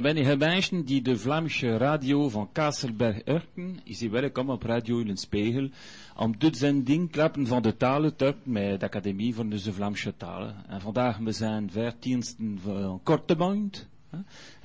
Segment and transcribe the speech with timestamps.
[0.00, 5.08] we zijn mensen die de Vlaamse radio van Kasselberg-Urken, is hier welkom op Radio in
[5.08, 5.68] een Spiegel,
[6.16, 10.54] om dit zending klappen van de talen terug met de Academie van de Vlaamse talen.
[10.68, 13.88] En vandaag we zijn veertiensten van korte band.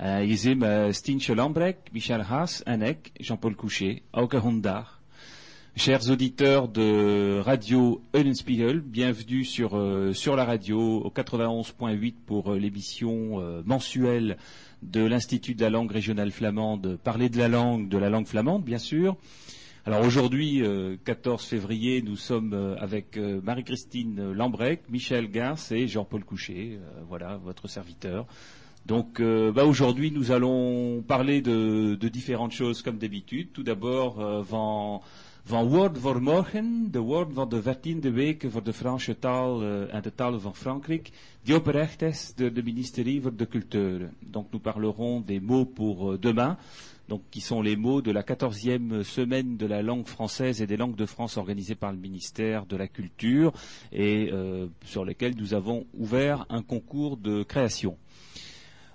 [0.00, 4.98] Uh, je ziet me Stientje Lambrek, Michel Haas en ik, Jean-Paul Couchet, elke vandaag.
[5.78, 12.58] Chers auditeurs de Radio Eulenspiegel, bienvenue sur, euh, sur la radio au 91.8 pour euh,
[12.58, 14.38] l'émission euh, mensuelle
[14.82, 18.64] de l'Institut de la langue régionale flamande, parler de la langue, de la langue flamande
[18.64, 19.16] bien sûr.
[19.86, 20.62] Alors aujourd'hui,
[21.04, 26.78] 14 février, nous sommes avec Marie-Christine Lambrec, Michel Gars et Jean-Paul Couchet,
[27.08, 28.26] voilà, votre serviteur.
[28.84, 33.52] Donc bah, aujourd'hui, nous allons parler de, différentes choses comme d'habitude.
[33.54, 35.00] Tout d'abord, van
[35.48, 39.94] van woord voor morgen, de woord van de vertiende week voor de Franse taal uh,
[39.94, 41.10] en de talen van Frankrijk,
[41.42, 44.10] die opgerecht is door de ministerie voor de culture.
[44.20, 46.58] Donc nous parlerons des mots pour euh, demain,
[47.06, 50.76] donc qui sont les mots de la quatorzième semaine de la langue française et des
[50.76, 53.52] langues de France organisée par le ministère de la Culture
[53.90, 57.96] et euh, sur lesquels nous avons ouvert un concours de création.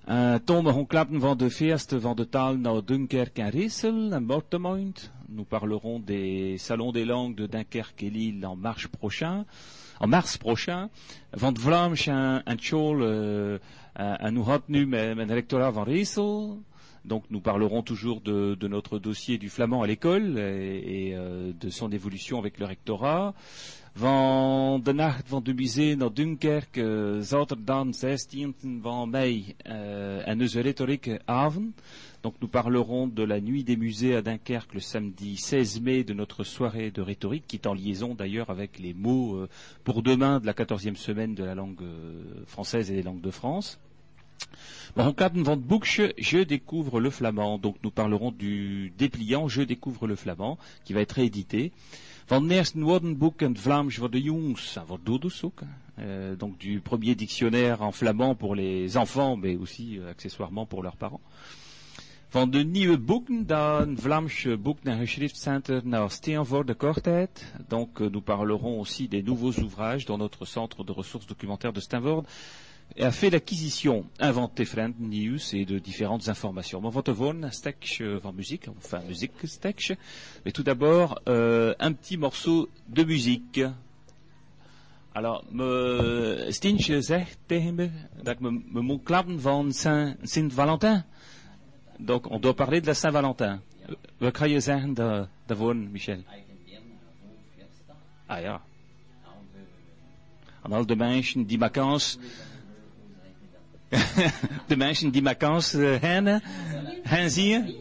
[0.07, 5.11] Uh, Tom klappen van de feesten van de taal naar Dunkerque en Riesel en Mortemoint.
[5.29, 9.45] Nous parlerons des salons des langues de Dunkerque et Lille en mars prochain.
[9.99, 10.89] En mars prochain.
[11.33, 13.59] Van Vlaams en, en Tjol uh,
[13.99, 16.57] uh, nous nu met, met rectorat van Riesel.
[17.05, 21.51] Donc nous parlerons toujours de, de, notre dossier du flamand à l'école et, et euh,
[21.59, 23.33] de son évolution avec le rectorat.
[23.95, 30.41] Van de nacht van de musée naar Dunkerque, uh, zaterdag 16 van mei, uh, en
[30.41, 31.81] onze avond.
[32.23, 36.13] Donc nous parlerons de la nuit des musées à Dunkerque le samedi 16 mai de
[36.13, 39.49] notre soirée de rhétorique, qui est en liaison d'ailleurs avec les mots euh,
[39.83, 43.29] pour demain de la 14e semaine de la langue euh, française et des langues de
[43.29, 43.77] France.
[44.95, 47.57] Bon, van Boekje, Je découvre le flamand.
[47.57, 51.73] Donc nous parlerons du dépliant Je découvre le flamand, qui va être réédité.
[52.29, 55.51] Van eerste woordenboek Vlaams voor de jongs, voor.
[55.99, 60.95] Euh, donc du premier dictionnaire en flamand pour les enfants, mais aussi accessoirement pour leurs
[60.95, 61.21] parents.
[62.33, 66.01] Van de nieuwe boeken, dan Vlaams boek naar geschriftcenter naar
[66.65, 67.53] de Kortheid.
[67.67, 71.79] Donc euh, nous parlerons aussi des nouveaux ouvrages dans notre centre de ressources documentaires de
[71.79, 72.27] Steenvoorde
[72.99, 76.81] a fait l'acquisition, inventé friend news et de différentes informations.
[76.81, 77.53] Maar wat gewoon een
[78.21, 79.33] van muziek, enfin musique
[80.43, 83.71] Mais tout d'abord, euh, un petit morceau de musique.
[85.11, 87.89] Alors, me, Stintje zegt tegen me
[88.23, 89.73] dat me, me moet klappen van
[90.23, 91.03] Saint-Valentin.
[92.03, 93.61] Donc, on doit parler de la Saint-Valentin.
[94.19, 94.93] Wat ga je zeggen
[95.45, 96.23] daarvoor, Michel?
[98.27, 98.61] Ah ja.
[100.63, 102.19] En al de mensen die vakantie
[104.67, 106.41] de mensen die vakances hebben,
[107.29, 107.75] zien.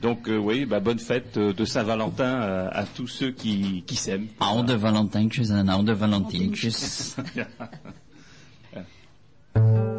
[0.00, 3.96] Donc euh, oui, bah, bonne fête euh, de Saint-Valentin euh, à tous ceux qui, qui
[3.96, 4.28] s'aiment.
[4.40, 7.16] Oude Valentijntjes en oude Valentijntjes.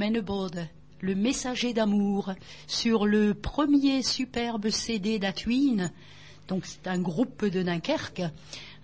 [0.00, 0.66] de Menebode,
[1.00, 2.32] le messager d'amour,
[2.66, 5.92] sur le premier superbe CD d'Atwin.
[6.48, 8.22] Donc c'est un groupe de Dunkerque.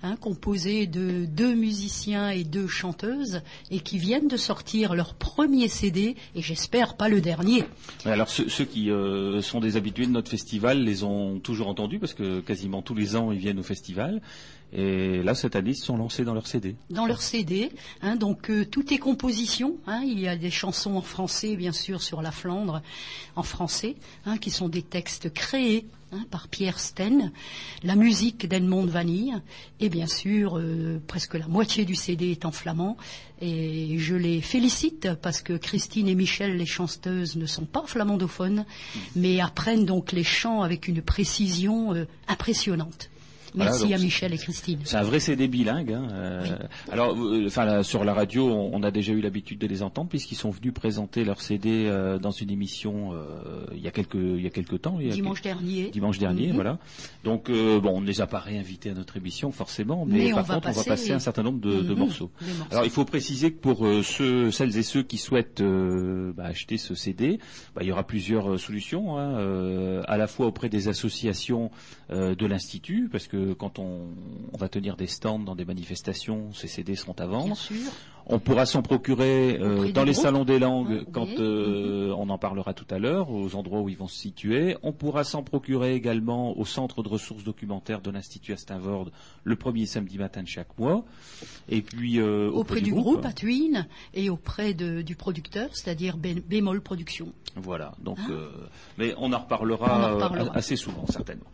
[0.03, 3.41] Hein, composé de deux musiciens et deux chanteuses,
[3.71, 7.65] et qui viennent de sortir leur premier CD, et j'espère pas le dernier.
[8.05, 12.13] Alors ceux, qui euh, sont des habitués de notre festival les ont toujours entendus, parce
[12.13, 14.21] que quasiment tous les ans ils viennent au festival.
[14.73, 16.77] Et là, cette année, ils se sont lancés dans leur CD.
[16.91, 17.71] Dans leur CD,
[18.03, 19.77] hein, donc euh, tout est composition.
[19.87, 22.83] Hein, il y a des chansons en français, bien sûr, sur la Flandre,
[23.37, 23.97] en français,
[24.27, 25.87] hein, qui sont des textes créés
[26.31, 27.33] par Pierre Sten,
[27.83, 29.35] la musique d'Edmond Vanille,
[29.81, 32.97] et bien sûr, euh, presque la moitié du CD est en flamand.
[33.41, 38.65] Et je les félicite parce que Christine et Michel, les chanteuses, ne sont pas flamandophones,
[39.15, 43.11] mais apprennent donc les chants avec une précision euh, impressionnante.
[43.55, 44.81] Merci à Michel et Christine.
[44.85, 45.93] C'est un vrai CD bilingue.
[45.93, 46.45] Hein, euh,
[46.91, 50.51] alors, euh, sur la radio, on, a déjà eu l'habitude de les entendre puisqu'ils sont
[50.51, 53.13] venus présenter leur CD euh, dans une émission
[53.73, 54.99] il y a quelques il y a quelques temps.
[54.99, 55.91] dimanche dernier.
[55.91, 56.55] Dimanche dernier, mhm.
[56.55, 56.79] voilà.
[57.25, 60.69] Donc bon, on ne les a pas réinvités à notre émission forcément, mais, par contre,
[60.69, 61.99] on va passer un certain nombre de, mhm.
[61.99, 62.31] morceaux.
[62.71, 66.95] Alors, il faut préciser que pour ceux, celles et ceux qui souhaitent bah, acheter ce
[66.95, 67.39] CD,
[67.75, 71.71] bah, il y aura plusieurs solutions, hein, à la fois auprès des associations
[72.11, 74.09] de l'institut, parce que quand on,
[74.59, 77.57] va tenir des stands dans des manifestations, ces CD seront à vendre.
[78.29, 82.39] On pourra s'en procurer euh, dans les salons des langues ah, quand euh, on en
[82.39, 84.77] parlera tout à l'heure, aux endroits où ils vont se situer.
[84.83, 89.11] On pourra s'en procurer également au centre de ressources documentaires de l'Institut Astinvord
[89.45, 91.05] le premier samedi matin de chaque mois.
[91.69, 97.33] Et puis euh, auprès, du, groupe, à Twin et auprès du producteur, c'est-à-dire Bémol Production.
[97.55, 97.93] Voilà.
[98.03, 98.33] Donc, hein
[98.99, 101.47] mais on en reparlera, assez souvent certainement.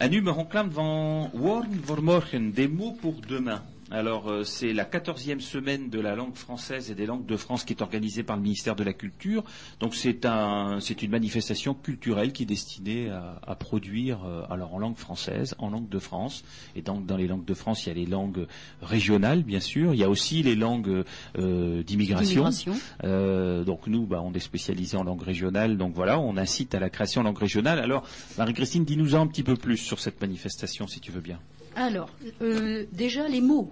[0.00, 3.60] Un me réclame van Worn voor morgen, des mots pour demain.
[3.90, 7.64] Alors, euh, c'est la quatorzième semaine de la langue française et des langues de France
[7.64, 9.44] qui est organisée par le ministère de la Culture.
[9.80, 15.54] Donc, c'est une manifestation culturelle qui est destinée à, produire, euh, alors en langue française,
[15.58, 16.44] en langue de France.
[16.76, 18.46] Et donc, dans les langues de France, il y a les langues
[18.82, 19.94] régionales, bien sûr.
[19.94, 21.04] Il y a aussi les langues
[21.38, 22.50] euh, d'immigration.
[23.02, 25.78] donc, nous, bah, on est spécialisé en langue régionale.
[25.78, 27.78] Donc, voilà, on incite à la création en langue régionale.
[27.78, 28.06] Alors,
[28.36, 31.38] Marie-Christine, dis-nous un petit peu plus sur cette manifestation, si tu veux bien.
[31.78, 32.10] Alors,
[32.92, 33.70] déjà les mots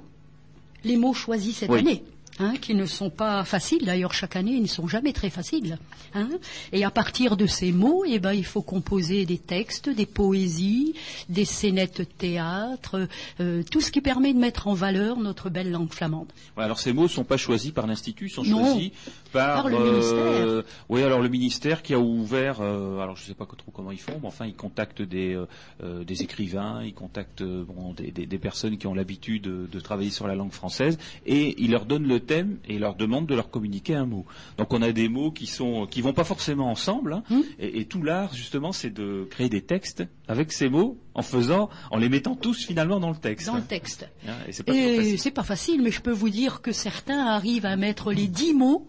[0.86, 2.04] les mots choisis cette année.
[2.38, 3.86] Hein, qui ne sont pas faciles.
[3.86, 5.78] D'ailleurs, chaque année, ils ne sont jamais très faciles.
[6.14, 6.28] Hein.
[6.70, 10.94] Et à partir de ces mots, eh ben, il faut composer des textes, des poésies,
[11.30, 13.08] des scénettes théâtre,
[13.40, 16.26] euh, tout ce qui permet de mettre en valeur notre belle langue flamande.
[16.58, 18.90] alors ces mots ne sont pas choisis par l'Institut, ils sont choisis
[19.32, 20.16] par, le ministère.
[20.16, 23.70] Euh, oui, alors le ministère qui a ouvert, euh, alors je ne sais pas trop
[23.72, 25.42] comment ils font, mais enfin, ils contactent des,
[25.82, 30.52] des écrivains, ils contactent des, personnes qui ont l'habitude de, de travailler sur la langue
[30.52, 34.26] française, et ils leur donnent le thème et leur demande de leur communiquer un mot.
[34.58, 37.22] Donc on a des mots qui sont qui vont pas forcément ensemble, hein.
[37.30, 37.40] mmh.
[37.58, 41.96] et, tout l'art justement c'est de créer des textes avec ces mots en faisant, en
[41.96, 43.46] les mettant tous finalement dans le texte.
[43.46, 44.08] Dans le texte.
[44.28, 45.32] Hein, et c'est pas, facile.
[45.32, 48.86] pas facile, mais je peux vous dire que certains arrivent à mettre les dix mots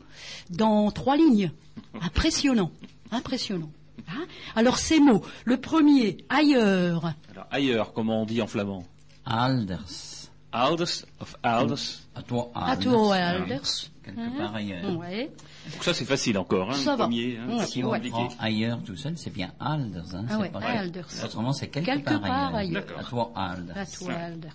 [0.49, 1.51] dans trois lignes.
[2.01, 2.71] Impressionnant,
[3.11, 3.71] impressionnant.
[4.09, 4.25] Hein.
[4.55, 7.13] Alors ces mots, le premier, ailleurs.
[7.31, 8.83] Alors ailleurs, comment on dit en flamand?
[9.25, 10.16] Alders.
[10.51, 11.99] Alders of Alders.
[12.15, 13.89] À toi, Alders.
[14.03, 14.97] Quelque part ailleurs.
[14.97, 15.29] Ouais.
[15.71, 17.37] Donc ça c'est facile encore, hein, ça le premier.
[17.37, 20.15] Hein, si on prend ailleurs tout seul, c'est bien Alders.
[20.15, 21.07] Hein, ah ouais, pas Alders.
[21.23, 22.85] Autrement, c'est quelque, quelque, part, part ailleurs.
[22.97, 23.77] À toi, Alders.
[23.77, 24.53] À toi, Alders.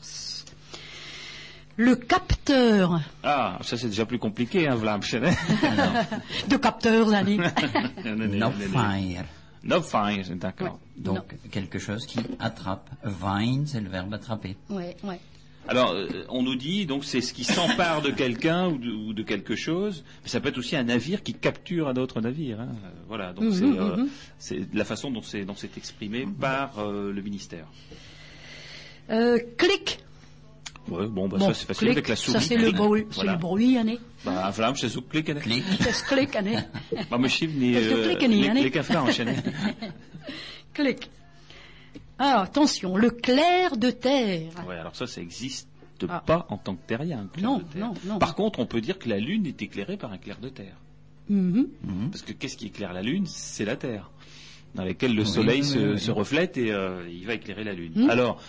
[1.76, 3.00] Le capteur.
[3.22, 5.00] Ah, ça c'est déjà plus compliqué, hein, Vlam
[6.49, 7.37] De capteurs, allez.
[8.04, 9.25] no fire.
[9.64, 10.78] Nobfire, d'accord.
[10.96, 12.90] Donc quelque chose qui attrape.
[13.04, 14.56] Vine, c'est le verbe attraper.
[14.68, 15.20] Ouais, ouais.
[15.69, 19.54] Alors, euh, on nous dit, donc c'est ce qui s'empare de quelqu'un ou, de, quelque
[19.54, 22.61] chose, mais ça peut être aussi un navire qui capture un autre navire.
[22.61, 22.69] Hein.
[23.09, 24.09] Voilà, donc mhm, euh, mhm.
[24.38, 27.66] c'est la façon dont c'est exprimé par euh, le ministère.
[29.57, 30.00] clic.
[30.88, 32.40] Ouais, bon, bah, ça c'est facile avec la souris.
[32.40, 33.99] Ça c'est le bruit, c'est le bruit, Anne.
[34.25, 35.40] Bah, Vlaam, c'est Anne.
[35.40, 35.64] Clic.
[35.81, 36.64] C'est clic, Anne.
[37.09, 37.78] Bah, misschien niet,
[38.59, 39.11] clic à Vlaams,
[40.75, 41.09] Clic.
[42.25, 44.52] Ah, attention, le clair de terre.
[44.69, 45.69] Oui, alors ça, ça n'existe
[46.09, 46.23] ah.
[46.25, 47.26] pas en tant que terrien.
[47.43, 48.21] Non, non, non.
[48.21, 50.76] Par contre, on peut dire que la Lune est éclairée par un clair de terre.
[51.29, 51.67] Mm-hmm.
[51.85, 52.11] Mm-hmm.
[52.12, 53.26] Parce que qu'est-ce qui éclaire la Lune?
[53.26, 54.09] C'est la Terre,
[54.76, 57.93] dans laquelle le Soleil se, reflète et euh, il va éclairer la Lune.
[57.97, 58.11] Mm.
[58.11, 58.41] Alors,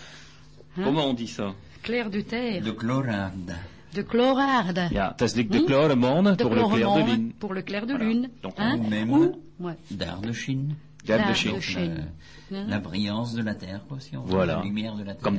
[0.78, 0.82] hein?
[0.84, 1.52] comment on dit ça?
[1.82, 2.62] Clair de terre.
[2.62, 3.56] De chlorade.
[3.92, 4.88] De chlorade.
[4.92, 6.36] Ja, dat is de mm?
[6.36, 7.32] pour le clair de lune.
[7.38, 8.30] Pour le clair de lune.
[8.40, 8.76] Donc, hein?
[8.76, 9.76] même ouais.
[9.90, 10.76] d'Ardechine.
[11.04, 12.12] D'Ardechine.
[12.50, 14.56] La brillance de la Terre, quoi, si on voilà.
[14.56, 15.22] la lumière de la Terre.
[15.22, 15.38] Comme.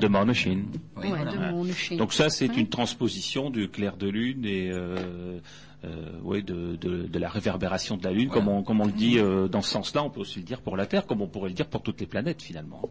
[0.98, 1.32] Oui, voilà.
[1.32, 5.40] de Donc ça, c'est une transposition du clair de lune et euh,
[5.84, 8.92] euh, ouais, de, de, de, la réverbération de la lune, comme, on, comme on le
[8.92, 10.04] dit euh, dans ce sens-là.
[10.04, 12.00] On peut aussi le dire pour la Terre, comme on pourrait le dire pour toutes
[12.00, 12.90] les planètes, finalement.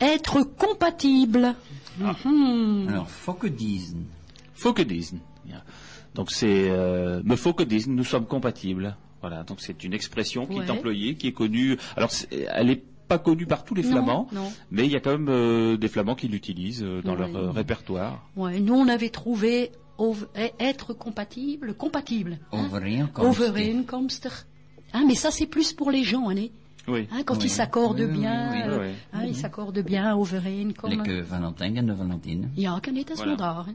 [0.00, 1.54] Être compatible.
[2.02, 2.14] Ah.
[2.24, 2.88] Mm -hmm.
[2.88, 4.04] Alors, Fockedisen.
[4.54, 5.20] Fockedisen.
[6.14, 8.96] Donc c'est euh, me Fockedisen, nous sommes compatibles.
[9.20, 11.76] Voilà, donc c'est une expression qui est employée, qui est connue.
[11.96, 14.28] Alors, elle n'est pas connue par tous les Flamands,
[14.70, 17.50] mais il y a quand même euh, des Flamands qui l'utilisent euh, dans leur euh,
[17.50, 18.24] répertoire.
[18.36, 19.72] Ouais, nous on avait trouvé
[20.60, 22.38] être compatible, compatible.
[22.52, 22.68] Hein?
[24.92, 26.46] Ah, mais ça c'est plus pour les gens, hein,
[26.96, 30.72] Hein, quand ils s'accordent bien, euh, hein, ils s'accordent bien overeen.
[30.72, 31.02] Comme...
[31.02, 32.50] que Valentin de Valentine.
[32.56, 33.66] Ja, kan niet voilà.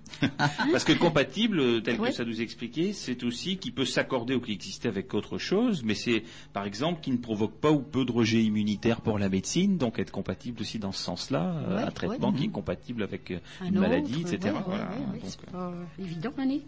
[0.72, 4.52] Parce que compatible, tel que ça nous expliquait, c'est aussi qui peut s'accorder ou qui
[4.52, 8.12] existait avec autre chose, mais c'est par exemple qui ne provoque pas ou peu de
[8.12, 12.32] rejet immunitaire pour la médecine, donc être compatible aussi dans ce sens-là, euh, un traitement
[12.32, 14.54] qui est compatible avec euh, une maladie, etc.
[14.66, 14.90] Voilà,
[15.24, 16.64] c'est pas évident, Annie.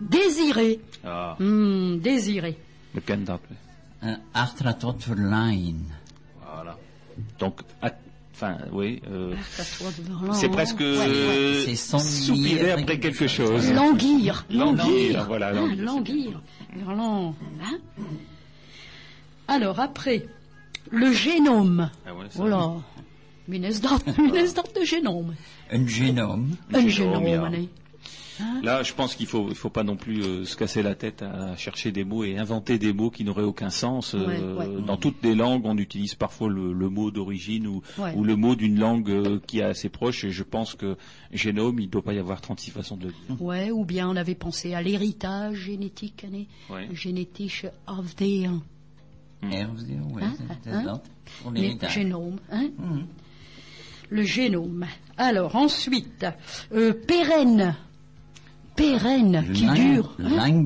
[0.00, 0.80] Désirer.
[1.04, 1.36] Ah.
[1.38, 2.58] Désirer.
[2.94, 3.40] Le candidat.
[4.98, 5.84] Verlagen.
[6.42, 6.76] Voilà.
[7.38, 7.60] Donc,
[8.34, 9.00] enfin, oui.
[9.10, 9.34] Euh,
[10.32, 13.72] c'est presque ouais, soupirer après quelque chose.
[13.72, 14.44] Languir.
[14.50, 15.24] Languir.
[15.26, 16.40] Voilà, languir.
[17.62, 17.78] Hein
[19.48, 20.26] Alors, après,
[20.90, 21.90] le génome.
[22.06, 22.72] Ah ouais, ça, voilà.
[24.74, 25.34] De génome.
[25.70, 26.56] Un génome.
[26.72, 27.68] Un génome, Hein
[28.62, 31.22] Là, je pense qu'il faut, il faut pas non plus euh, se casser la tête
[31.22, 34.14] à chercher des mots et inventer des mots qui n'auraient aucun sens.
[34.14, 37.82] Euh, dans toutes les langues, on utilise parfois le, mot d'origine ou,
[38.14, 40.24] ou, le mot d'une langue euh, qui est assez proche.
[40.24, 40.96] Et je pense que
[41.32, 43.42] génome, il ne doit pas y avoir 36 façons de le dire.
[43.42, 46.26] Ouais, ou bien on avait pensé à l'héritage génétique,
[46.70, 46.88] ouais.
[46.92, 48.46] génétique of the.
[48.46, 48.62] Hein,
[50.66, 51.00] hein?
[51.52, 52.38] Le génome.
[52.50, 52.68] Hein?
[52.78, 53.00] Mm.
[54.08, 54.86] Le génome.
[55.16, 56.26] Alors ensuite,
[57.06, 57.74] pérenne
[58.76, 60.14] pérenne, qui dure.
[60.22, 60.60] Hein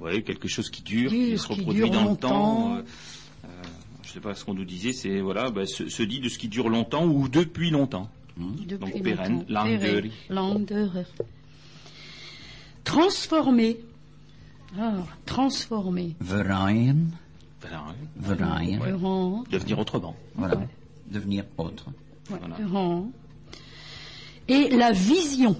[0.00, 2.76] oui, quelque chose qui dure, qui se reproduit dans le temps.
[2.76, 2.80] Euh,
[3.44, 3.48] euh,
[4.02, 6.38] je ne sais pas ce qu'on nous disait, c'est voilà, bah, se, dit de ce
[6.38, 8.08] qui dure longtemps ou depuis longtemps.
[8.36, 8.76] Mmh.
[8.78, 10.12] Donc pérenne, langdeurig.
[12.84, 13.78] Transformer.
[14.76, 16.16] Alors, transformer.
[16.20, 16.96] Veraaien.
[19.50, 20.16] Devenir autrement.
[20.34, 20.60] Voilà.
[21.10, 21.86] Devenir autre.
[22.28, 22.56] Voilà.
[24.48, 25.56] Et la vision.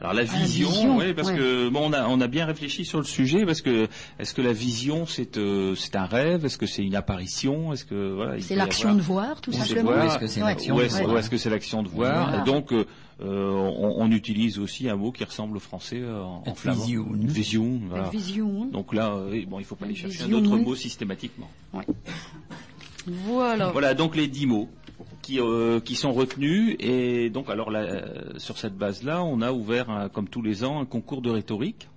[0.00, 3.04] Alors la vision, oui, parce que bon, on a on a bien réfléchi sur le
[3.04, 3.88] sujet parce que
[4.18, 7.86] est-ce que la vision c'est euh, c'est un rêve, est-ce que c'est une apparition, est-ce
[7.86, 11.38] que voilà, c'est l'action de voir tout simplement, ou est-ce que c'est l'action, est-ce que
[11.38, 12.84] c'est l'action de voir, et donc euh,
[13.18, 16.84] on, on, utilise aussi un mot qui ressemble au français euh, en, en flamand.
[16.84, 17.06] Vision.
[17.14, 17.80] Vision.
[17.88, 18.08] Voilà.
[18.10, 18.66] Vision.
[18.66, 19.16] Donc là,
[19.48, 21.48] bon, il faut pas aller chercher un autre mot systématiquement.
[23.06, 23.70] Voilà.
[23.70, 24.68] Voilà donc les dix mots
[25.22, 26.76] qui, euh, qui sont retenus.
[26.78, 28.04] Et donc, alors là,
[28.38, 31.88] sur cette base-là, on a ouvert, comme tous les ans, un concours de rhétorique.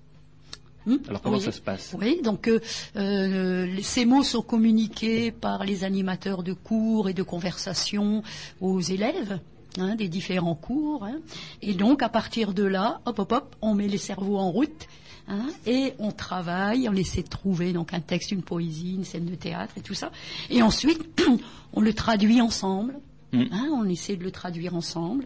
[0.86, 1.96] Hmm alors comment ça se passe?
[2.00, 2.60] Oui, donc euh,
[2.96, 8.24] euh, ces mots sont communiqués par les animateurs de cours et de conversation
[8.62, 9.40] aux élèves.
[9.78, 11.20] Hein, des différents cours, hein.
[11.62, 14.88] et donc à partir de là, hop hop hop, on met les cerveaux en route
[15.30, 19.26] Hein, et on travaille, on essaie de trouver donc un texte, une poésie, une scène
[19.26, 20.12] de théâtre et tout ça.
[20.50, 21.02] Et ensuite,
[21.74, 22.96] on le traduit ensemble.
[23.32, 23.44] Mm.
[23.52, 25.26] Hein, on essaie de le traduire ensemble.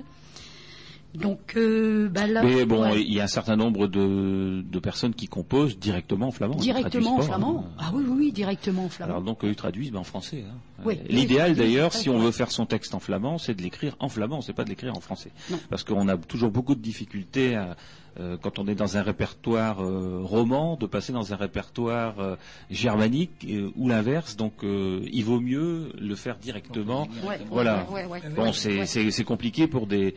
[1.13, 5.13] Donc, euh, bah là, mais bon, il y a un certain nombre de, de, personnes
[5.13, 6.55] qui composent directement en flamand.
[6.55, 7.65] Directement en flamand.
[7.67, 7.71] Hein.
[7.77, 9.11] Ah oui, oui, oui, directement en flamand.
[9.11, 10.43] Alors donc, ils traduisent ben, en français.
[10.47, 10.55] Hein.
[10.85, 14.09] Oui, L'idéal d'ailleurs, si on veut faire son texte en flamand, c'est de l'écrire en
[14.09, 15.31] flamand, c'est pas de l'écrire en français,
[15.69, 17.77] parce qu'on a toujours beaucoup de difficultés à,
[18.19, 22.35] euh, quand on est dans un répertoire euh, roman, de passer dans un répertoire euh,
[22.69, 24.35] germanique ou l'inverse.
[24.35, 27.07] Donc, il vaut mieux le faire directement.
[27.49, 27.87] voilà.
[28.35, 30.15] bon, c'est compliqué pour des,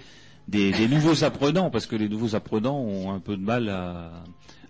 [0.48, 3.72] des, nouveaux apprenants, parce que les nouveaux apprenants ont un peu de mal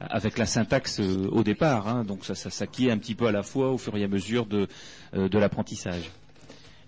[0.01, 1.89] avec la syntaxe au départ.
[1.89, 2.05] Hein.
[2.05, 4.47] donc, ça, ça s'acquiert un petit peu à la fois au fur et à mesure
[4.47, 4.69] de,
[5.13, 6.11] de l'apprentissage.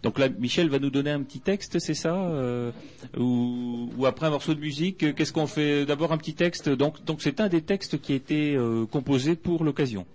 [0.03, 2.71] Donc là, Michel va nous donner un petit texte, c'est ça euh,
[3.17, 5.87] ou, après un morceau de musique Qu'est-ce qu'on fait?
[5.87, 6.69] D'abord un petit texte.
[6.69, 10.07] Donc, donc c'est un des textes qui a été euh, composé pour l'occasion.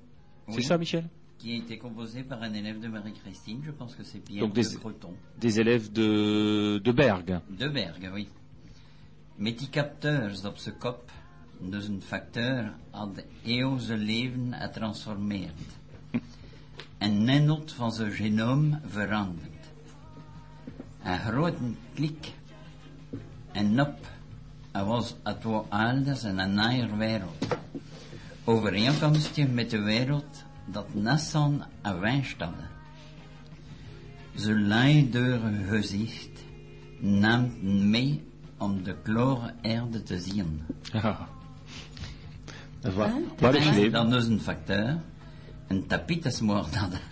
[0.50, 1.06] C'est ça, Michel?
[1.38, 3.62] Qui a été composé par un élève de Marie-Christine.
[3.66, 5.14] Je pense que c'est Pierre des, de Breton.
[5.40, 7.42] Des élèves de, de Berg.
[7.50, 8.28] De Berg, oui.
[9.36, 11.12] Met die capteurs op zijn kop,
[11.60, 15.62] dus een facteur had eeuw zijn leven getransformeerd.
[16.98, 19.52] en nenot van zijn genoom veranderd.
[21.04, 22.32] een grote klik
[23.52, 24.08] en nop.
[24.72, 27.48] Hij was het wel anders en een nieuwe wereld.
[28.44, 31.64] Overeenkomstig met de wereld dat Nassan
[32.00, 32.70] wens hadden.
[34.36, 36.44] Ze leideure gezicht
[37.00, 37.52] nam
[37.90, 40.62] mee om de klore erde te zien.
[40.92, 41.28] Ja.
[42.80, 45.00] Dat was, wat is Dan is een facteur,
[45.68, 47.00] een tapietesmoord hadden.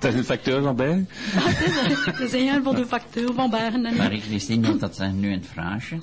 [0.00, 1.06] Dat is een facteur van bij?
[2.04, 3.92] Dat is een van de facteurs van Berne.
[3.92, 5.98] Marie-Christine, dat zijn nu een vraagje.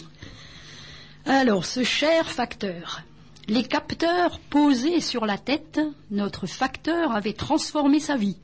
[1.24, 3.04] Alors, ce cher facteur.
[3.48, 5.80] Les capteurs posés sur la tête,
[6.10, 8.38] notre facteur avait transformé sa vie,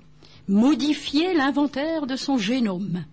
[0.48, 3.06] modifié l'inventaire de son génome.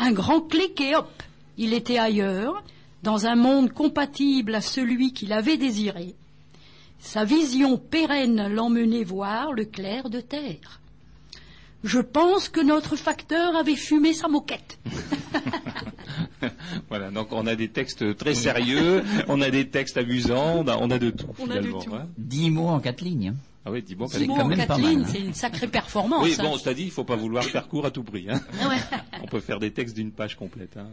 [0.00, 1.10] Un grand clic et hop,
[1.56, 2.62] il était ailleurs,
[3.02, 6.14] dans un monde compatible à celui qu'il avait désiré.
[7.00, 10.80] Sa vision pérenne l'emmenait voir le clair de terre.
[11.82, 14.78] Je pense que notre facteur avait fumé sa moquette.
[16.88, 20.98] voilà, donc on a des textes très sérieux, on a des textes amusants, on a,
[20.98, 21.80] de tout on finalement.
[21.80, 22.06] A hein.
[22.18, 23.34] Dix mots en quatre lignes.
[23.68, 25.08] Ah oui, en quatre lignes, hein.
[25.12, 26.24] c'est une sacrée performance.
[26.24, 28.26] Oui, bon, cest à dit, il ne faut pas vouloir faire court à tout prix.
[28.30, 28.40] Hein.
[29.22, 30.78] on peut faire des textes d'une page complète.
[30.78, 30.86] Hein.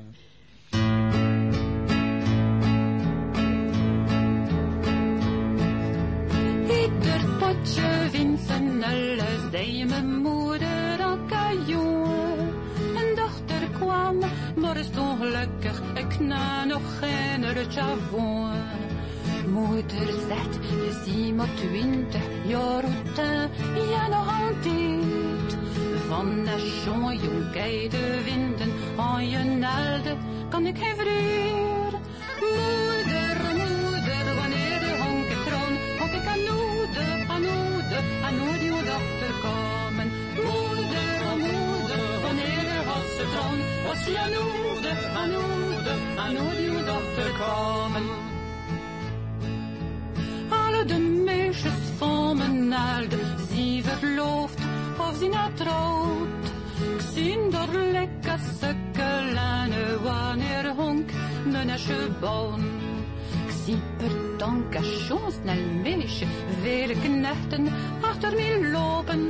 [14.77, 18.84] is ongelukkig, ik na nog geen chavon.
[19.53, 23.49] Moeder zet de zie twintig jaar oud,
[23.89, 25.58] ja nog altijd.
[26.08, 27.17] Van de jonge
[27.89, 30.15] de winden aan je nelde,
[30.49, 31.93] kan ik geen vreer.
[32.41, 38.84] Moeder, moeder, wanneer de honken troon, honk ik aan noede, aan noede, aan noede uw
[38.91, 40.08] dochter komen.
[40.47, 44.91] Moeder, moeder, wanneer de hasse troon, was je noede.
[45.21, 48.24] Anoede, Anoede, uw dochter komen.
[50.87, 53.17] De meisjes van mijn alde,
[53.49, 54.59] zie verloofd
[54.97, 56.27] of zie na trouwd.
[56.95, 61.09] Ik zie door lekker sukkelen wanneer honk
[61.51, 62.63] mijn asje bouwen.
[63.47, 65.05] Ik zie per dank als
[65.41, 66.25] snel meisje,
[66.61, 67.67] vele knechten
[68.01, 69.21] achter mij lopen.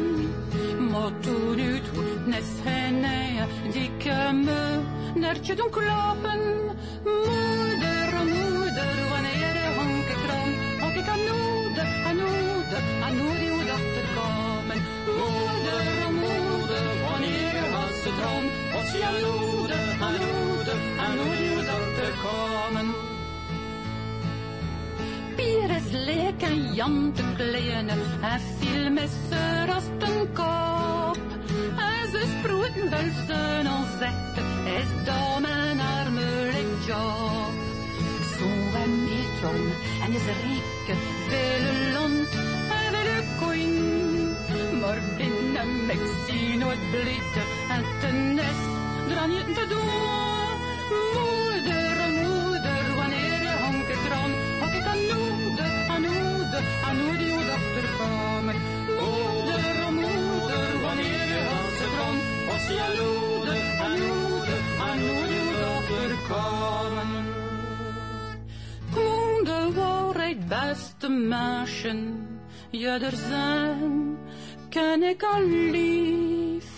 [0.91, 1.91] Maar toen uit
[2.25, 4.81] nes henne, dikke me
[5.15, 6.39] nertje doen kloppen.
[7.03, 9.44] Moeder, moeder, wanneer
[12.65, 14.82] anoede, anoede uw dochter komen.
[15.06, 22.93] Moeder, moeder, wanneer de wassen droom, als je anoede, anoede, anoede uw dochter komen.
[25.36, 31.17] Pier is leek en Jan te kleine, en viel met z'n rasten kop.
[31.78, 34.41] En ze sproeten wel zijn onzekte,
[34.80, 37.54] is daar mijn armelijk job.
[38.38, 38.47] Zo
[38.84, 39.71] en miltron
[40.04, 40.97] en is rijk,
[41.28, 42.44] veel land
[43.39, 44.80] en veel koin.
[44.80, 48.62] Maar binnen ik zie nooit blitten en ten is
[49.17, 49.89] aan te doen.
[51.15, 58.60] Moeder, moeder, wanneer je honken dran, hok ik aan noede, aan noede, aan noede uw.
[59.00, 62.15] Moeder, moeder, wanneer je honken dran,
[62.54, 64.36] als je noede, aan noede.
[66.28, 67.26] komen.
[68.93, 71.93] Kom de waarheid, beste meisje,
[72.83, 74.17] er zijn,
[74.69, 76.75] ken ik al lief.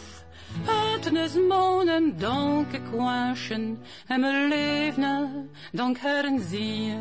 [0.66, 6.98] laten eens monen, donker kwanschen, en me leven, donk heren zie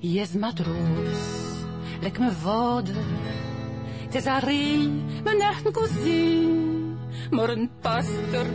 [0.00, 1.22] Yes, matroos,
[2.00, 2.94] lek me vader,
[4.04, 4.90] het is Harry,
[5.24, 6.94] mijn echte cousine.
[7.30, 8.46] Maar een pastor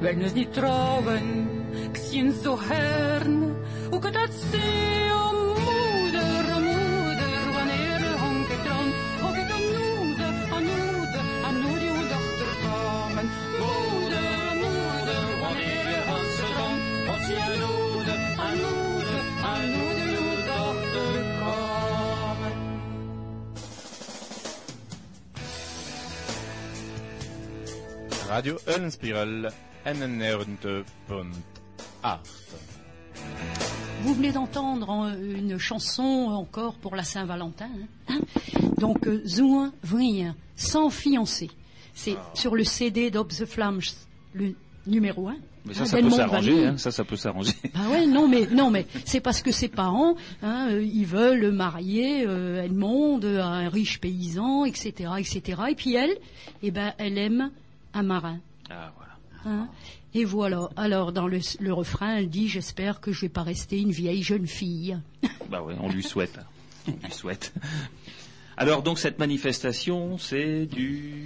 [0.00, 1.48] wil dus niet trouwen,
[1.90, 3.56] ik zie zo hern,
[3.90, 5.09] hoe kan dat zien,
[28.40, 29.50] Radio Eulenspiegel
[29.84, 30.84] 91.8.
[34.02, 37.68] Vous venez d'entendre euh, une chanson encore pour la Saint-Valentin.
[38.08, 38.20] hein.
[38.78, 41.50] Donc, euh, Zouen Vrien, sans fiancé.
[41.92, 42.30] C'est Ah.
[42.32, 43.82] sur le CD d'Ob the Flams,
[44.32, 44.54] le
[44.86, 45.36] numéro 1.
[45.66, 47.52] Mais ça, ça peut s'arranger, hein, ça, ça peut s'arranger.
[47.74, 51.50] Ah ouais, non mais non mais c'est parce que ses parents, hein, euh, ils veulent
[51.50, 55.60] marier euh, Edmond à un riche paysan, etc., etc.
[55.68, 56.16] Et puis elle,
[56.62, 57.50] eh ben, elle aime
[57.94, 58.38] un marin.
[58.70, 59.12] Ah, voilà.
[59.58, 59.68] hein.
[60.14, 60.68] Et voilà.
[60.76, 64.22] Alors dans le, le refrain, elle dit j'espère que je vais pas rester une vieille
[64.22, 64.98] jeune fille.
[65.50, 66.38] Bah ouais, on lui souhaite.
[66.86, 67.52] On lui souhaite.
[68.56, 71.24] Alors, donc, cette manifestation, c'est du...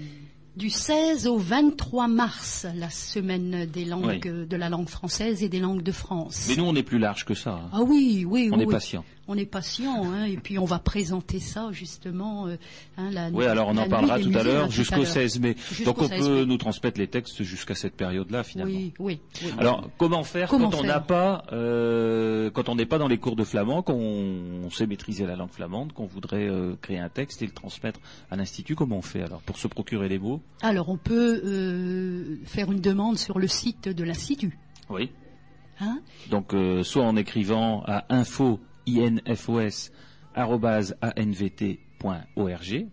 [0.56, 4.46] Du 16 au 23 mars, la semaine des langues Oui.
[4.46, 6.46] de la langue française et des langues de France.
[6.48, 7.54] Mais nous, on est plus large que ça.
[7.64, 7.68] hein.
[7.72, 8.62] Ah oui, oui, On oui.
[8.62, 8.72] est oui.
[8.72, 9.04] patient.
[9.26, 12.46] On est patient, hein, et puis on va présenter ça justement.
[12.46, 12.56] euh,
[12.98, 15.06] hein, la, Oui, alors on en parlera tout à l'heure hein, jusqu'au l'heure.
[15.06, 15.56] 16 mai.
[15.84, 18.74] Donc on 16 peut nous transmettre les textes jusqu'à cette période-là finalement.
[18.74, 19.20] Oui, oui.
[19.42, 19.50] oui.
[19.58, 23.18] Alors comment faire Comment quand on n'a pas, euh, quand on n'est pas dans les
[23.18, 27.08] cours de flamand, qu'on on sait maîtriser la langue flamande, qu'on voudrait euh, créer un
[27.08, 30.42] texte et le transmettre à l'institut, comment on fait alors pour se procurer les mots?
[30.62, 34.58] Alors on peut faire une demande sur le site de l'institut.
[34.90, 35.10] Oui.
[35.80, 36.00] Hein?
[36.30, 38.60] Donc euh, soit en écrivant à info
[39.26, 39.90] infos
[40.34, 42.86] arobase anvt.org.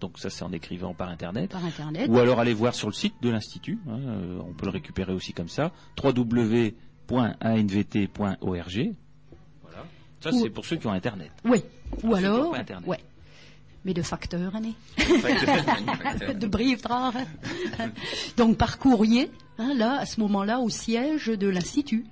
[0.00, 1.50] Donc ça c'est en écrivant par internet.
[1.50, 2.08] par internet.
[2.10, 3.78] Ou alors aller voir sur le site de l'institut.
[3.88, 5.72] hein, euh, on peut le récupérer aussi comme ça.
[6.02, 6.74] www.anvt.org.
[9.62, 9.84] Voilà.
[10.20, 11.30] Ça c'est pour ceux qui ont internet.
[11.44, 11.62] Oui.
[12.02, 12.86] Ou Ah, alors, pas Internet.
[12.88, 12.98] ouais.
[13.84, 14.02] Mais de.
[14.02, 14.52] Facteur.
[16.34, 17.14] de briefdrag.
[18.36, 22.04] Donc par courrier, hein, là, à ce moment-là, au siège de l'institut,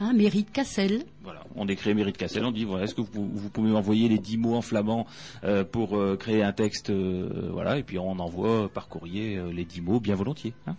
[0.00, 1.04] hein, mairie de Cassel.
[1.22, 4.18] Voilà, on écrit Mérite Cassel, on dit voilà, est-ce que vous, vous pouvez m'envoyer les
[4.18, 5.06] dix mots en flamand
[5.44, 9.52] euh, pour euh, créer un texte, euh, voilà, et puis on envoie par courrier euh,
[9.52, 10.52] les dix mots bien volontiers.
[10.66, 10.76] hein.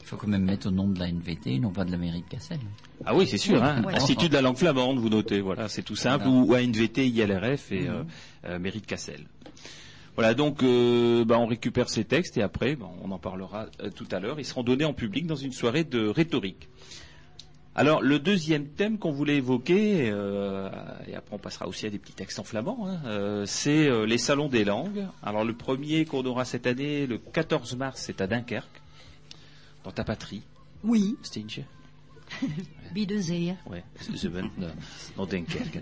[0.00, 2.22] Il faut quand même mettre au nom de la NVT, non pas de la mairie
[2.22, 2.58] de Cassel.
[3.04, 3.94] Ah oui, c'est sûr, hein, Ouais.
[3.94, 6.40] Institut de la langue flamande, vous notez, voilà, c'est tout simple, Voilà.
[6.40, 8.02] ou, ou ANVT, ILRF et euh,
[8.46, 9.26] euh, Mérite Cassel.
[10.14, 13.90] Voilà, donc euh, bah, on récupère ces textes et après, bah, on en parlera euh,
[13.90, 14.40] tout à l'heure.
[14.40, 16.68] Ils seront donnés en public dans une soirée de rhétorique.
[17.74, 20.68] Alors le deuxième thème qu'on voulait évoquer, euh,
[21.06, 24.04] et après on passera aussi à des petits textes en flamand, hein, euh, c'est euh,
[24.04, 25.06] les salons des langues.
[25.22, 28.82] Alors le premier qu'on aura cette année, le 14 mars, c'est à Dunkerque,
[29.84, 30.42] dans ta patrie,
[30.82, 31.62] Oui, Stinge.
[32.92, 33.54] Bidezee.
[33.66, 33.84] Ouais,
[35.16, 35.78] dans Dunkerque.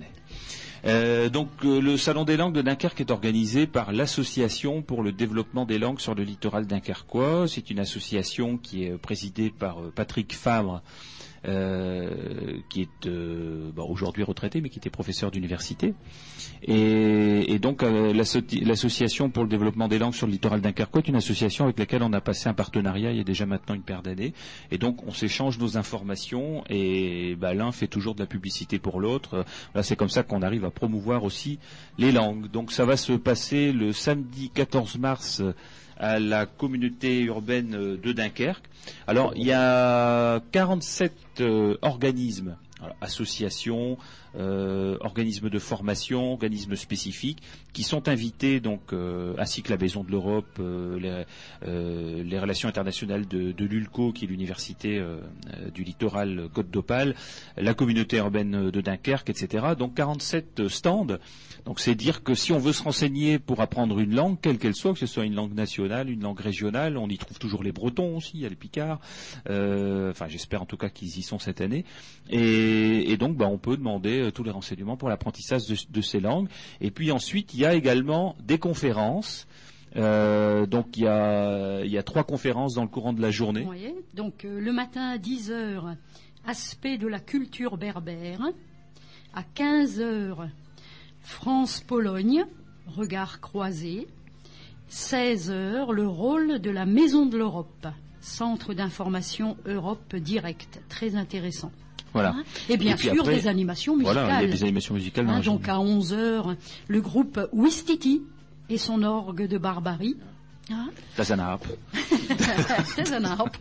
[0.84, 5.10] Euh, donc euh, le salon des langues de Dunkerque est organisé par l'association pour le
[5.10, 7.48] développement des langues sur le littoral dunkerquois.
[7.48, 10.82] C'est une association qui est présidée par euh, Patrick Fabre,
[11.46, 15.94] euh, qui est euh, bon, aujourd'hui retraité, mais qui était professeur d'université.
[16.62, 21.02] Et, et donc euh, l'asso- l'association pour le développement des langues sur le littoral dunkerquois
[21.04, 23.74] est une association avec laquelle on a passé un partenariat il y a déjà maintenant
[23.74, 24.32] une paire d'années.
[24.70, 29.00] Et donc on s'échange nos informations et bah, l'un fait toujours de la publicité pour
[29.00, 29.44] l'autre.
[29.72, 31.58] Voilà, c'est comme ça qu'on arrive à promouvoir aussi
[31.98, 32.50] les langues.
[32.50, 35.42] Donc ça va se passer le samedi 14 mars
[35.98, 38.64] à la communauté urbaine de Dunkerque.
[39.06, 42.56] Alors il y a 47 euh, organismes,
[43.00, 43.96] associations,
[44.34, 50.04] euh, organismes de formation, organismes spécifiques, qui sont invités donc euh, ainsi que la Maison
[50.04, 51.24] de l'Europe, euh,
[51.62, 55.02] les, relations internationales de, l'ULCO, qui est l'université
[55.74, 57.14] du littoral Côte d'Opale,
[57.56, 59.68] la communauté urbaine de Dunkerque, etc.
[59.78, 61.18] Donc 47 stands.
[61.64, 64.74] Donc c'est dire que si on veut se renseigner pour apprendre une langue, quelle qu'elle
[64.74, 67.72] soit, que ce soit une langue nationale, une langue régionale, on y trouve toujours les
[67.72, 69.00] Bretons aussi, il y a les Picards.
[69.46, 71.84] Enfin, j'espère en tout cas qu'ils y sont cette année.
[72.28, 76.20] Et, et donc, bah, on peut demander euh, tous les renseignements pour l'apprentissage de, ces
[76.20, 76.48] langues.
[76.80, 79.46] Et puis ensuite, il y a également des conférences.
[79.96, 83.66] Euh, donc il y a, trois conférences dans le courant de la journée.
[84.14, 85.96] Donc euh, le matin à 10h,
[86.46, 88.40] aspect de la culture berbère.
[89.34, 90.48] À 15h,
[91.22, 92.44] France-Pologne,
[92.86, 94.06] regard croisé.
[94.90, 97.86] 16h, le rôle de la Maison de l'Europe.
[98.20, 100.80] Centre d'information Europe Direct.
[100.88, 101.70] Très intéressant.
[102.16, 102.30] Voilà.
[102.30, 104.14] Hein et bien sûr, après, des animations musicales.
[104.14, 105.26] Voilà, il y a des animations musicales.
[105.26, 106.56] dans Hein, donc à 11h,
[106.88, 108.22] le groupe Wistiti
[108.70, 110.16] et son orgue de barbarie.
[110.70, 111.66] Hein Harp.
[112.96, 113.56] C'est un harpe.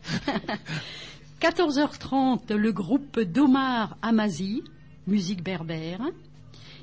[1.42, 4.64] 14h30, le groupe d'Omar Amazi,
[5.06, 6.00] musique berbère.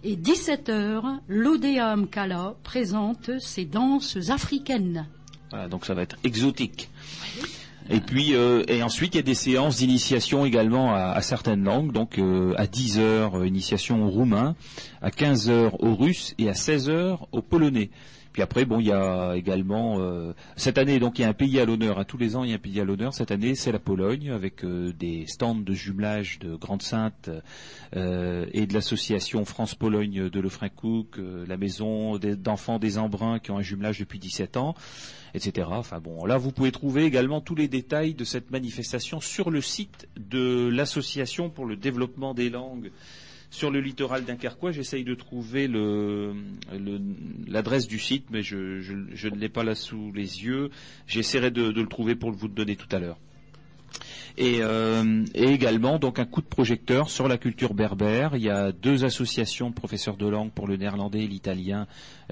[0.04, 5.06] Et 17h, l'Odéum Kala présente ses danses africaines.
[5.48, 6.90] Voilà, donc ça va être exotique.
[7.90, 11.64] Et puis euh, et ensuite il y a des séances d'initiation également à, à certaines
[11.64, 11.92] langues.
[11.92, 14.54] Donc euh, à 10 heures euh, initiation au roumain,
[15.00, 17.90] à 15 heures au russe et à 16 heures au polonais.
[18.32, 21.34] Puis après bon il y a également euh, cette année donc il y a un
[21.34, 21.98] pays à l'honneur.
[21.98, 23.12] À tous les ans il y a un pays à l'honneur.
[23.12, 27.30] Cette année c'est la Pologne avec euh, des stands de jumelage de Grande Sainte
[27.94, 33.62] euh, et de l'association France-Pologne de Lefrancouc, la maison d'enfants des Embruns qui ont un
[33.62, 34.74] jumelage depuis 17 ans
[35.34, 35.68] etc.
[35.70, 39.60] Enfin bon, là vous pouvez trouver également tous les détails de cette manifestation sur le
[39.60, 42.90] site de l'association pour le développement des langues
[43.52, 44.72] sur le littoral dunkerquois.
[44.72, 45.68] J'essaye de trouver
[47.46, 50.70] l'adresse du site, mais je, ne l'ai pas là sous les yeux.
[51.06, 53.18] J'essaierai de, le trouver pour vous le donner tout à l'heure.
[54.38, 58.34] Et, euh, et également donc un coup de projecteur sur la culture berbère.
[58.34, 61.86] Il y a deux associations de professeurs de langue pour le néerlandais et l'italien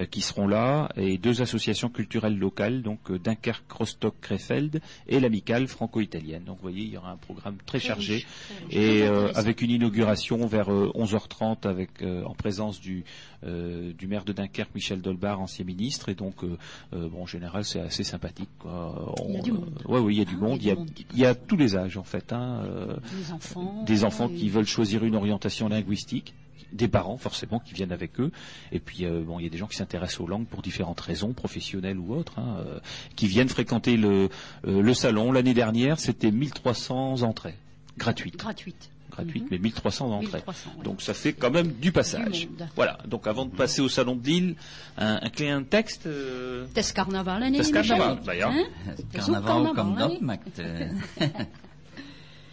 [0.05, 5.67] qui seront là, et deux associations culturelles locales, donc euh, Dunkerque, Rostock, Krefeld et l'amicale
[5.67, 6.43] franco-italienne.
[6.45, 8.25] Donc vous voyez, il y aura un programme très chargé
[8.69, 13.03] et euh, avec une inauguration vers euh, 11h30 avec euh, en présence du
[13.43, 16.57] euh, du maire de Dunkerque Michel Dolbar, ancien ministre et donc euh,
[16.93, 19.13] euh, bon en général c'est assez sympathique quoi.
[19.27, 19.79] Il y a du monde.
[19.87, 20.75] euh, ouais oui, il y a du Ah, monde, il y a
[21.13, 23.83] il y tous les âges en fait hein, euh, Des enfants.
[23.85, 26.33] des enfants qui veulent choisir une orientation linguistique,
[26.71, 28.31] des parents forcément qui viennent avec eux,
[28.71, 30.99] et puis euh, bon, il y a des gens qui s'intéressent aux langues pour différentes
[31.01, 32.79] raisons, professionnelles ou autres, hein, euh,
[33.15, 34.29] qui viennent fréquenter le,
[34.67, 35.31] euh, le salon.
[35.31, 37.55] L'année dernière, c'était 1300 entrées
[37.97, 38.89] gratuites, Gratuite.
[39.11, 39.49] gratuites, Mhm.
[39.51, 40.37] mais 1300 entrées.
[40.39, 40.83] 1300, ouais.
[40.85, 42.47] Donc ça fait quand même du passage.
[42.47, 42.97] Du voilà.
[43.07, 44.55] Donc avant de passer au salon de Lille,
[44.97, 46.07] un, un de texte.
[46.07, 48.49] euh, Tes carnaval, hein, Tes Michel carnaval, bah ja.
[48.49, 48.63] Hein?
[49.11, 50.19] Carnaval carnaval,
[50.57, 51.47] dat,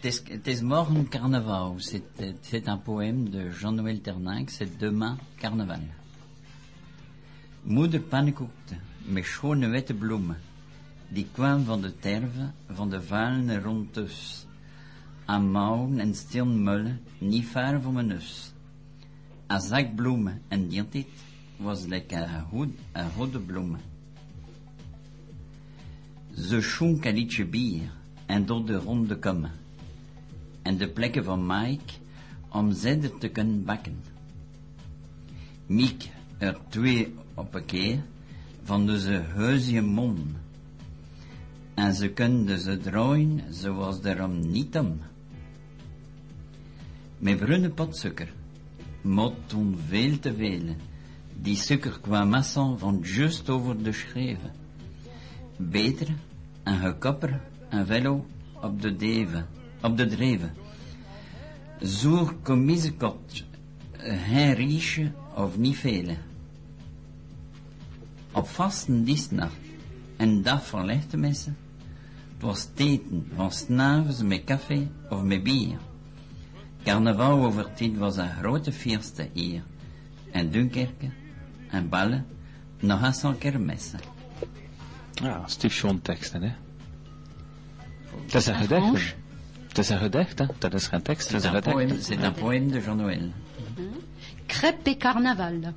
[0.01, 1.75] is morgen carnaval.
[1.79, 4.49] C'est un poème de Jean-Noël Terninck.
[4.49, 5.81] C'est demain carnaval.
[7.65, 10.37] Moeder pannenkoekte met schone witte bloemen.
[11.09, 14.45] Die kwam van de terve, van de valen rond dus.
[15.25, 18.53] Aan mouwen en stil mullen, niet ver van mijn neus.
[19.47, 21.07] Een zak bloemen en tijd
[21.57, 22.45] was lekker
[22.91, 23.79] een goede bloemen.
[26.35, 27.91] Ze schonk een liedje bier
[28.25, 29.51] en door de ronde komen.
[30.61, 31.93] En de plekken van Mike
[32.49, 34.01] om zedder te kunnen bakken.
[35.65, 38.03] Miek er twee op een keer
[38.63, 40.35] van deze huisje mon.
[41.73, 44.99] En ze konden ze draaien zoals daarom niet om.
[47.17, 48.33] Met bruine potsuiker,
[49.01, 50.75] mot toen veel te veel.
[51.41, 54.51] Die suiker kwam massa van just over de schreven.
[55.57, 56.07] Beter
[56.63, 58.25] een gekopper en velo
[58.61, 59.47] op de deven,
[59.81, 60.53] op de dreven.
[61.79, 63.43] Zoer commisekot,
[63.97, 66.17] geen riesje of niet vele.
[68.31, 69.57] Op vasten dienstnacht
[70.17, 71.57] en dag van lichte messen,
[72.33, 75.77] het was teten van s'navonds met café of met bier.
[76.83, 79.63] Carnaval over tijd was een grote feeste hier.
[80.31, 81.09] En Dunkerque,
[81.69, 82.25] en ballen,
[82.79, 83.99] nog eens een kermessen.
[85.23, 86.51] Ah, Steve Sean teksten, hè?
[88.25, 89.17] Dat is een
[89.79, 90.45] is een gedicht, hè?
[90.59, 92.05] Dat is geen tekst, dat C'est is een un, poème, gedicht.
[92.05, 93.31] c'est un poème de Jean-Noël.
[94.47, 95.73] Crêpes et carnaval.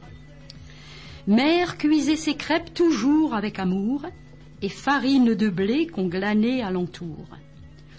[1.27, 4.03] Mère cuisait ses crêpes toujours avec amour
[4.61, 7.27] et farine de blé qu'on glanait alentour.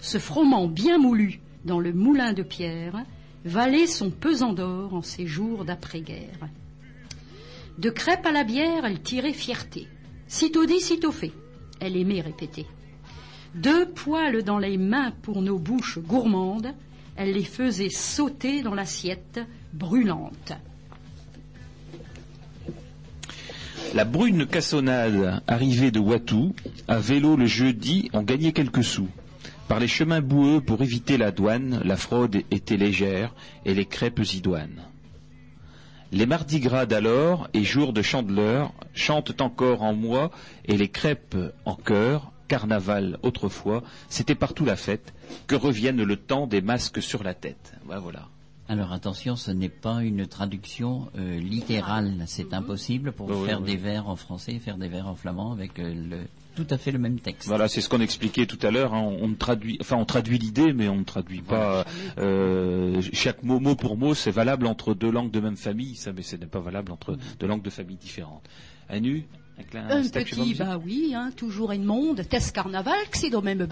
[0.00, 3.04] Ce froment bien moulu dans le moulin de pierre
[3.44, 6.48] valait son pesant d'or en ces jours d'après-guerre.
[7.78, 9.88] De crêpes à la bière, elle tirait fierté.
[10.28, 11.32] Sitôt dit, sitôt fait.
[11.80, 12.66] Elle aimait répéter.
[13.54, 16.74] Deux poils dans les mains pour nos bouches gourmandes,
[17.16, 19.40] elle les faisait sauter dans l'assiette
[19.72, 20.52] brûlante.
[23.94, 26.52] La brune cassonade arrivée de Watou,
[26.88, 29.08] à vélo le jeudi, ont gagné quelques sous.
[29.68, 33.32] Par les chemins boueux pour éviter la douane, la fraude était légère
[33.64, 34.82] et les crêpes idoines.
[36.10, 40.32] Les mardis gras d'alors et jours de chandeleur chantent encore en moi
[40.64, 45.12] et les crêpes en chœur, carnaval autrefois, c'était partout la fête,
[45.46, 47.72] que revienne le temps des masques sur la tête.
[47.84, 48.28] Voilà, voilà.
[48.66, 52.14] Alors attention, ce n'est pas une traduction euh, littérale.
[52.26, 53.66] C'est impossible pour oui, faire oui.
[53.72, 56.18] des vers en français, faire des vers en flamand avec euh, le,
[56.54, 57.46] tout à fait le même texte.
[57.46, 58.94] Voilà, c'est ce qu'on expliquait tout à l'heure.
[58.94, 59.02] hein.
[59.02, 61.84] On, on traduit, enfin, on traduit l'idée, mais on ne traduit pas.
[62.16, 66.14] euh, chaque mot, mot pour mot, c'est valable entre deux langues de même famille, ça,
[66.14, 68.44] mais ce n'est pas valable entre deux langues de famille différentes.
[68.88, 69.26] Anu,
[69.74, 72.22] un, petit, musique bah oui, hein, toujours in monde.
[72.28, 73.66] Test carnaval, que c'est dans même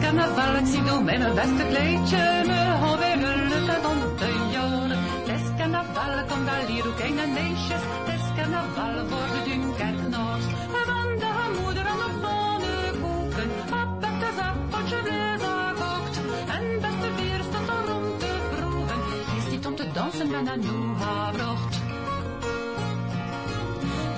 [0.00, 0.58] carnaval,
[1.34, 1.58] beste
[20.34, 21.76] om te dansen, ben aan nu gebracht.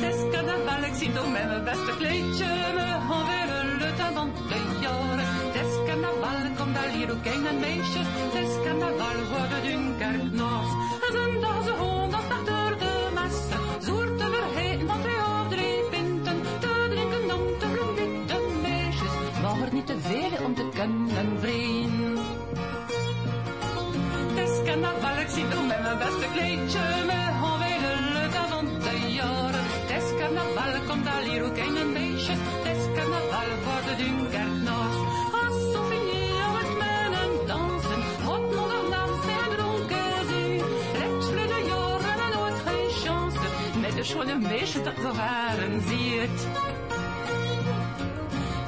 [0.00, 4.78] Het is carnaval, ik zie door met mijn beste kleedje me alweer het aan de
[4.80, 5.26] jaren.
[5.46, 8.06] Het is carnaval, kom daar hier ook een en meisjes.
[8.06, 9.48] Het is carnaval voor
[44.10, 45.80] schone meisjes dat waren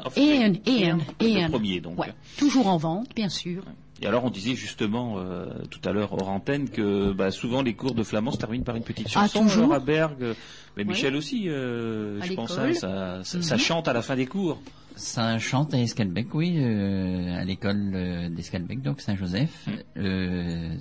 [1.20, 1.98] Le premier, donc.
[1.98, 3.62] Ouais, toujours en vente, bien sûr.
[4.00, 7.74] Et alors, on disait justement euh, tout à l'heure hors antenne que bah, souvent les
[7.74, 9.70] cours de flamand se terminent par une petite Ah, chanson.
[9.72, 10.34] à Bergue, euh,
[10.76, 10.90] mais Ouais.
[10.90, 13.60] Michel aussi, euh, je pense, hein, ça, ça, ça Mhm.
[13.60, 14.60] chante à la fin des cours.
[14.94, 19.66] Ça chante à Escalbec, oui, euh, à l'école d'Escalbec, donc Saint-Joseph.
[19.96, 20.78] Mm.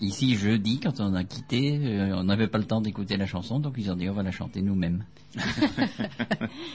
[0.00, 3.58] Ici, jeudi, quand on a quitté, euh, on n'avait pas le temps d'écouter la chanson,
[3.60, 5.04] donc ils ont dit on va la chanter nous-mêmes.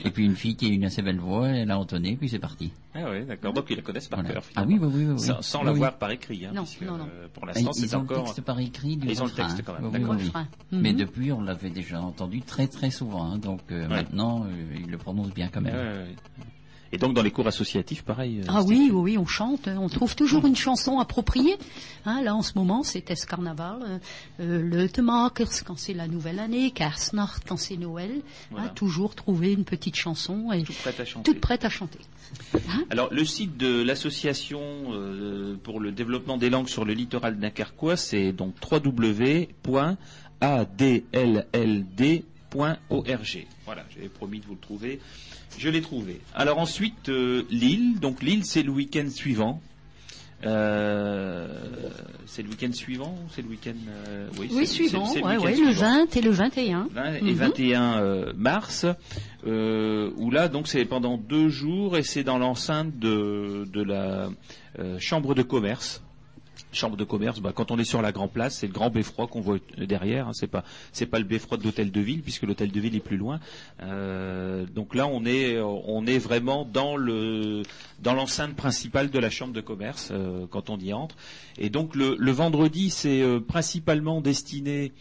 [0.05, 2.39] Et puis une fille qui a une assez belle voix, elle a entonné, puis c'est
[2.39, 2.71] parti.
[2.95, 3.53] Ah oui, d'accord.
[3.53, 4.33] Donc ils la connaissent par Voilà.
[4.33, 4.43] cœur.
[4.55, 4.87] Ah finalement.
[4.87, 5.19] oui, oui, oui, oui.
[5.19, 5.97] Sans, sans Oui, l'avoir oui.
[5.99, 7.07] par écrit, hein, Non, puisque, non, non.
[7.11, 8.23] euh, pour Ah, l'instant ils c'est ont le encore.
[8.25, 10.09] texte par écrit du Ils ont le texte quand même, Oui, d'accord.
[10.11, 10.25] oui, oui.
[10.25, 10.47] Refrain.
[10.71, 10.97] Mais Mhm.
[10.99, 14.97] depuis, on l'avait déjà entendu très très souvent, hein, donc euh, maintenant, euh, il le
[14.97, 15.75] prononce bien quand même.
[15.75, 16.15] Ouais, ouais, ouais.
[16.93, 18.41] Et donc dans les cours associatifs, pareil.
[18.41, 21.55] euh, Ah oui, oui, oui, on chante, hein, on trouve toujours une chanson appropriée.
[22.05, 23.97] Hein, là, en ce moment, c'est Test Carnaval, euh,
[24.41, 28.11] euh, le Temakers quand c'est la nouvelle année, Kersnacht quand c'est Noël.
[28.51, 28.67] Voilà.
[28.67, 31.31] Hein, toujours trouver une petite chanson et Toute prête à chanter.
[31.31, 31.99] toute prête à chanter.
[32.55, 34.59] Hein Alors, le site de l'association
[34.91, 39.57] euh, pour le développement des langues sur le littoral dunkerquois, c'est donc www.adll.org.
[43.65, 44.99] Voilà, j'avais promis de vous le trouver.
[45.61, 46.19] Je l'ai trouvé.
[46.33, 47.99] Alors ensuite, euh, Lille.
[47.99, 49.61] Donc Lille, c'est le week-end suivant.
[50.43, 51.47] Euh,
[52.25, 53.75] c'est le week-end suivant ou c'est le week-end
[54.07, 55.81] euh, Oui, c'est- suivant, ouais, ouais, le suivant.
[56.07, 56.87] 20 et le 21.
[56.91, 57.31] 20 et Mhm.
[57.33, 58.85] 21 euh, mars,
[59.45, 64.29] où là donc c'est pendant deux jours et c'est dans l'enceinte de, de la
[64.97, 66.01] chambre de commerce.
[66.73, 69.27] Chambre de commerce, bah, quand on est sur la Grand Place, c'est le grand beffroi
[69.27, 70.29] qu'on voit derrière.
[70.29, 72.95] Hein, c'est pas c'est pas le beffroi de l'hôtel de ville puisque l'hôtel de ville
[72.95, 73.39] est plus loin.
[73.81, 77.63] Euh, donc là, on est on est vraiment dans le
[77.99, 81.15] dans l'enceinte principale de la chambre de commerce euh, quand on y entre.
[81.57, 84.93] Et donc le, vendredi, c'est euh, principalement destiné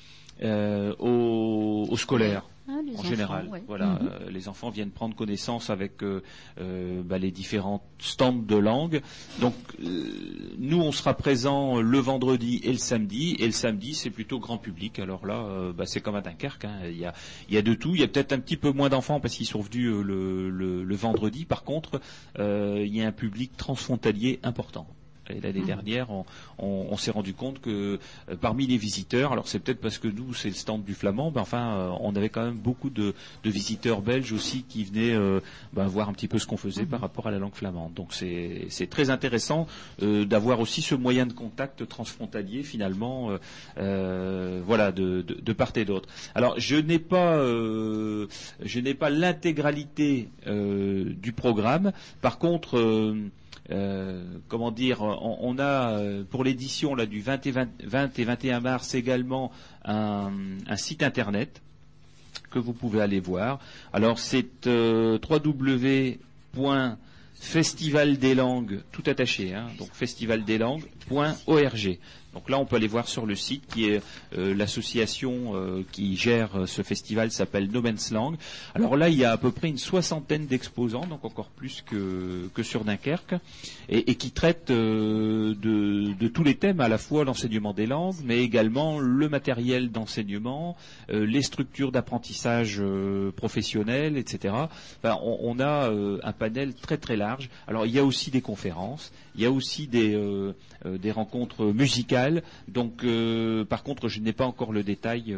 [0.42, 2.44] aux scolaires.
[2.86, 3.62] Les En enfants, général, ouais.
[3.66, 4.08] voilà, Mhm.
[4.10, 6.22] euh, les enfants viennent prendre connaissance avec euh,
[6.60, 9.02] euh, bah, les différents stands de langue.
[9.40, 10.10] Donc, euh,
[10.58, 14.58] nous, on sera présents le vendredi et le samedi, et le samedi, c'est plutôt grand
[14.58, 14.98] public.
[14.98, 17.12] Alors là, euh, bah, c'est comme à Dunkerque, hein, il y, a,
[17.48, 17.94] il y a de tout.
[17.94, 20.84] Il y a peut-être un petit peu moins d'enfants parce qu'ils sont venus le, le-
[20.84, 21.44] le vendredi.
[21.44, 22.00] Par contre,
[22.38, 24.86] euh, il y a un public transfrontalier important.
[25.36, 26.24] Et l'année dernière, on,
[26.58, 30.08] on- on s'est rendu compte que euh, parmi les visiteurs, alors c'est peut-être parce que
[30.08, 33.14] nous c'est le stand du flamand, ben enfin euh, on avait quand même beaucoup de,
[33.44, 35.40] de visiteurs belges aussi qui venaient euh,
[35.72, 37.94] ben, voir un petit peu ce qu'on faisait par rapport à la langue flamande.
[37.94, 39.66] Donc c'est très intéressant
[40.00, 43.30] d'avoir aussi ce moyen de contact transfrontalier finalement,
[43.76, 46.08] voilà, de, de, de part et d'autre.
[46.34, 51.92] Alors je n'ai pas je n'ai pas l'intégralité du programme.
[52.20, 53.14] Par contre.
[53.70, 58.58] Euh, comment dire, on, a euh, pour l'édition du 20 et, 20, 20 et 21
[58.60, 59.52] mars également
[59.84, 60.32] un,
[60.76, 61.60] site internet
[62.50, 63.60] que vous pouvez aller voir.
[63.92, 71.98] Alors c'est euh, www.festival des langues tout attaché, hein, donc festivaldeslangues.org.
[72.34, 74.02] Donc là, on peut aller voir sur le site qui est
[74.36, 78.12] euh, l'association euh, qui gère euh, ce festival s'appelle No Man's.
[78.74, 82.48] Alors là, il y a à peu près une soixantaine d'exposants, donc encore plus que,
[82.54, 83.34] que sur Dunkerque,
[83.88, 88.98] et, qui traitent de, tous les thèmes, à la fois l'enseignement des langues, mais également
[88.98, 90.76] le matériel d'enseignement,
[91.08, 92.82] les structures d'apprentissage
[93.36, 94.54] professionnel, etc.
[95.04, 95.90] On, a
[96.22, 97.48] un panel très très large.
[97.68, 100.52] Alors il y a aussi des conférences, il y a aussi des, euh,
[100.86, 102.42] euh, rencontres musicales.
[102.68, 105.36] Donc, euh, par contre, je n'ai pas encore le détail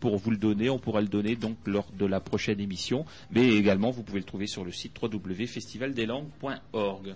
[0.00, 0.70] pour vous le donner.
[0.70, 4.24] On pourra le donner donc lors de la prochaine émission, mais également vous pouvez le
[4.24, 7.14] trouver sur le site www.festivaldeslangues.org.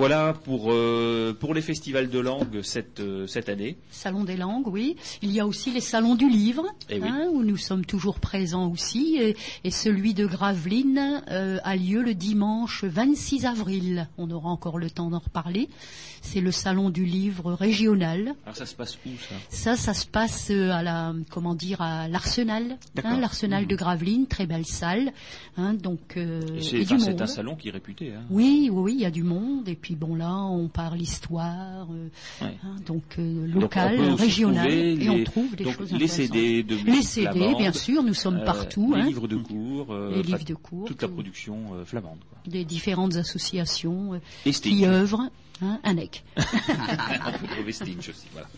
[0.00, 3.76] Voilà pour, euh, pour les festivals de langue cette, euh, cette année.
[3.90, 4.96] Salon des langues, oui.
[5.20, 7.06] Il y a aussi les salons du livre, Eh oui.
[7.06, 9.18] hein, où nous sommes toujours présents aussi.
[9.20, 14.08] Et, et celui de Gravelines euh, a lieu le dimanche 26 avril.
[14.16, 15.68] On aura encore le temps d'en reparler.
[16.22, 18.34] C'est le salon du livre régional.
[18.44, 21.80] Alors ça se passe où ça Ça, ça se passe euh, à la, comment dire,
[21.80, 25.12] à l'Arsenal, hein, l'Arsenal de Gravelines, très belle salle.
[25.56, 28.12] Hein, donc, euh, C'est enfin, un salon qui est réputé.
[28.14, 28.22] Hein.
[28.30, 29.68] Oui, oui, oui, il y a du monde.
[29.68, 32.08] Et puis bon, là, on parle histoire, euh,
[32.44, 32.54] Ouais.
[32.86, 36.34] donc euh, local, régional, et on trouve des donc, choses les intéressantes.
[36.34, 38.94] CD de Les CD, flamande, bien sûr, nous sommes partout.
[38.94, 39.94] Les livres de cours.
[39.94, 41.14] Les livres de cours, Toute la tout.
[41.14, 42.18] production euh, flamande.
[42.28, 42.38] Quoi.
[42.46, 45.28] des différentes associations qui œuvrent.
[45.62, 45.80] Hein.
[46.36, 48.26] On peut trouver Sting aussi.
[48.32, 48.48] Voilà.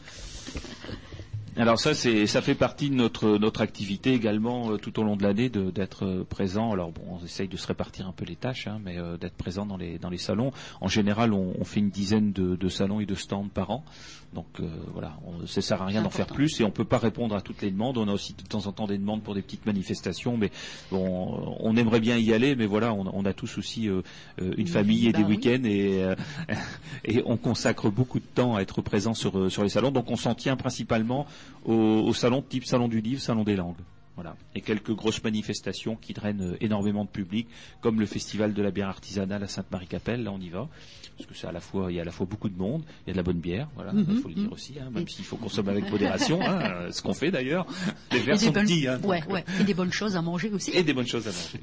[1.58, 5.16] Alors ça, c'est, ça fait partie de notre notre activité également euh, tout au long
[5.16, 6.72] de l'année de- d'être euh, présent.
[6.72, 9.34] Alors bon, on essaye de se répartir un peu les tâches, hein, mais euh, d'être
[9.36, 10.50] présent dans les dans les salons.
[10.80, 13.84] En général, on, on fait une dizaine de, de salons et de stands par an.
[14.32, 16.96] Donc euh, voilà, on, ça sert à rien d'en faire plus et on peut pas
[16.98, 17.98] répondre à toutes les demandes.
[17.98, 20.50] On a aussi de temps en temps des demandes pour des petites manifestations, mais
[20.90, 24.00] bon, on aimerait bien y aller, mais voilà, on, on a tous aussi euh,
[24.40, 25.36] euh, une Oui, famille et bah des oui.
[25.36, 26.14] week-ends et euh,
[27.04, 29.90] et on consacre beaucoup de temps à être présent sur, euh, sur les salons.
[29.90, 31.26] Donc on s'en tient principalement
[31.66, 33.76] au, au salon type salon du livre, salon des langues.
[34.14, 34.36] Voilà.
[34.54, 37.48] Et quelques grosses manifestations qui drainent euh, énormément de public,
[37.80, 40.68] comme le festival de la bière artisanale à Sainte-Marie-Capelle, là on y va.
[41.16, 42.82] Parce que c'est à la fois, il y a à la fois beaucoup de monde,
[43.06, 44.88] il y a de la bonne bière, voilà, il Mhm, faut le dire aussi, hein,
[44.90, 47.66] même s'il faut consommer avec modération, hein, euh, ce qu'on fait d'ailleurs.
[48.10, 50.50] Les verres sont bonnes- petits, hein, ouais, euh, ouais, et des bonnes choses à manger
[50.50, 50.70] aussi.
[50.72, 51.60] et des bonnes choses à manger.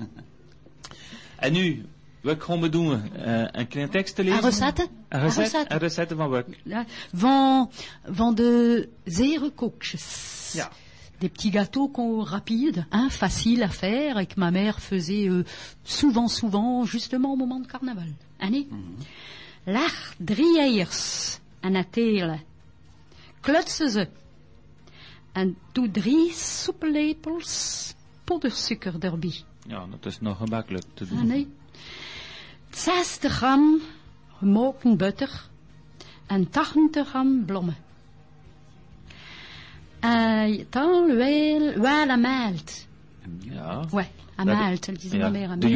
[1.42, 1.86] Anu,
[2.22, 4.38] we gaan we doen eh, een klein tekst te lezen?
[4.44, 4.88] Een recette?
[5.10, 5.66] Een recette?
[5.74, 6.44] Een recette van?
[6.64, 7.70] Là, Van,
[8.12, 10.52] van de zerenkoekjes.
[10.56, 10.70] Ja.
[11.20, 15.44] Des petits gâteaux rapides, hein, faciles à faire et que ma mère faisait euh,
[15.84, 18.14] souvent, souvent, justement au moment de carnaval.
[18.40, 18.68] Annie
[19.64, 22.42] Lag drie eiers en het telen.
[23.40, 24.08] Klutsen ze.
[25.32, 29.42] En doe drie soeplepels poedersuiker erbij.
[29.68, 31.18] Ja, dat is nog gemakkelijk te doen.
[31.18, 31.48] Ah, nee.
[32.70, 33.82] 60 gram
[34.38, 35.48] gemolken butter
[36.26, 37.76] en 80 gram bloemen.
[40.00, 42.88] En dan wel, wel aan malt.
[43.40, 43.84] Ja.
[43.92, 45.18] Ouais, aan Dat- malt, dat is ja.
[45.18, 45.70] nog meer aan De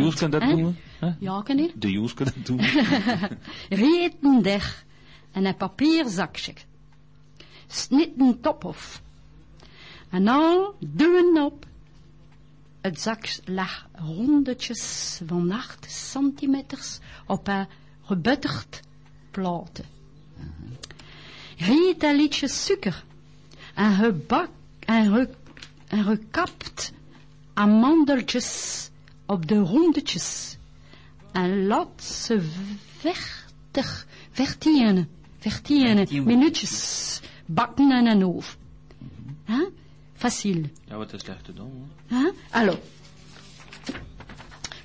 [1.19, 1.81] Ja, ik.
[1.81, 2.59] De Joes dat doen.
[3.69, 4.83] Rieten der
[5.31, 6.53] en een papierzakje.
[7.67, 9.01] Snitten top af.
[10.09, 11.65] En dan duwen op.
[12.81, 17.67] Het zak lag rondetjes van 8 centimeters op een
[18.03, 18.81] gebutterd
[19.31, 19.85] platen.
[21.57, 23.03] Riet een liedje suiker.
[23.73, 24.49] En gebak
[24.79, 25.29] en, ge,
[25.87, 26.91] en gekapt
[27.53, 28.89] amandeltjes
[29.25, 30.57] op de rondetjes.
[31.33, 32.41] En laat ze
[32.99, 35.09] vertig, vertienen,
[35.39, 38.41] vertienen, minuutjes bakken in een.
[39.45, 39.67] Hein?
[40.13, 40.69] Facile.
[40.87, 41.89] Ja, wat is slecht te doen.
[42.09, 42.33] hoor.
[42.49, 42.79] Alors,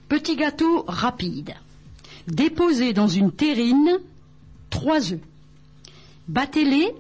[0.07, 1.55] petit gâteau rapide.
[2.24, 4.01] Déposez dans une terrine
[4.68, 5.20] trois œufs.
[6.26, 6.94] Battez-les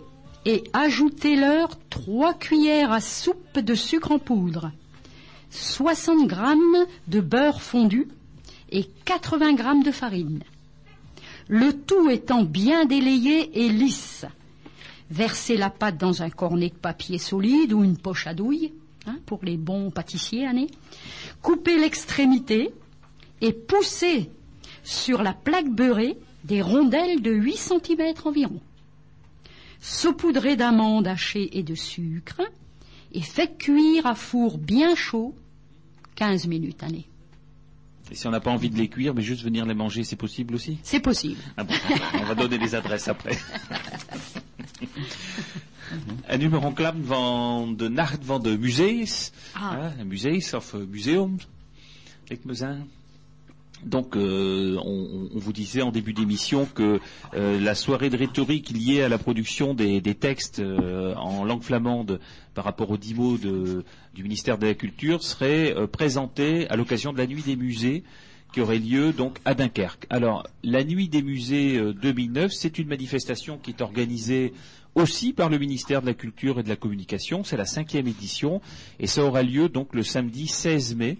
[0.44, 4.70] et ajoutez-leur trois cuillères à soupe de sucre en poudre,
[5.50, 8.08] 60 grammes de beurre fondu
[8.70, 10.42] et 80 grammes de farine.
[11.48, 14.26] le tout étant bien délayé et lisse.
[15.10, 18.74] Versez la pâte dans un cornet de papier solide ou une poche à douille,
[19.06, 20.70] hein, pour les bons pâtissiers, Annie.
[21.40, 22.70] Coupez l'extrémité
[23.40, 24.30] et poussez
[24.84, 28.60] sur la plaque beurrée des rondelles de 8 cm environ.
[29.80, 32.42] Saupoudrez d'amandes hachées et de sucre
[33.12, 35.34] et faites cuire à four bien chaud
[36.16, 37.06] 15 minutes, Annie.
[38.10, 40.16] Et si on n'a pas envie de les cuire, mais juste venir les manger, c'est
[40.16, 41.40] possible aussi C'est possible.
[41.56, 41.74] Ah bon,
[42.14, 43.36] on va donner les adresses après.
[46.28, 49.32] Een nummer onklappen van de nacht van de musees.
[49.52, 49.70] Ah.
[49.72, 51.46] Hein, musees of museums,
[52.28, 52.90] lijkt me zijn.
[53.84, 57.00] Donc, euh, on, on vous disait en début d'émission que
[57.34, 61.62] euh, la soirée de rhétorique liée à la production des, des textes euh, en langue
[61.62, 62.20] flamande
[62.58, 67.12] par rapport aux dix mots du ministère de la Culture serait euh, présentée à l'occasion
[67.12, 68.02] de la nuit des musées
[68.52, 70.08] qui aurait lieu donc à Dunkerque.
[70.10, 74.54] Alors, la nuit des musées euh, 2009, c'est une manifestation qui est organisée
[74.96, 77.44] aussi par le ministère de la Culture et de la Communication.
[77.44, 78.60] C'est la cinquième édition
[78.98, 81.16] et ça aura lieu donc le samedi 16 mai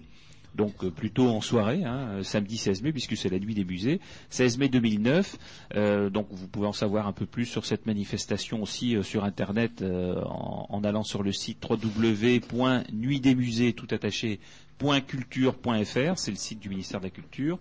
[0.55, 3.63] donc euh, plutôt en soirée, hein, euh, samedi 16 mai, puisque c'est la nuit des
[3.63, 5.37] musées, 16 mai 2009.
[5.75, 9.23] Euh, donc vous pouvez en savoir un peu plus sur cette manifestation aussi euh, sur
[9.23, 14.39] Internet en, allant sur le site www.nuitdesmusées tout attaché
[15.07, 17.59] .culture.fr, c'est le site du ministère de la Culture.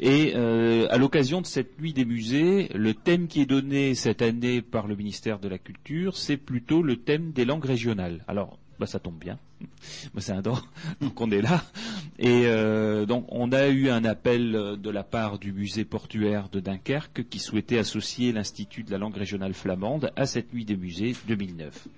[0.00, 4.62] Et à l'occasion de cette nuit des musées, le thème qui est donné cette année
[4.62, 8.24] par le ministère de la Culture, c'est plutôt le thème des langues régionales.
[8.26, 9.38] Alors, bah, ça tombe bien.
[10.12, 10.56] Moi, c'est un don,
[11.00, 11.64] donc on est là.
[12.18, 16.48] Et euh, donc, on a eu un appel euh, de la part du musée portuaire
[16.48, 20.76] de Dunkerque qui souhaitait associer l'Institut de la langue régionale flamande à cette nuit des
[20.76, 21.88] musées 2009.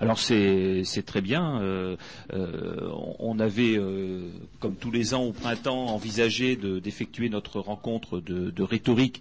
[0.00, 1.60] Alors c'est très bien.
[1.62, 1.96] euh,
[2.32, 2.88] euh,
[3.18, 8.50] on avait, euh, comme tous les ans au printemps, envisagé de- d'effectuer notre rencontre de,
[8.50, 9.20] de rhétorique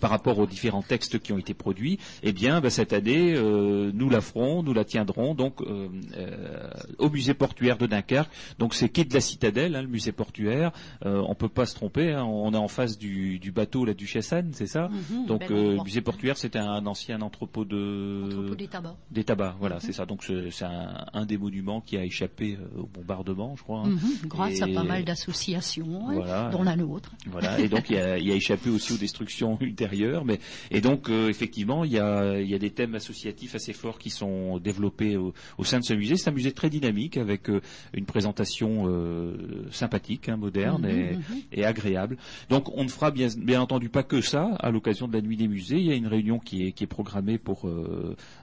[0.00, 1.98] par rapport aux différents textes qui ont été produits.
[2.22, 5.60] Eh bien, bah, cette année, nous la ferons, nous la tiendrons donc
[6.98, 8.30] au musée portuaire de Dunkerque.
[8.58, 10.72] Donc c'est quai de la Citadelle, hein, le musée portuaire.
[11.04, 12.12] On peut pas se tromper.
[12.12, 14.88] hein, on est en face du, du bateau la Duchesse Anne, c'est ça?
[14.88, 15.84] Mhm, Donc endroit.
[15.84, 18.94] musée portuaire, c'était un ancien entrepôt de Entrepôt des tabacs.
[19.10, 19.80] des tabacs, voilà, Mhm.
[19.82, 20.06] c'est ça.
[20.06, 23.80] Donc c'est un, un des monuments qui a échappé euh, au bombardement, je crois.
[23.80, 23.90] hein.
[23.90, 26.48] Mhm, grâce à Et- pas mal d'associations, Voilà.
[26.50, 27.12] dont la nôtre.
[27.26, 30.40] Voilà, et donc il a, il a échappé aussi aux destructions ultérieures, mais
[30.70, 33.98] et donc euh, effectivement il y a, il y a des thèmes associatifs assez forts
[33.98, 36.16] qui sont développés au, au sein de ce musée.
[36.16, 37.60] C'est un musée très dynamique avec euh,
[37.94, 41.22] une présentation euh, sympathique, hein, moderne Mhm, et, mhm.
[41.52, 42.16] et agréable.
[42.48, 45.36] Donc on ne fera bien, bien entendu pas que ça à l'occasion de la nuit
[45.36, 45.78] des musées.
[45.78, 47.68] Il y a une réunion qui est, qui est programmée pour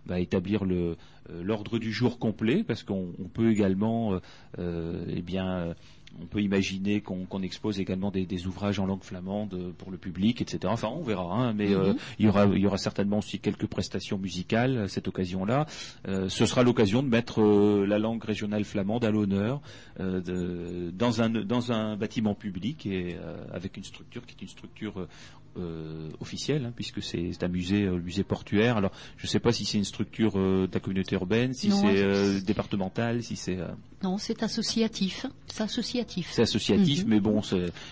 [0.06, 0.96] bah, établir le
[1.30, 4.20] l'ordre du jour complet, parce qu'on on peut également, euh,
[4.60, 5.74] euh, eh bien, euh,
[6.22, 9.98] on peut imaginer qu'on expose également des, des ouvrages en langue flamande euh, pour le
[9.98, 10.60] public, etc.
[10.68, 11.98] Enfin, on verra, hein, mais euh, Mhm.
[12.20, 15.66] il, y aura, il y aura certainement aussi quelques prestations musicales à cette occasion-là.
[16.08, 19.62] Euh, ce sera l'occasion de mettre euh, la langue régionale flamande à l'honneur
[20.00, 24.48] euh, dans, un, dans un bâtiment public et euh, avec une structure qui est une
[24.48, 25.08] structure
[25.58, 28.78] euh, officielle, hein, puisque c'est un musée, le musée portuaire.
[28.78, 31.72] Alors, je ne sais pas si c'est une structure euh, de la communauté urbaine, si
[31.72, 33.58] c'est euh, départemental, si c'est
[34.04, 35.26] Non, c'est associatif.
[35.48, 36.30] C'est associatif.
[36.32, 37.10] c'est associatif, Mhm.
[37.10, 37.42] mais bon,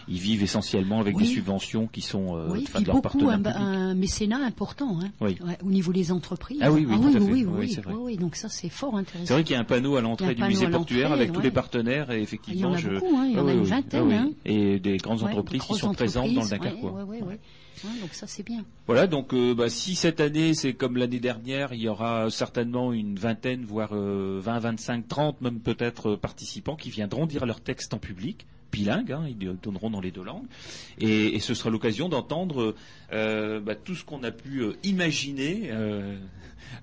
[0.07, 1.23] ils vivent essentiellement avec Oui.
[1.23, 5.37] des subventions qui sont oui, de leurs beaucoup un, mécénat important hein, Oui.
[5.45, 6.59] ouais, au niveau des entreprises.
[6.61, 7.19] Ah oui, oui, fait.
[7.19, 9.25] oui, Oui, oui, donc ça c'est fort intéressant.
[9.27, 11.51] C'est vrai qu'il y a un panneau à l'entrée du musée portuaire avec tous les
[11.51, 12.99] partenaires et effectivement, Il y en a je...
[12.99, 14.29] beaucoup, hein, il y en Ah a oui, une vingtaine, ah hein.
[14.45, 17.05] et des grandes entreprises qui sont présentes dans le Dunkerquois.
[17.84, 18.63] Ouais, donc ça c'est bien.
[18.88, 22.93] Voilà, donc euh, bah, si cette année c'est comme l'année dernière, il y aura certainement
[22.93, 27.61] une vingtaine, voire euh, 20, 25, 30 même peut-être euh, participants qui viendront dire leur
[27.61, 30.45] texte en public, bilingue, hein, ils donneront dans les deux langues,
[30.99, 32.76] et, et ce sera l'occasion d'entendre
[33.13, 35.71] euh, bah, tout ce qu'on a pu imaginer.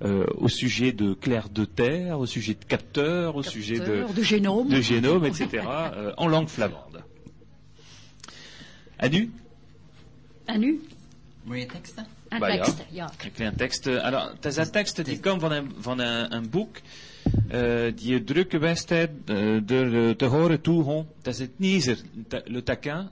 [0.03, 4.22] euh, au sujet de clair de terre, au sujet de capteurs, au sujet de, de
[4.22, 4.68] génome.
[4.68, 5.49] de génome, etc.,
[5.95, 7.03] euh, en langue flamande.
[8.99, 9.30] Anu?
[10.47, 10.80] Un nu,
[11.43, 12.07] Wil je teksten?
[12.28, 12.47] un ja.
[12.64, 12.82] texte.
[12.90, 13.11] Ja.
[13.11, 13.86] Ik vind een tekst.
[13.86, 16.76] alors, het is een tekst die komt van een, van een, een boek
[17.95, 19.07] die druk geweest is
[19.64, 21.05] door eh, te horen toe.
[21.22, 23.09] Dat is het Niezer, ta- Le Taquin.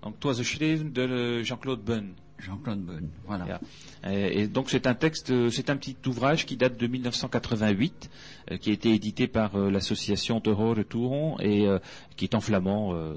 [0.00, 2.16] Donc, het was geschreven door eh, Jean-Claude Bunn.
[2.38, 3.12] Jean-Claude Beun.
[3.24, 3.46] Voilà.
[3.46, 3.60] Ja.
[4.04, 8.10] Euh, et donc c'est un texte, euh, c'est un petit ouvrage qui date de 1988,
[8.50, 11.78] euh, qui a été édité par euh, l'association Terror Touron et euh,
[12.16, 13.14] qui est en flamand, euh,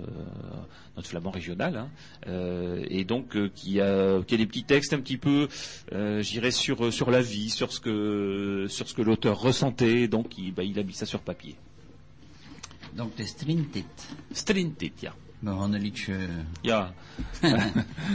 [0.96, 1.90] notre flamand régional, hein,
[2.28, 5.48] euh, et donc euh, qui, a, qui a des petits textes un petit peu,
[5.94, 10.38] euh, j'irais sur sur la vie, sur ce que sur ce que l'auteur ressentait, donc
[10.38, 11.56] il, bah, il a mis ça sur papier.
[12.96, 13.86] Donc de Strintit.
[14.34, 15.14] Strintit, ja.
[15.40, 16.18] We gaan een liedje...
[16.62, 16.94] Ja.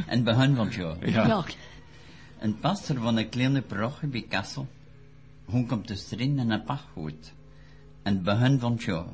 [0.07, 0.97] en het jaar.
[1.09, 1.45] Ja.
[2.45, 4.67] Een pastor van een kleine parochie bij Kassel.
[5.45, 7.33] Hoe komt de strin in een pachtgoed.
[8.03, 9.05] En het begin van het jaar.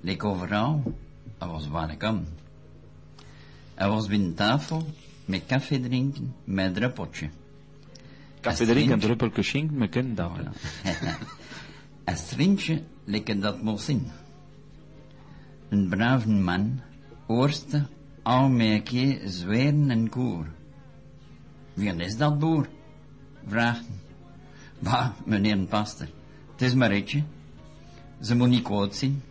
[0.00, 0.94] Leek overal,
[1.38, 2.24] hij was kwam.
[3.74, 4.86] Hij was binnen tafel,
[5.24, 7.30] met koffie drinken, met een druppeltje.
[8.40, 10.52] Café drinken, een druppeltje schinken, we kunnen dat wel.
[12.04, 14.06] Een strintje leek dat moest in.
[15.68, 16.80] Een brave man,
[17.26, 17.86] oorste,
[18.22, 20.56] al met een keer zweren en koer.
[21.78, 22.66] Wie is dat boer?
[23.46, 23.86] Vraagt.
[24.78, 26.06] Bah, meneer een pastor,
[26.52, 27.22] het is Marietje.
[28.20, 29.22] Ze moet niet kwaad zijn.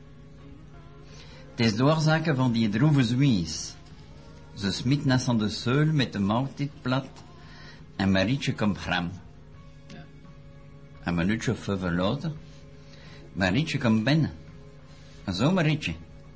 [1.49, 3.75] Het is de oorzaak van die droeve zwies.
[4.53, 7.07] Ze smit naast aan de seul met de maaltijd plat
[7.95, 9.11] en Marietje komt gram.
[11.03, 12.31] Een minuutje of vijf later,
[13.33, 14.31] Marietje komt binnen.
[15.23, 15.93] En zo Marietje,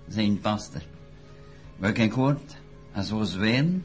[0.07, 0.81] zei een pastor.
[1.77, 2.55] Welk ik hoort,
[2.93, 3.83] als zo zweren,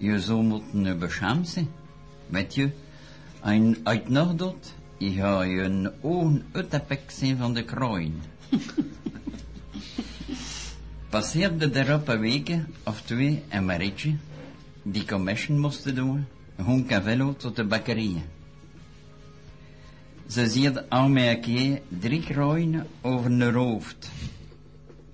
[0.00, 1.68] je zou moeten beschaamd zijn.
[2.26, 2.70] Weet je,
[3.42, 7.64] een uit nog doet, je ga je een ogen uit de pek zijn van de
[7.64, 8.12] kroon.
[11.10, 14.16] Passeerde daarop een week of twee en Marietje,
[14.82, 16.26] die commission moesten doen,
[16.64, 18.22] ging cavello tot de bakkerieën.
[20.26, 24.10] Ze ziet al een keer drie krooien over hun hoofd.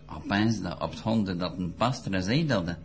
[0.07, 2.77] Opeens dat op het honden dat een pastor zei dat.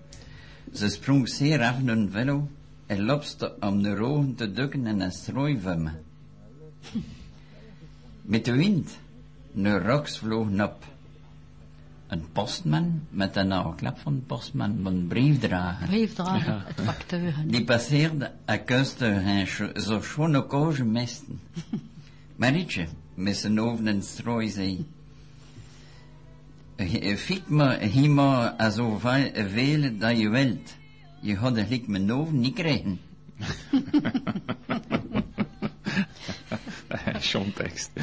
[0.73, 2.47] Ze sprong zeer af hun velo
[2.85, 5.91] en lopste om de ogen te dukken en een strooi van me.
[8.21, 8.97] Met de wind,
[9.55, 10.85] een roks vlogen op.
[12.07, 15.87] Een postman met een nagelklap van de postman, van een briefdrager.
[15.87, 17.33] briefdrager, het facteur.
[17.45, 21.39] Die passeerde a kuste hen sch- zo schone koge mesten.
[22.35, 24.85] Marietje, met zijn hoofd en strooi, zei...
[26.81, 30.75] "Eh, Fiek me hiermaar a zo va- veel dat je wilt.
[31.21, 32.99] Je gaat gelijk mijn hoofd niet krijgen.
[37.19, 38.01] Chantexte.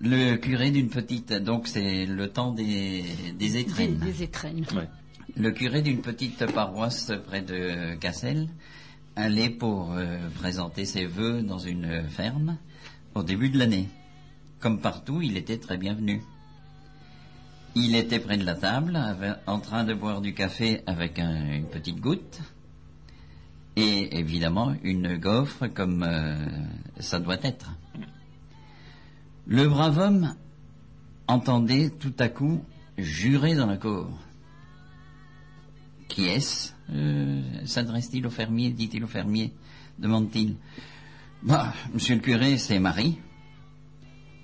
[0.00, 1.40] Le curé d'une petite...
[1.40, 3.04] Donc c'est le temps des,
[3.38, 3.98] des Des, étrennes.
[3.98, 4.64] des étrennes.
[4.74, 4.88] Ouais.
[5.36, 8.48] Le curé d'une petite paroisse près de Cassel
[9.16, 12.58] allait pour euh, présenter ses vœux dans une ferme
[13.14, 13.88] au début de l'année.
[14.58, 16.20] Comme partout, il était très bienvenu.
[17.74, 18.98] Il était près de la table,
[19.46, 22.40] en train de boire du café avec un- une petite goutte
[23.76, 26.36] et évidemment une gaufre comme euh,
[27.00, 27.72] ça doit être.
[29.46, 30.34] Le brave homme
[31.28, 32.62] entendait tout à coup
[32.98, 34.06] jurer dans la cour.
[36.08, 39.50] Qui est-ce euh, s'adresse-t-il au fermier, dit-il au fermier,
[39.98, 40.56] demande-t-il.
[41.42, 43.18] Bah, monsieur le curé, c'est Marie.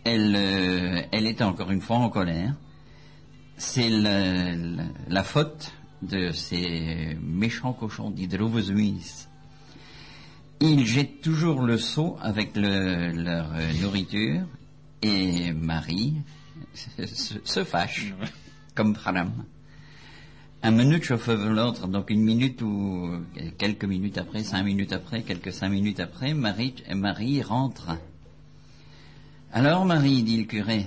[0.04, 2.54] Elle, euh, elle était encore une fois en colère.
[3.58, 9.26] C'est la, faute de ces méchants cochons d'Hydrovosuis.
[10.60, 14.42] Ils jettent toujours le seau avec le- leur euh, nourriture
[15.02, 16.14] et Marie
[16.74, 18.14] se, se fâche,
[18.74, 19.32] comme Haram.
[20.62, 23.10] Un minute chauffe l'autre, donc une minute ou
[23.58, 27.96] quelques minutes après, cinq minutes après, quelques cinq minutes après, Marie, Marie rentre.
[29.52, 30.86] Alors Marie, dit le curé,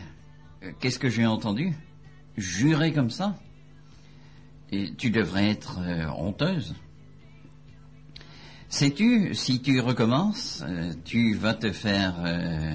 [0.64, 1.74] euh, qu'est-ce que j'ai entendu?
[2.38, 3.36] Jurer comme ça
[4.72, 6.76] Et tu devrais être euh, honteuse.
[8.70, 12.74] Sais-tu, si tu recommences, euh, tu vas te faire euh,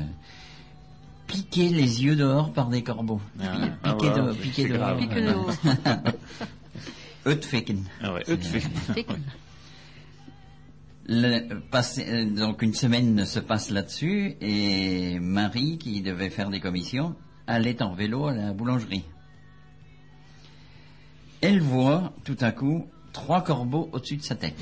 [1.27, 3.21] piquer les yeux dehors par des corbeaux.
[3.41, 4.99] Ah, piquer ah dehors, piquer grave.
[5.01, 5.09] dehors.
[5.09, 5.51] Pique dehors.
[7.27, 7.83] Uitfikken.
[8.03, 8.23] Ah ouais.
[11.09, 17.15] Le- passé- donc une semaine se passe là-dessus et Marie, qui devait faire des commissions,
[17.47, 19.05] allait en vélo à la boulangerie.
[21.41, 24.59] Elle voit tout à coup trois corbeaux au-dessus de sa tête.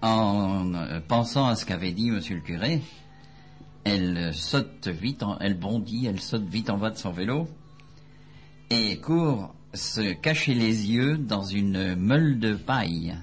[0.00, 2.80] En euh, pensant à ce qu'avait dit Monsieur le curé,
[3.84, 7.48] elle saute vite, en- elle bondit, elle saute vite en bas de son vélo
[8.70, 13.16] et court se cacher les yeux dans une meule de paille.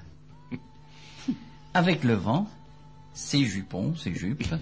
[1.74, 2.48] Avec le vent,
[3.14, 4.54] ses jupons, ses jupes,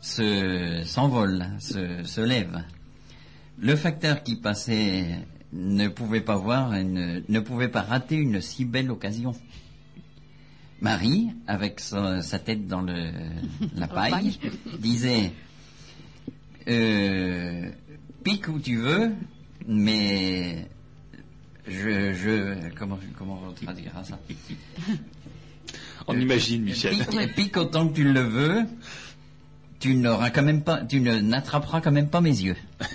[0.00, 2.64] se, s'envolent, se, se lèvent.
[3.58, 5.06] Le facteur qui passait
[5.52, 9.34] ne pouvait pas voir, une- ne pouvait pas rater une si belle occasion.
[10.80, 13.10] Marie, avec sa, sa tête dans le,
[13.76, 14.38] la paille,
[14.78, 15.32] disait
[16.68, 17.70] euh,
[18.24, 19.12] pique où tu veux,
[19.68, 20.68] mais
[21.68, 24.18] je, je comment, comment on traduira ça?
[26.06, 26.96] On imagine, Michel.
[26.96, 28.62] pique, pique autant que tu le veux,
[29.80, 32.56] tu n'auras quand même pas, tu ne n'attraperas quand même pas mes yeux.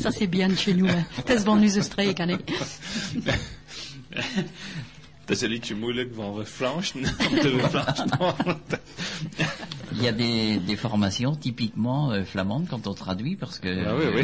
[0.00, 0.88] Ça, c'est bien de chez nous.
[0.88, 1.04] Hein.
[1.24, 2.38] Test van nu streek, hein.
[5.26, 7.00] Dat is een liedje moeilijk van we flanchen.
[9.92, 13.94] Il y a des, des formations typiquement euh, flamandes quand on traduit parce que Ah
[13.96, 14.22] oui, oui.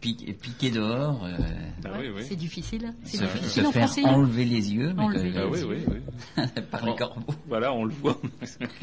[0.00, 1.36] piquer, piquer dehors, euh,
[1.84, 2.22] Ah oui, oui.
[2.28, 2.84] C'est difficile.
[2.86, 2.94] hein.
[3.04, 4.04] C'est se, difficile se en faire français.
[4.04, 6.44] enlever les yeux, mais Enlever que- Ah oui, oui, oui.
[6.70, 7.34] par les corbeaux.
[7.48, 8.20] Voilà, on le voit.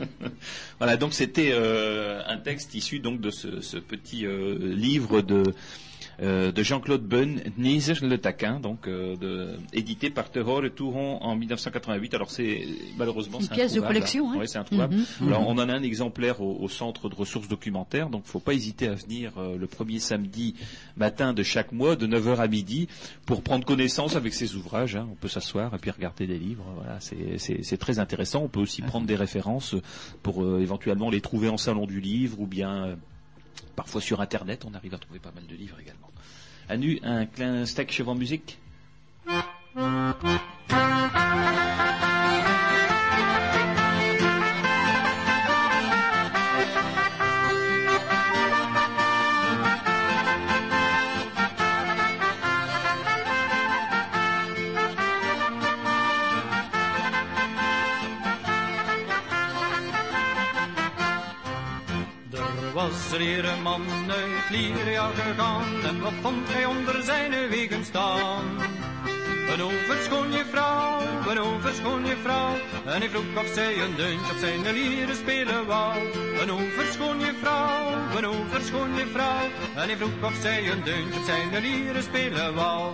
[0.80, 5.54] voilà, donc c'était euh, un texte issu donc de ce, ce petit euh, livre de
[6.22, 11.18] euh, de Jean-Claude Bunn, Nieser le taquin, donc euh, de, édité par Terror et Touron
[11.22, 12.14] en 1988.
[12.14, 12.66] Alors c'est
[12.98, 14.38] malheureusement Une pièce de collection, hein.
[14.38, 14.96] Ouais, c'est introuvable.
[15.22, 15.28] Mhm.
[15.28, 18.54] Alors on en a un exemplaire au, au centre de ressources documentaires, donc faut pas
[18.54, 20.56] hésiter à venir euh, le premier samedi
[20.98, 22.88] matin de chaque mois de 9h à midi
[23.26, 24.96] pour prendre connaissance avec ces ouvrages.
[24.96, 25.08] hein.
[25.12, 26.66] On peut s'asseoir et puis regarder des livres.
[26.76, 28.44] Voilà, c'est- c'est c'est très intéressant.
[28.44, 29.76] On peut aussi prendre des références
[30.22, 32.96] pour euh, éventuellement les trouver en salon du livre ou bien euh,
[33.76, 34.66] parfois sur Internet.
[34.66, 36.10] On arrive à trouver pas mal de livres également.
[36.70, 38.60] À nu, un klein steak cheval musique?
[62.84, 63.82] Was er hier een man
[64.12, 68.44] uit Liria gegaan en wat vond hij onder zijn wegen staan?
[69.54, 72.56] Een overschone vrouw, een overschone vrouw
[72.86, 75.98] En hij vroeg of zij een deuntje op zijn lieren spelen wou
[76.42, 79.44] Een overschone vrouw, een overschone vrouw
[79.76, 82.94] En hij vroeg of zij een deuntje op zijn lieren spelen wou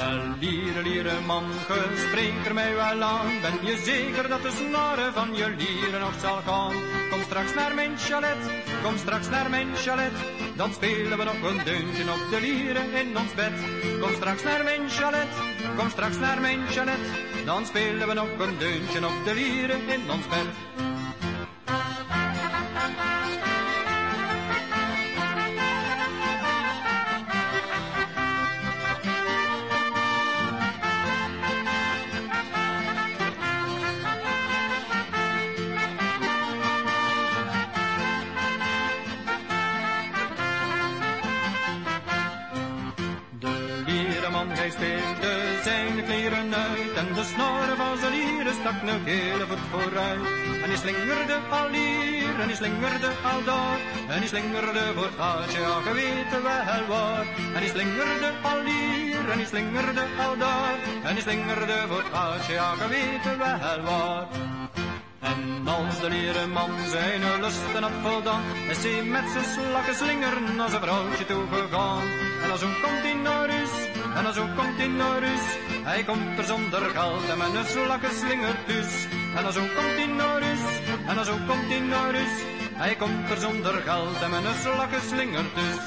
[0.00, 3.40] wel, lieren, lieren, man, ge spreekt er mij wel aan.
[3.40, 6.74] Ben je zeker dat de snaren van je lieren nog zal gaan?
[7.10, 8.42] Kom straks naar mijn chalet,
[8.82, 10.12] kom straks naar mijn chalet.
[10.56, 13.52] Dan spelen we nog een deuntje op de lieren in ons bed.
[14.00, 15.32] Kom straks naar mijn chalet,
[15.76, 17.04] kom straks naar mijn chalet.
[17.44, 20.48] Dan spelen we nog een deuntje op de lieren in ons bed.
[49.48, 50.20] Voet vooruit.
[50.62, 53.78] En hij slingerde al hier, en hij slingerde al daar.
[54.08, 57.26] En hij slingerde voor het gaatje, ja, ge weet wel waar.
[57.54, 60.78] En hij slingerde al hier, en hij slingerde al daar.
[61.02, 64.28] En hij slingerde voor het gaatje, ja, ge weet wel waar.
[65.20, 70.60] En als de leren man zijn lusten had voldaan, is hij met zijn slakken slingeren
[70.60, 72.02] als een vrouwtje toegegaan.
[72.42, 73.70] En als ook komt hij naar huis,
[74.16, 75.46] en ook komt hij naar huis,
[75.82, 79.06] hij komt er zonder geld en met een slakken slingert dus.
[79.36, 80.64] En ook komt hij naar huis,
[81.06, 82.36] en ook komt hij naar huis,
[82.74, 85.82] hij komt er zonder geld en een slakken slingert dus.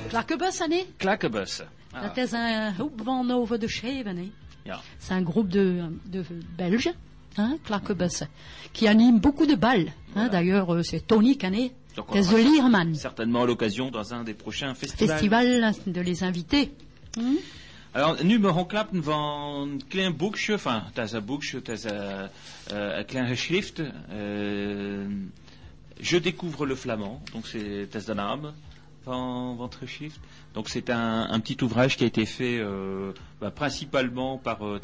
[0.07, 1.67] Klakkebus, hein, né Klakkenbussen.
[1.91, 4.17] Ah, Dat is een groep van over de Scheven.
[4.17, 4.31] Hè?
[4.63, 4.79] ja.
[4.99, 6.25] C'est un groupe de, de
[6.55, 6.93] Belges,
[7.35, 8.21] hein, Klakkebus,
[8.71, 9.91] qui anime beaucoup de balles.
[10.15, 11.71] Hein, D'ailleurs, euh, c'est Tony Canet,
[12.11, 12.95] des aura Lierman.
[12.95, 15.17] Certainement à l'occasion dans un des prochains festivals.
[15.17, 16.71] Festival de les inviter.
[17.17, 17.37] Hm?
[17.95, 18.51] Alors, nu me
[19.01, 21.83] van klein boekje, enfin, is een boekje, dat
[23.03, 23.81] klein geschrift.
[24.13, 25.05] eh,
[26.01, 30.19] Je découvre le flamand, donc c'est de het geschrift.
[30.55, 34.79] Donc c'est un, un petit ouvrage qui a été fait euh, bah, principalement par euh,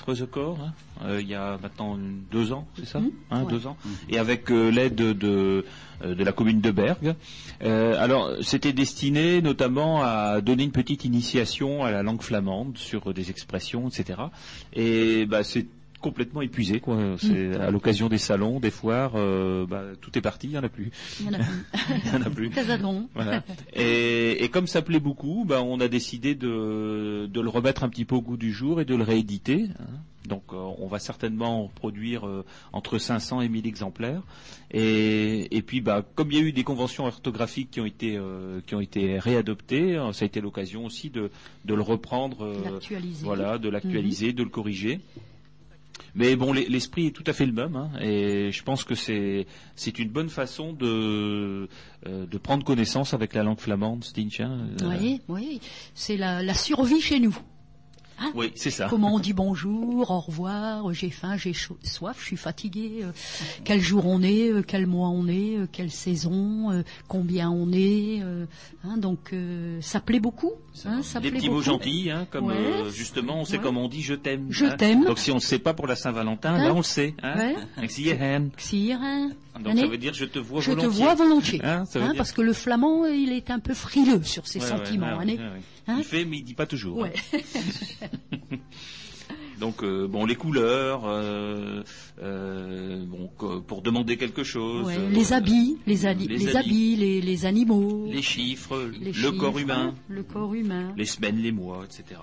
[0.61, 0.73] hein,
[1.03, 1.97] euh, il y a maintenant
[2.31, 3.11] deux ans, c'est ça Mhm.
[3.31, 3.49] Hein, Ouais.
[3.49, 3.75] Deux ans.
[4.09, 5.65] Et avec euh, l'aide de,
[6.03, 7.15] euh, de la commune de.
[7.63, 13.13] Euh, alors, c'était destiné notamment à donner une petite initiation à la langue flamande sur
[13.13, 14.19] des expressions, etc.
[14.73, 15.65] Et bah, c'est
[16.01, 17.15] complètement épuisé, quoi.
[17.17, 20.63] C'est à l'occasion des salons, des foires, euh, bah, tout est parti, il n'y en
[20.63, 20.91] a plus.
[21.19, 21.65] Il y en a plus.
[22.05, 22.49] Il y en a plus.
[23.15, 23.43] Voilà.
[23.73, 27.89] Et, et comme ça plaît beaucoup, bah, on a décidé de, de le remettre un
[27.89, 29.67] petit peu au goût du jour et de le rééditer.
[29.79, 29.83] hein.
[30.27, 32.43] donc euh, on va certainement produire euh,
[32.73, 34.21] entre 500 et 1000 exemplaires.
[34.71, 38.15] Et, et puis, bah, comme il y a eu des conventions orthographiques qui ont été
[38.17, 41.29] euh, qui ont été réadoptées, ça a été l'occasion aussi de,
[41.65, 42.53] de le reprendre,
[43.23, 44.99] voilà, de l'actualiser, de le corriger.
[46.15, 48.95] Mais bon, l'e- l'esprit est tout à fait le même, hein, et je pense que
[48.95, 49.45] c'est
[49.99, 51.67] une bonne façon de
[52.07, 54.39] euh, de prendre connaissance avec la langue flamande, Stinch.
[54.41, 54.85] hein, euh.
[55.93, 57.37] C'est la survie chez nous.
[58.35, 58.87] Oui, c'est ça.
[58.89, 63.11] Comment on dit bonjour, au revoir, j'ai faim, j'ai chaud- soif, je suis fatigué, euh,
[63.63, 68.21] quel jour on est, euh, quel mois on est, euh, quelle saison, combien on est.
[68.83, 69.33] hein, donc
[69.81, 70.51] ça plaît beaucoup.
[70.85, 72.55] Hein, ça Des plaît petits mots gentils, hein, comme Ouais.
[72.57, 73.63] euh, justement, on sait Ouais.
[73.63, 74.47] comment on dit je t'aime.
[74.49, 74.75] Je hein.
[74.77, 75.03] t'aime.
[75.05, 77.13] Donc si on ne sait pas pour la Saint-Valentin, Hein là on le sait.
[77.21, 77.35] Hein.
[77.37, 77.55] Ouais.
[79.59, 81.03] Donc ça veut dire je te vois je te volontiers.
[81.03, 81.61] vois volontiers.
[81.63, 84.65] Hein, Hein, dire- Parce que le flamand, il est un peu frileux sur ses Ouais,
[84.67, 85.17] sentiments.
[85.17, 85.61] ouais, hein, ouais.
[85.87, 87.05] Hein il fait, mais il dit pas toujours.
[89.59, 91.83] Donc euh, bon, les couleurs, euh,
[92.23, 93.29] euh, bon,
[93.67, 94.87] pour demander quelque chose.
[94.87, 96.95] Ouais, les habits, les, les les habits.
[96.95, 101.37] les, les animaux, les chiffres, les le chiffres, corps humain, le corps humain, les semaines,
[101.37, 102.19] les mois, etc.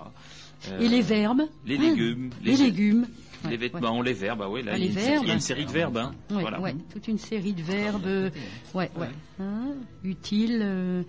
[0.80, 3.06] Et les verbes, les hein, légumes, les- légumes,
[3.44, 5.10] les Ouais, vêtements, les verbes, oui, là Ah, il y a une série- il y
[5.10, 5.34] a verbes.
[5.34, 5.96] une série de verbes.
[5.98, 6.12] Hein.
[6.30, 6.60] Ouais, voilà.
[6.60, 8.30] ouais, toute une série de verbes, euh,
[8.74, 9.08] ouais, ouais,
[9.40, 9.74] hein,
[10.04, 10.60] utiles.
[10.62, 11.02] euh,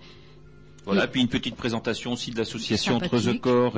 [0.90, 3.74] Voilà, Et- puis une petite présentation aussi de l'association entre The Corps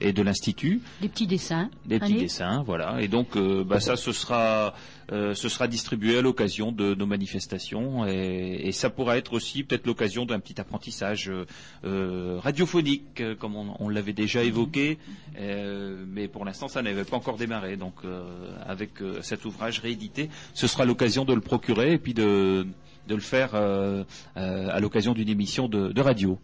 [0.00, 1.68] et, de l'Institut, des petits dessins.
[1.84, 2.22] des petits Allez.
[2.22, 3.00] dessins, voilà.
[3.02, 4.74] Et donc, euh, bah, ça, ce sera,
[5.12, 9.62] euh, ce sera distribué à l'occasion de nos manifestations, et, et ça pourra être aussi
[9.64, 11.30] peut-être l'occasion d'un petit apprentissage
[11.84, 14.98] euh, radiophonique, comme on, on l'avait déjà évoqué,
[15.38, 17.76] euh, mais pour l'instant, ça n'avait pas encore démarré.
[17.76, 17.94] Donc,
[18.66, 18.92] avec
[19.22, 22.66] cet ouvrage réédité, ce sera l'occasion de le procurer et puis de
[23.06, 24.04] de le faire euh,
[24.36, 26.38] euh, à l'occasion d'une émission de, de radio.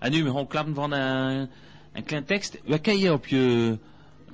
[0.00, 1.48] En we gaan klappen van een,
[1.92, 2.58] een klein tekst.
[2.66, 3.78] Wat ken je op je,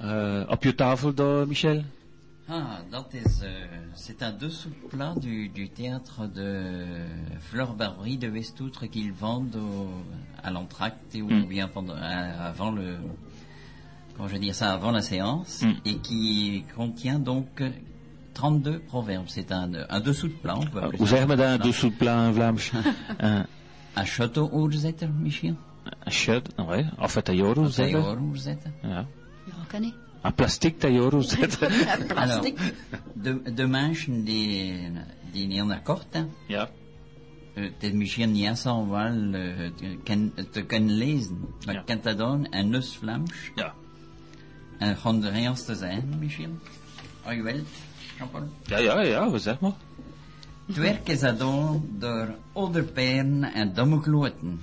[0.01, 1.83] eh, op je tafel daar, Michel?
[2.51, 3.49] Ah, dat is, euh,
[3.95, 6.75] c'est un dessous-plat du, du théâtre de
[7.41, 10.03] Fleur Barbery de Westoutre qu'ils vendent au-
[10.43, 11.47] à l'entracte ou Mm.
[11.49, 12.97] bien pendant, à- avant le,
[14.17, 15.73] comment je vais dire ça, avant la séance, Mm.
[15.85, 17.63] et qui contient donc
[18.39, 19.29] 32 proverbes.
[19.33, 20.55] C'est un, un dessous de plat.
[20.57, 22.71] on peut appeler ça dat, dessous de dessous de plat in Vlaams?
[23.19, 23.47] een.
[23.95, 24.07] Un
[24.53, 25.09] oorzetter,
[26.05, 26.91] een shirt, ouais.
[26.99, 28.73] Of een tailleur, oorzetter.
[28.83, 29.07] Ja.
[30.23, 31.11] Een plastic tailleur,
[33.15, 34.91] de, de mensen die,
[35.33, 36.69] die niet aan de korte, Ja.
[37.55, 39.13] Het is misschien niet zo wel
[39.77, 41.39] te ken- te kunnen lezen.
[41.67, 41.81] Maar Ja.
[41.81, 43.33] ik kan dat doen in Nus-Vlaams.
[43.55, 43.73] Ja.
[44.79, 46.59] En gewoon de eerste zijn, misschien.
[47.25, 47.69] Als je wilt,
[48.19, 48.49] Jean-Paul.
[48.67, 49.77] Ja, ja, ja, we zeg maar.
[50.67, 52.35] Het werk is gedaan door
[53.53, 54.61] en domme kloten.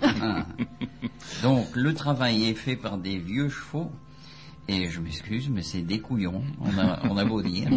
[0.00, 0.42] Ah.
[1.42, 3.90] Donc, le travail est fait par des vieux chevaux.
[4.66, 7.68] Et je m'excuse, mais c'est des couillons, on a, on a beau dire.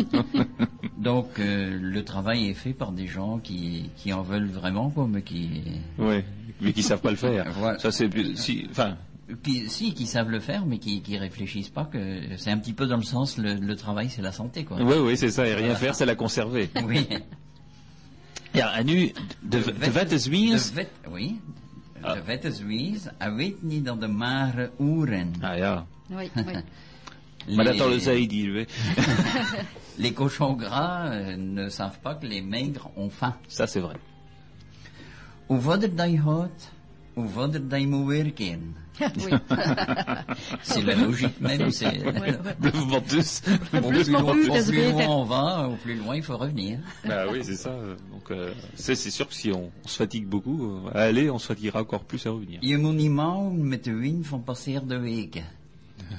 [0.97, 5.05] Donc, euh, le travail est fait par des gens qui, qui en veulent vraiment, quoi,
[5.05, 5.63] mais qui,
[5.97, 6.23] Oui.
[6.61, 7.51] Mais qui savent pas le faire.
[7.59, 7.77] Voilà.
[7.77, 8.97] Ça, c'est, si, enfin,
[9.43, 12.73] qui, si, qui savent le faire, mais qui, qui réfléchissent pas que c'est un petit
[12.73, 14.77] peu dans le sens, le, le travail, c'est la santé, quoi.
[14.81, 15.45] oui, oui, c'est ça.
[15.47, 16.69] Et rien faire, c'est la conserver.
[16.85, 17.07] Oui.
[18.53, 19.11] Ja, en nu,
[19.43, 19.71] de, de.
[19.71, 21.39] De vet, oui.
[22.03, 22.15] Ah.
[22.15, 25.33] De vette Zwies, hij weet niet dat de mare oeren.
[25.41, 25.85] Ah ja.
[26.09, 26.63] Oui, oui.
[27.55, 28.65] Maar dat zij hier, hè.
[29.95, 33.33] les cochons gras euh, ne savent pas que les maigres ont faim.
[33.47, 33.95] Ça, c'est vrai.
[35.47, 36.71] Hoe verder dat je houdt,
[37.69, 38.75] dat je moet werken.
[38.99, 39.31] oui.
[40.63, 41.69] C'est la logique même.
[41.71, 41.91] C'est,
[42.61, 46.79] plus loin, plus au plus loin on va, au plus loin il faut revenir.
[47.07, 47.69] Bah oui, c'est ça.
[47.69, 51.01] euh, Donc, euh, c'est, c'est sûr que si on, on se fatigue beaucoup, euh, à
[51.03, 52.59] aller, on se fatiguera encore plus à revenir.
[52.63, 55.43] Je moet niet mouwen met de wind van passeerde weken.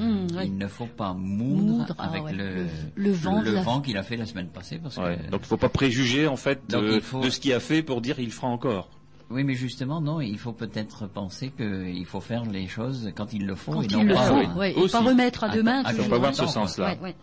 [0.01, 0.45] Hum, oui.
[0.47, 3.57] Il ne faut pas moudre, Moudre, ah avec ouais, le, le- le vent le de
[3.59, 4.79] vent qu'il a fait la semaine passée.
[4.83, 5.17] Parce Ouais.
[5.25, 7.61] que, Donc, il faut pas préjuger en fait de, il faut- de ce qu'il a
[7.61, 8.91] fait pour dire il fera encore.
[9.31, 13.45] Oui, mais justement, non, il faut peut-être penser qu'il faut faire les choses quand il
[13.47, 13.73] le faut.
[13.73, 14.47] Quand et il non le pas, faut, oui.
[14.57, 15.83] ouais, et pas remettre à Ah, demain.
[15.85, 16.05] ah, toujours.
[16.05, 16.95] faut pas voir ce sens-là.
[16.95, 17.15] Ouais, ouais.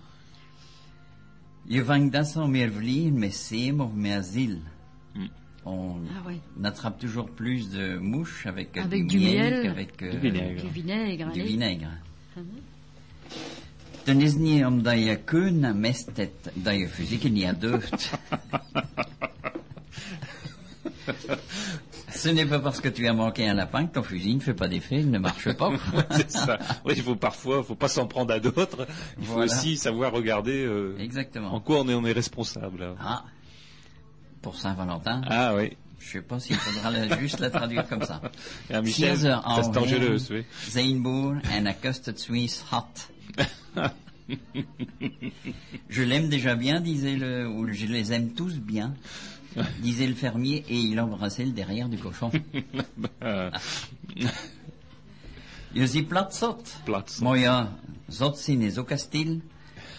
[5.15, 5.27] Hmm.
[5.65, 6.39] On Ah ouais.
[6.63, 10.19] attrape toujours plus de mouches avec, euh, Avec du, du miel, miel, qu'avec euh, du
[10.19, 10.61] vinaigre.
[10.61, 11.31] Du vinaigre.
[11.31, 11.87] du vinaigre.
[14.05, 16.49] Dan is het niet omdat je keun mest hebt
[22.15, 24.53] Ce n'est pas parce que tu as manqué un lapin que ton fusil ne fait
[24.53, 25.71] pas d'effet, il ne marche pas.
[26.11, 26.57] c'est ça.
[26.85, 28.87] Oui, il faut parfois, faut pas s'en prendre à d'autres.
[29.19, 31.53] Il faut aussi savoir regarder euh, Exactement.
[31.53, 32.95] en quoi on est, on est responsable.
[32.99, 33.25] Ah,
[34.41, 35.75] pour Saint-Valentin, Ah oui.
[35.99, 38.21] Je sais pas s'il faudra la- juste la traduire comme ça.
[38.83, 39.17] Michel,
[39.73, 40.29] dangereus,
[40.75, 41.39] heen oui.
[41.51, 43.09] En een custard Suisse hot.
[45.89, 48.93] Je l'aime déjà bien, disait le, ou je les aime tous bien,
[49.81, 52.31] disait le fermier, et il embrassait le derrière du cochon.
[55.75, 56.77] Je zie plat zot.
[56.85, 57.09] plat.
[57.09, 57.21] zot.
[57.21, 57.77] Maar ja,
[58.07, 59.41] zot zijn is ook een stil,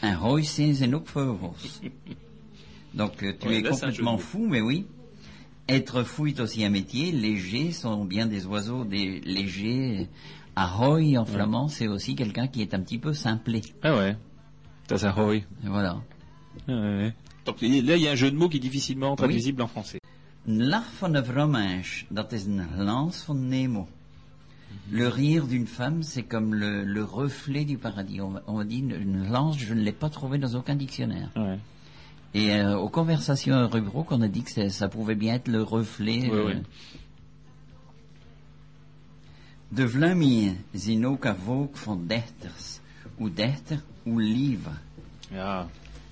[0.01, 1.81] en rooi zijn zijn ook vogels.
[2.91, 4.87] Donc tu es un complètement fou, mais oui.
[5.67, 7.13] Être fou est aussi un métier.
[7.13, 10.09] Léger sont bien des oiseaux, des légers.
[10.55, 13.61] Ahoy en flamand, c'est aussi quelqu'un qui est un petit peu simplé.
[13.83, 14.17] Ah ouais.
[14.87, 15.45] Dat is ahoy.
[15.63, 16.03] Voilà.
[16.67, 17.15] Ah ouais.
[17.47, 20.01] Donc là, il y a un jeu de mots qui est difficilement traduisible en français.
[20.49, 21.13] Lach van
[22.09, 23.89] dat is een glans van Nemo.
[24.91, 28.21] Le rire d'une femme, c'est comme le, le reflet du paradis.
[28.21, 31.31] On, on dit une, glance, je ne l'ai pas trouvé dans aucun dictionnaire.
[31.35, 31.59] Ouais.
[32.35, 36.31] Et euh, aux conversations rubro, on a dit que ça pouvait bien être le reflet.
[36.31, 36.63] Ouais, euh, ouais.
[39.69, 42.81] De ook een volk van dichters,
[43.19, 44.73] ou dichter, ou livre.
[45.31, 45.67] Ja.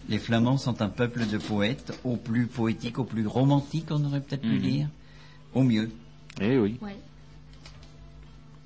[0.08, 4.20] Les Flamands sont un peuple de poètes, au plus poétique, au plus romantique, on aurait
[4.20, 4.60] peut-être pu Mhm.
[4.60, 4.88] dire.
[5.54, 5.90] Au mieux.
[6.40, 6.78] Eh oui.
[6.82, 6.96] Ouais.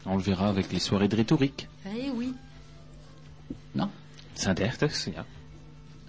[0.07, 1.69] On le verra avec les soirées de rhétorique.
[1.87, 2.35] Eh oui.
[3.75, 3.89] Non
[5.13, 5.25] ja.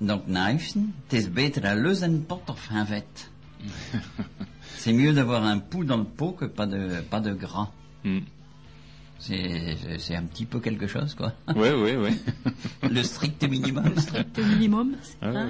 [0.01, 0.23] Donc,
[1.29, 3.05] beter lus en pot of un vet.
[4.77, 7.71] C'est mieux d'avoir un pouls dans le pot que pas de, pas de gras.
[8.05, 8.19] Hmm.
[9.19, 11.33] C'est un petit peu quelque chose, quoi.
[11.55, 12.13] Ouais, ouais, ouais.
[12.89, 13.93] Le strict minimum.
[13.97, 14.95] Strict minimum.
[15.21, 15.49] Ah hein.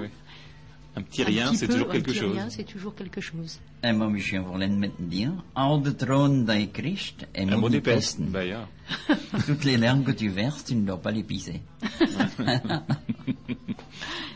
[0.95, 2.33] Un petit Un rien, petit c'est toujours un quelque petit chose.
[2.33, 3.59] rien, c'est toujours quelque chose.
[3.83, 7.59] En maar misschien voor len met dire, al de troon dat je Christ en Un
[7.59, 8.15] mot moet pestes.
[8.15, 8.31] pesten.
[8.31, 8.67] Bah, ja.
[9.45, 11.61] Toutes les larmes que tu verses, tu ne dois pas les pisser.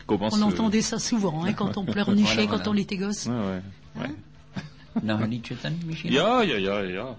[0.06, 3.26] On entendait ça souvent, hein, quand on pleurnichait, Voilà, quand on était gosse.
[3.26, 3.62] Ouais, ouais.
[4.02, 4.14] ouais.
[5.02, 6.12] Nou, een liedje dan, misschien?
[6.12, 7.16] Ja, ja, ja, ja.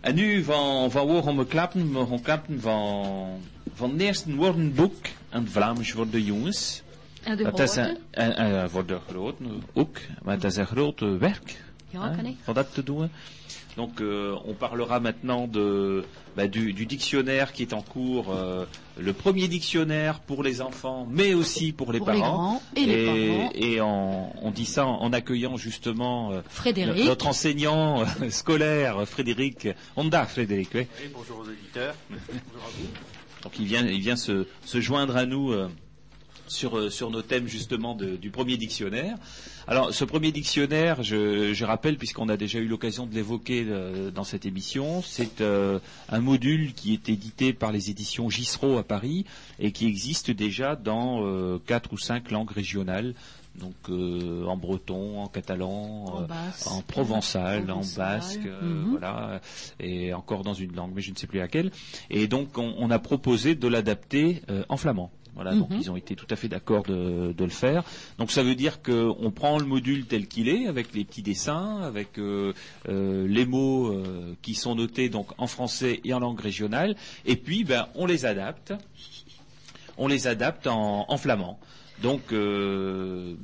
[0.00, 1.92] En nu van, van waar gaan we klappen?
[1.92, 3.40] We gaan klappen van,
[3.74, 6.82] van het eerste woordenboek het Vlaams voor de jongens.
[7.22, 10.66] En de Dat is een, en, en voor de groten ook, maar het is een
[10.66, 12.36] groot werk Ja, kan ik.
[12.42, 13.10] van dat te doen.
[13.74, 16.02] Donc euh, on parlera maintenant de,
[16.34, 18.64] bah, du, du dictionnaire qui est en cours, euh,
[18.98, 22.32] le premier dictionnaire pour les enfants, mais aussi pour les Pour les parents.
[22.36, 23.50] grands et les parents.
[23.54, 27.04] et en- on dit ça en, en accueillant justement euh, Frédéric.
[27.06, 30.70] notre enseignant euh, scolaire, Frédéric Honda, Frédéric.
[30.74, 30.80] oui.
[31.04, 31.94] Et bonjour aux auditeurs.
[33.44, 35.68] Donc il vient, il vient se, se joindre à nous euh,
[36.50, 39.16] sur, euh, sur nos thèmes justement de- du premier dictionnaire.
[39.66, 44.10] Alors ce premier dictionnaire, je, je rappelle, puisqu'on a déjà eu l'occasion de l'évoquer euh,
[44.10, 45.78] dans cette émission, c'est euh,
[46.08, 49.24] un module qui est édité par les éditions Gisro à Paris
[49.58, 53.14] et qui existe déjà dans euh, quatre ou cinq langues régionales.
[53.56, 56.68] Donc en breton, en catalan, En basque.
[56.68, 58.90] en provençal, en basque, mhm.
[58.90, 59.40] voilà,
[59.80, 61.72] et encore dans une langue, mais je ne sais plus laquelle.
[62.08, 65.10] Et donc on, on a proposé de l'adapter en flamand.
[65.38, 65.78] Voilà, donc Mhm.
[65.80, 67.84] ils ont été tout à fait d'accord de, de le faire.
[68.18, 71.80] Donc ça veut dire qu'on prend le module tel qu'il est, avec les petits dessins,
[71.82, 72.52] avec euh,
[72.88, 77.36] euh, les mots euh, qui sont notés donc en français et en langue régionale, et
[77.36, 78.72] puis ben on les adapte
[79.96, 81.58] on les adapte en, en flamand.
[82.02, 83.34] Donc, euh,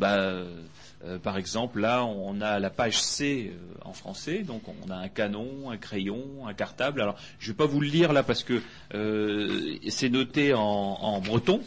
[1.22, 5.09] par exemple, là, on a la page C euh, en français, donc on a un
[5.09, 7.01] canon, un crayon, un cartable.
[7.03, 8.62] Alors, je vais pas vous le lire là parce que
[8.95, 11.61] euh, c'est noté en, en breton.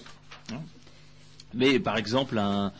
[1.54, 2.72] Mais par exemple, un,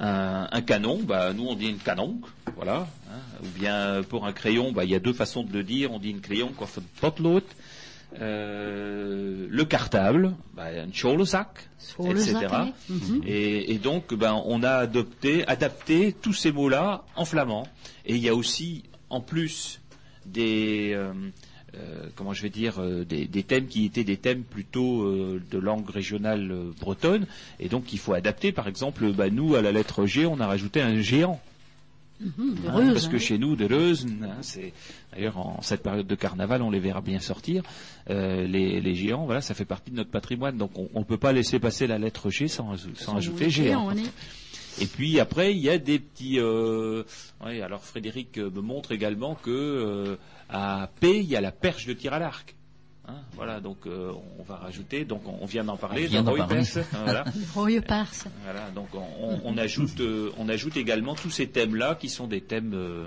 [0.00, 2.20] un, un canon, bah, nous on dit une canon,
[2.56, 2.88] voilà.
[3.10, 3.18] hein.
[3.42, 5.92] Ou bien pour un crayon, bah, il y a deux façons de le dire.
[5.92, 7.44] On dit une crayon, quoi, fait potlood.
[8.20, 11.24] Euh, le cartable, bah, un le
[12.12, 12.36] etc.
[13.26, 17.66] Et, et donc, ben, on a adopté, adapté tous ces mots-là en flamand.
[18.06, 19.80] Et il y a aussi, en plus,
[20.26, 21.12] des, euh,
[21.76, 25.42] euh, comment je vais dire, euh, des, des thèmes qui étaient des thèmes plutôt euh,
[25.50, 27.26] de langue régionale euh, bretonne.
[27.60, 28.52] Et donc, il faut adapter.
[28.52, 31.40] Par exemple, bah, nous, à la lettre G, on a rajouté un géant.
[32.20, 33.18] Mhm, Hein, Reuse, parce que hein.
[33.18, 34.72] chez nous, de hein, c'est
[35.12, 37.64] d'ailleurs en cette période de carnaval, on les verra bien sortir.
[38.08, 41.18] Euh, les, les géants, voilà, ça fait partie de notre patrimoine, donc on ne peut
[41.18, 43.90] pas laisser passer la lettre G sans, sans, ajouter géant.
[43.90, 46.38] est- Et puis après, il y a des petits.
[46.38, 47.02] Euh,
[47.44, 50.16] oui, alors Frédéric me montre également que euh,
[50.48, 52.54] à P, il y a la perche de tir à l'arc.
[53.06, 55.04] Hein, voilà, donc euh, on va rajouter.
[55.04, 56.04] Donc on, on vient d'en parler.
[56.06, 56.62] On vient Roy parler.
[56.76, 57.24] Hein,
[57.54, 57.82] voilà.
[57.86, 58.26] Parse.
[58.44, 58.88] Voilà, donc
[59.44, 63.06] on, ajoute, euh, on ajoute également tous ces thèmes-là qui sont des thèmes, euh,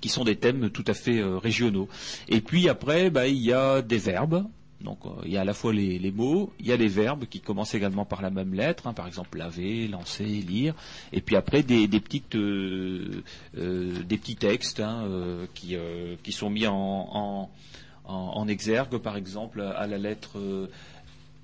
[0.00, 1.88] qui sont des thèmes tout à fait euh, régionaux.
[2.28, 4.44] Et puis après, bah, il y a des verbes.
[4.82, 7.26] Donc euh, il y a à la fois les, mots, il y a les verbes
[7.26, 10.74] qui commencent également par la même lettre, hein, par exemple laver, lancer, lire,
[11.12, 13.22] et puis après des, petites euh,
[13.56, 15.06] euh, petits textes hein,
[15.54, 15.76] qui,
[16.32, 17.48] sont mis en,
[18.48, 20.68] exergue, par exemple à la lettre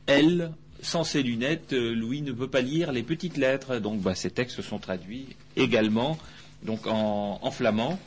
[0.06, 0.52] L.
[0.80, 3.80] Sans ses lunettes, Louis ne peut pas lire les petites lettres.
[3.80, 5.26] Donc bah, ces textes sont traduits
[5.56, 6.16] également
[6.64, 7.98] donc en, en flamand.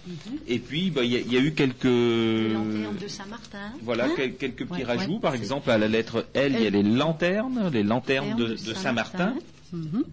[0.47, 3.72] Et puis bah, il y, a- il y a eu quelques Les lanternes de Saint-Martin.
[3.82, 5.14] voilà, Hein quel- quelques petits Ouais, rajouts.
[5.14, 8.47] ouais, Par exemple, à la lettre L, il y a les lanternes, les lanternes de,
[8.49, 9.36] de Saint-Martin.
[9.72, 10.04] Mhm.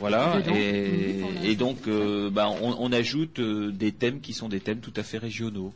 [0.00, 4.48] Voilà, et, Mhm, et donc euh, bah, on, on ajoute euh, des thèmes qui sont
[4.48, 5.72] des thèmes tout à fait régionaux.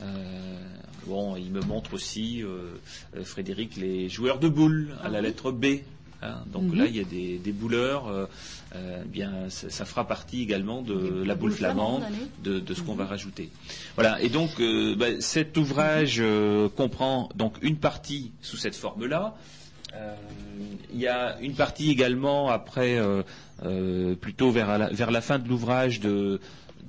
[0.00, 0.56] Euh,
[1.06, 2.42] bon, il me montre aussi,
[3.22, 5.66] Frédéric, les joueurs de boules à la lettre B.
[6.22, 6.42] hein.
[6.52, 6.74] donc Mhm.
[6.78, 8.28] là, il y a des, des bouleurs.
[8.74, 12.02] Euh, bien, ça, ça fera partie également de la boule flamande,
[12.42, 13.50] de, de ce qu'on va rajouter.
[13.96, 14.20] Voilà.
[14.22, 19.34] Et donc, euh, bah, cet ouvrage euh, comprend donc une partie sous cette forme-là.
[20.94, 22.98] Il y a une partie également après,
[24.22, 26.40] plutôt vers la, vers la fin de l'ouvrage de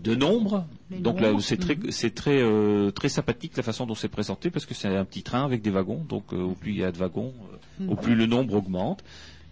[0.04, 0.66] de nombres.
[0.92, 1.92] Les Donc là, c'est très mhm.
[1.92, 5.24] c'est très euh, très sympathique la façon dont c'est présenté parce que c'est un petit
[5.24, 6.06] train avec des wagons.
[6.08, 7.34] Donc euh, au plus il y a de wagons,
[7.82, 9.04] euh, au plus le nombre augmente.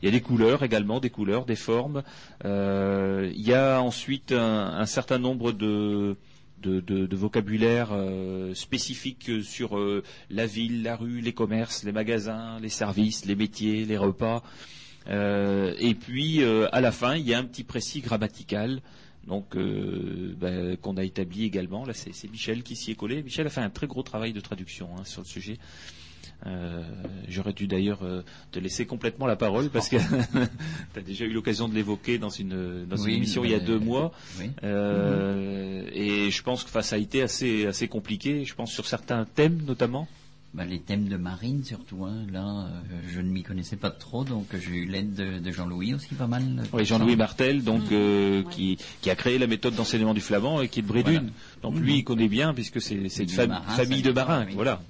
[0.01, 2.03] Il y a des couleurs également, des couleurs, des formes.
[2.45, 6.15] Euh, il y a ensuite un, certain nombre de
[6.61, 12.59] de, de- vocabulaire euh, spécifique sur euh, la ville, la rue, les commerces, les magasins,
[12.59, 14.43] les services, les métiers, les repas.
[15.07, 18.81] Et puis à la fin, il y a un petit précis grammatical.
[19.27, 21.85] Donc ben, qu'on a établi également.
[21.85, 23.21] Là, c'est c'est Michel qui s'y est collé.
[23.23, 25.57] Michel a fait un très gros travail de traduction hein, sur le sujet.
[26.47, 26.81] Euh,
[27.27, 29.97] J'aurais dû d'ailleurs euh, te laisser complètement la parole parce que
[30.93, 33.59] tu as déjà eu l'occasion de l'évoquer dans une, dans une émission il y a
[33.59, 34.11] deux mois.
[34.39, 34.49] Oui.
[34.63, 38.85] Euh, Et je pense que enfin, ça a été assez, assez compliqué, je pense sur
[38.87, 40.07] certains thèmes notamment.
[40.53, 42.25] Bah, les thèmes de marine surtout, hein.
[42.33, 45.93] là euh, je ne m'y connaissais pas trop, donc j'ai eu l'aide de, de Jean-Louis
[45.93, 46.43] aussi pas mal.
[46.73, 50.67] Oui, Jean-Louis Martel, donc euh, qui, qui a créé la méthode d'enseignement du flamand et
[50.67, 51.31] qui est de Brédune.
[51.63, 54.45] Donc lui, il connaît bien puisque c'est une Du fam- marin, famille de marins.
[54.45, 54.53] oui.
[54.55, 54.81] Voilà.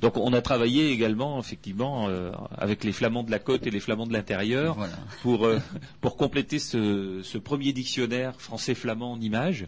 [0.00, 3.80] Donc on a travaillé également effectivement euh, avec les flamands de la côte et les
[3.80, 4.94] flamands de l'intérieur Voilà.
[5.22, 5.58] pour euh,
[6.00, 9.66] pour compléter ce, ce premier dictionnaire français-flamand en images.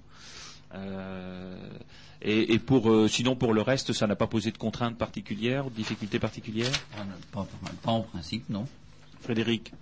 [0.75, 1.57] Euh,
[2.21, 5.65] et, et pour euh, sinon pour le reste, ça n'a pas posé de contraintes particulières,
[5.65, 6.73] de difficultés particulières?
[6.97, 7.47] Ah, pas-
[7.83, 8.67] pas en principe, non.
[9.21, 9.73] Frédéric?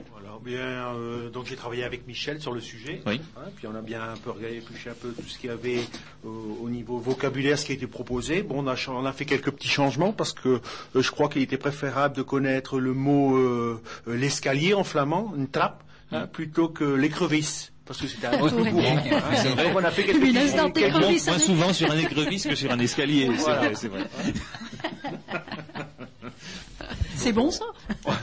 [0.41, 3.01] Voilà, bien, euh, donc j'ai travaillé avec Michel sur le sujet.
[3.07, 3.21] Oui.
[3.37, 5.53] Hein, puis on a bien un peu regardé, épluché un peu tout ce qu'il y
[5.53, 5.81] avait
[6.25, 6.29] euh,
[6.63, 8.43] au niveau vocabulaire, ce qui a été proposé.
[8.43, 10.49] Bon, on a, on a fait quelques petits changements parce que
[10.95, 15.49] euh, je crois qu'il était préférable de connaître le mot euh, l'escalier en flamand, une
[15.49, 15.83] trappe,
[16.13, 17.73] hein, plutôt que l'écrevisse.
[17.87, 18.71] Parce que c'était un peu Ouais.
[18.73, 18.97] courant.
[18.97, 19.21] hein.
[19.37, 19.65] C'est vrai.
[19.69, 21.39] Donc on a fait quelques instante quelques- Écrevisse, moins hein.
[21.39, 23.31] souvent sur un écrevisse que sur un escalier.
[23.39, 24.05] C'est vrai, c'est vrai.
[27.17, 27.65] C'est bon ça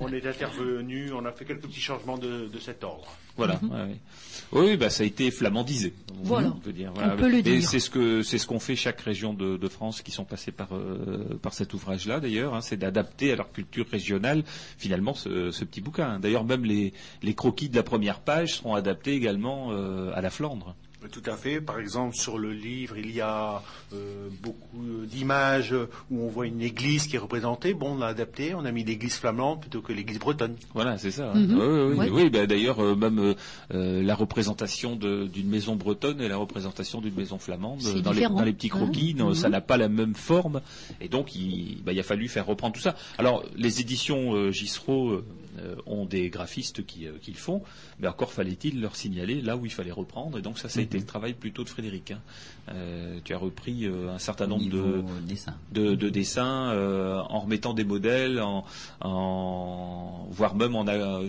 [0.00, 3.06] On est intervenu, on a fait quelques petits changements de, de cet ordre.
[3.36, 3.58] Voilà.
[3.62, 3.96] ouais, ouais.
[4.52, 5.92] Oui, bah ça a été flamandisé.
[6.22, 6.48] Voilà.
[6.48, 6.92] On peut dire.
[6.96, 7.68] On peut le Et dire.
[7.68, 10.52] c'est ce que c'est ce qu'ont fait chaque région de, de France qui sont passées
[10.52, 12.20] par euh, par cet ouvrage-là.
[12.20, 14.44] D'ailleurs, hein, c'est d'adapter à leur culture régionale
[14.78, 16.18] finalement ce, ce petit bouquin.
[16.20, 20.30] D'ailleurs, même les les croquis de la première page seront adaptés également euh, à la
[20.30, 20.74] Flandre.
[21.12, 21.60] Tout à fait.
[21.60, 23.62] Par exemple, sur le livre, il y a
[23.92, 24.28] euh,
[25.04, 25.74] d'images
[26.10, 27.74] où on voit une église qui est représentée.
[27.74, 30.56] Bon, on a adapté, on a mis l'église flamande plutôt que l'église bretonne.
[30.74, 31.32] Voilà, c'est ça.
[31.34, 31.58] Mhm.
[31.58, 31.96] Oui, oui, oui.
[31.96, 32.10] Ouais.
[32.24, 33.34] Oui, bah, d'ailleurs, euh, même euh,
[33.72, 38.42] euh, la représentation d'une maison bretonne et la représentation d'une maison flamande dans les, dans
[38.44, 39.52] les petits croquis, non, ça Mhm.
[39.52, 40.60] n'a pas la même forme,
[41.00, 42.94] et donc il, bah, il a fallu faire reprendre tout ça.
[43.18, 45.24] Alors, les éditions Gissereau euh,
[45.86, 47.62] ont des graphistes qui, euh, qui le font,
[48.00, 50.82] mais encore fallait-il leur signaler là où il fallait reprendre, et donc ça, ça a
[50.82, 50.86] Mhm.
[50.88, 52.10] été le travail plutôt de Frédéric.
[52.12, 52.20] hein.
[52.70, 55.54] Euh, tu as repris euh, un certain nombre de dessin.
[55.72, 58.64] de, de dessins euh, en remettant des modèles, en,
[59.24, 60.84] en voire même en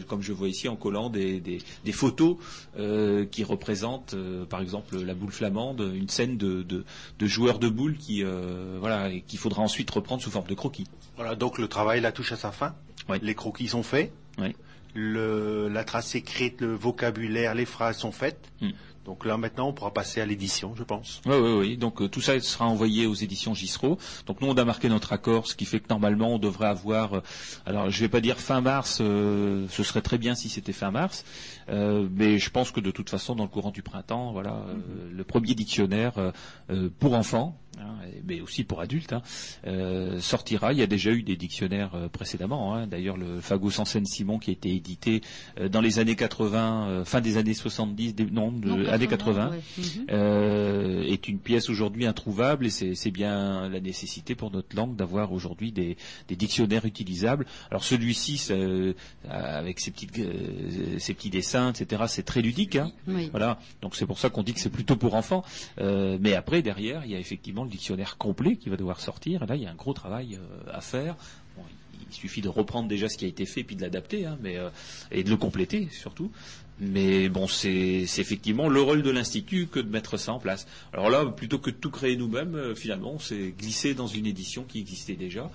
[0.07, 2.37] comme je vois ici en collant des, des, des photos
[2.77, 6.85] euh, qui représentent euh, par exemple la boule flamande, une scène de, de,
[7.19, 10.55] de joueurs de boules qui euh, voilà et qu'il faudra ensuite reprendre sous forme de
[10.55, 10.85] croquis.
[11.15, 12.75] Voilà, donc le travail la touche à sa fin.
[13.09, 13.17] Oui.
[13.21, 14.11] Les croquis sont faits.
[14.37, 14.55] Oui.
[14.93, 18.39] Le, la trace écrite, le vocabulaire, les phrases sont faites.
[18.61, 18.69] Hmm.
[19.03, 21.21] Donc là maintenant, on pourra passer à l'édition, je pense.
[21.27, 21.77] Oui, oui, oui.
[21.77, 23.99] Donc euh, tout ça sera envoyé aux éditions Gissereau.
[24.25, 27.13] Donc nous, on a marqué notre accord, ce qui fait que normalement, on devrait avoir.
[27.17, 27.21] euh,
[27.67, 28.97] alors, je vais pas dire fin mars.
[29.01, 31.23] euh, ce serait très bien si c'était fin mars,
[31.69, 34.75] euh, mais je pense que de toute façon, dans le courant du printemps, voilà, euh,
[35.11, 36.31] le premier dictionnaire euh,
[36.69, 37.83] euh, pour enfants hein,
[38.25, 39.21] mais aussi pour adultes, hein,
[39.67, 40.71] euh, sortira.
[40.73, 42.73] Il y a déjà eu des dictionnaires euh, précédemment.
[42.75, 42.87] hein.
[42.87, 45.21] D'ailleurs, le Fagot Sansen Simon qui a été édité
[45.59, 49.07] euh, dans les années 80, euh, fin des années 70, des, non, de, Non, années
[49.07, 49.59] 80, ouais.
[49.77, 50.05] Mhm.
[50.11, 55.31] euh, est une pièce aujourd'hui introuvable et c'est bien la nécessité pour notre langue d'avoir
[55.33, 55.97] aujourd'hui des,
[56.27, 57.45] des dictionnaires utilisables.
[57.71, 58.93] Alors celui-ci, euh,
[59.29, 62.75] avec ses, petites, euh, ses petits dessins, etc., c'est très ludique.
[62.75, 62.91] Hein.
[63.07, 63.29] Oui.
[63.31, 65.43] Voilà, donc c'est pour ça qu'on dit que c'est plutôt pour enfants.
[65.79, 69.43] Euh, mais après, derrière, il y a effectivement le dictionnaire complet qui va devoir sortir.
[69.43, 71.15] Et là, il y a un gros travail euh, à faire.
[71.55, 71.63] Bon,
[72.09, 74.57] il suffit de reprendre déjà ce qui a été fait puis de l'adapter, hein, mais
[74.57, 74.69] euh,
[75.11, 76.31] et de le compléter surtout.
[76.79, 80.67] Mais bon, c'est c'est effectivement le rôle de l'institut que de mettre ça en place.
[80.91, 84.63] Alors là, plutôt que de tout créer nous-mêmes, euh, finalement, c'est glisser dans une édition
[84.63, 85.49] qui existait déjà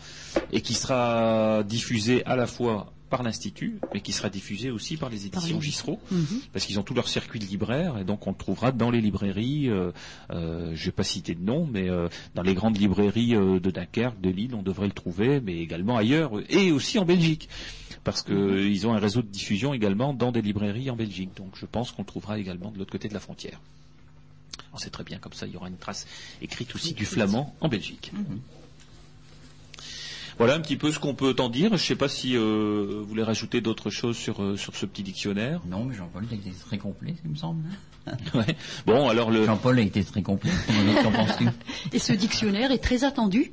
[0.53, 5.11] et qui sera diffusée à la fois par l'institut, mais qui sera diffusée aussi par
[5.11, 6.41] les Par éditions les- Gisro Mhm.
[6.53, 9.01] parce qu'ils ont tout leur circuit de libraire et donc on le trouvera dans les
[9.01, 9.69] librairies.
[9.69, 9.91] Euh,
[10.31, 14.21] euh, je vais pas citer de nom, mais euh, dans les grandes librairies de Dunkerque,
[14.21, 17.49] de Lille, on devrait le trouver, mais également ailleurs et aussi en Belgique,
[18.05, 21.31] parce que euh, ils ont un réseau de diffusion également dans des librairies en Belgique.
[21.37, 23.61] Donc je pense qu'on le trouvera également de l'autre côté de la frontière.
[24.73, 26.07] On sait très bien comme ça, il y aura une trace
[26.41, 28.13] écrite aussi du flamand en Belgique.
[30.41, 31.69] Voilà un petit peu ce qu'on peut en dire.
[31.69, 34.87] Je ne sais pas si euh, vous voulez rajouter d'autres choses sur, euh, sur ce
[34.87, 35.61] petit dictionnaire.
[35.69, 37.63] Non, mais Jean-Paul a été très complet, il me semble.
[38.07, 38.13] hein.
[38.35, 38.57] Ouais.
[38.87, 40.51] Bon, alors le, Jean-Paul a été très complet.
[40.67, 41.47] Comment qu'en penses-tu?
[41.93, 43.53] Et ce dictionnaire est très attendu.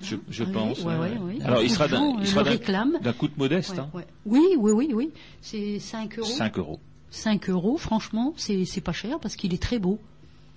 [0.00, 0.78] je, je Oui, pense.
[0.84, 1.10] ouais, ouais.
[1.10, 1.42] ouais, ouais.
[1.44, 3.90] Alors il sera d'un, il euh, sera d'un, coût modeste, Ouais, hein.
[3.92, 4.06] ouais.
[4.24, 5.10] Oui, oui, oui, oui.
[5.42, 6.26] C'est 5 euros.
[6.26, 6.80] 5 euros.
[7.10, 10.00] 5 euros, franchement, c'est c'est pas cher parce qu'il est très beau.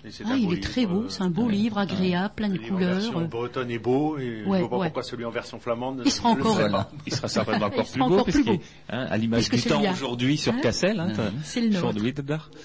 [0.06, 1.52] Et Ah, il est très beau, euh, c'est un beau ouais.
[1.52, 2.94] livre, agréable, plein de Le couleurs.
[2.96, 4.86] version bretonne est beau, et Ouais, je vois pas ouais.
[4.88, 6.04] pourquoi celui en version flamande.
[6.06, 6.84] Il sera ne le encore- serait Voilà.
[6.86, 6.92] pas.
[7.06, 8.64] Il sera certainement encore Il plus sera beau, encore puisqu'il plus est, beau.
[8.92, 11.94] hein, à l'image du temps aujourd'hui sur Hein Cassel, hein, t'as- C'est le nôtre.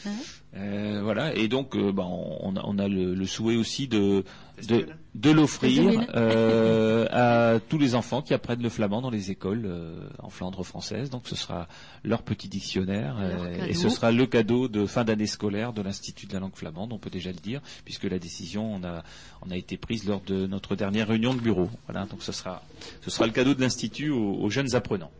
[0.06, 0.10] Hein
[0.56, 4.22] Euh, voilà, et donc euh, bah, on, a, on a le, le souhait aussi de,
[4.62, 10.08] de, l'offrir euh, à tous les enfants qui apprennent le flamand dans les écoles euh,
[10.18, 11.10] en Flandre française.
[11.10, 11.68] Donc ce sera
[12.02, 15.82] leur petit dictionnaire Leur euh, et ce sera le cadeau de fin d'année scolaire de
[15.82, 19.02] l'Institut de la langue flamande, on peut déjà le dire, puisque la décision on a,
[19.42, 21.68] on a été prise lors de notre dernière réunion de bureau.
[21.86, 22.62] Voilà, donc ce sera,
[23.02, 25.10] ce sera le cadeau de l'Institut aux, aux jeunes apprenants.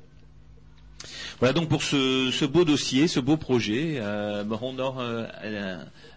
[1.39, 3.99] Voilà donc pour ce, ce beau dossier, ce beau projet.
[3.99, 4.45] Euh,
[4.75, 5.05] nog eh,
[5.43, 5.55] een,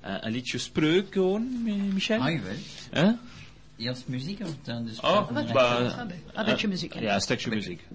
[0.02, 1.16] een, een liedje spreuk
[1.94, 2.20] Michel?
[2.20, 2.40] Ah.
[2.92, 3.20] Hein?
[3.78, 7.00] Eerst muziek of dan de Oh, bah, Ah, ben, een beetje muziek.
[7.00, 7.88] Ja, een stukje muziek.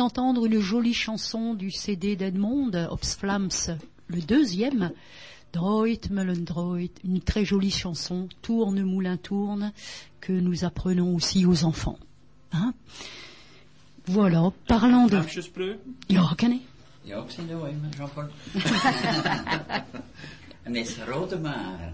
[0.00, 3.76] D'entendre une jolie chanson du CD d'Edmond, Ops Flams,
[4.08, 4.92] le deuxième.
[5.52, 9.72] Droit, Meulen Droit, une très jolie chanson, Tourne, moulin, tourne,
[10.22, 11.98] que nous apprenons aussi aux enfants.
[12.52, 12.72] Hein?
[14.06, 15.16] Voilà, parlant de...
[15.16, 15.78] Naamje spreuk?
[16.08, 16.62] Ja, ken ik.
[17.02, 18.28] Ja, ik zie dat wel, Jean-Paul.
[20.64, 21.92] en is rode maar.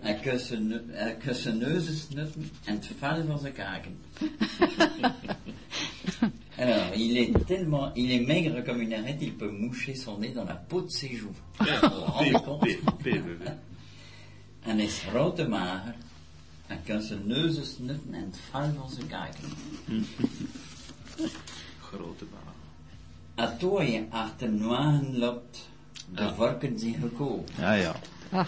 [0.00, 3.96] En kussen, en kussen neuzen snutten en het vel van zijn kaken.
[6.58, 10.30] Alors, il est tellement, il est maigre comme une arête, il peut moucher son nez
[10.34, 11.34] dans la peau de ses joues.
[14.66, 15.94] En is rode maar.
[16.68, 19.44] Dan kan ze neuzen snutten en het val van ze kijken.
[21.80, 22.54] Grote baan.
[23.48, 25.68] Atooi achter noagen loopt,
[26.14, 26.34] de Ja.
[26.34, 27.52] varkens zijn gekoopt.
[27.58, 27.94] Ja, ja.
[28.32, 28.46] Ah,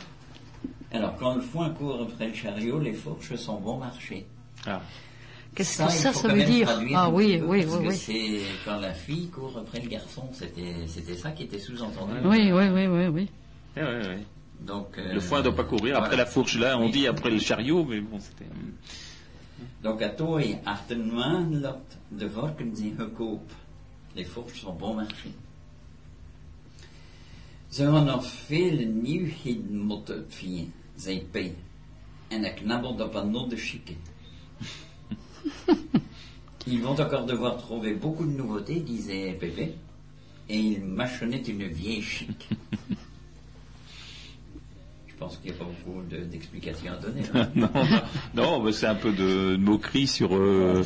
[0.93, 4.25] Alors, quand le foin court après le chariot, les fourches sont bon marché.
[4.65, 4.81] ja.
[5.55, 7.97] Qu'est-ce que ça, ça veut dire Ah oui, oui, parce oui, que oui.
[7.97, 12.15] C'est quand la fille court après le garçon, c'était, c'était ça qui était sous-entendu.
[12.25, 13.29] Oui, oui, oui, oui, oui.
[13.77, 14.25] Ouais, ouais, ouais.
[14.61, 16.25] Donc, euh, Le foin ne doit pas courir après voilà.
[16.25, 16.57] la fourche.
[16.59, 16.91] Là, on Oui.
[16.93, 18.51] dit après le chariot, mais bon, c'était.
[19.83, 23.53] Donc, atooi achter noagen loopt, de varkens zijn gekoopt.
[24.15, 25.31] Les fourches sont bon marché.
[27.71, 31.37] Ze nog vele nieuwheden moeten uitvinden, zei P.
[32.29, 33.95] En hij knabbelt op een de chique.
[36.67, 39.75] Ils vont encore devoir trouver beaucoup de nouveautés, disait Pépé.
[40.49, 42.49] Et il mâchonnait une vieille chic.
[45.09, 47.23] Je pense qu'il n'y a pas beaucoup de- d'explications à donner.
[47.35, 47.49] hein.
[47.55, 47.69] non,
[48.35, 50.83] non, mais c'est un peu de, de moquerie sur, euh,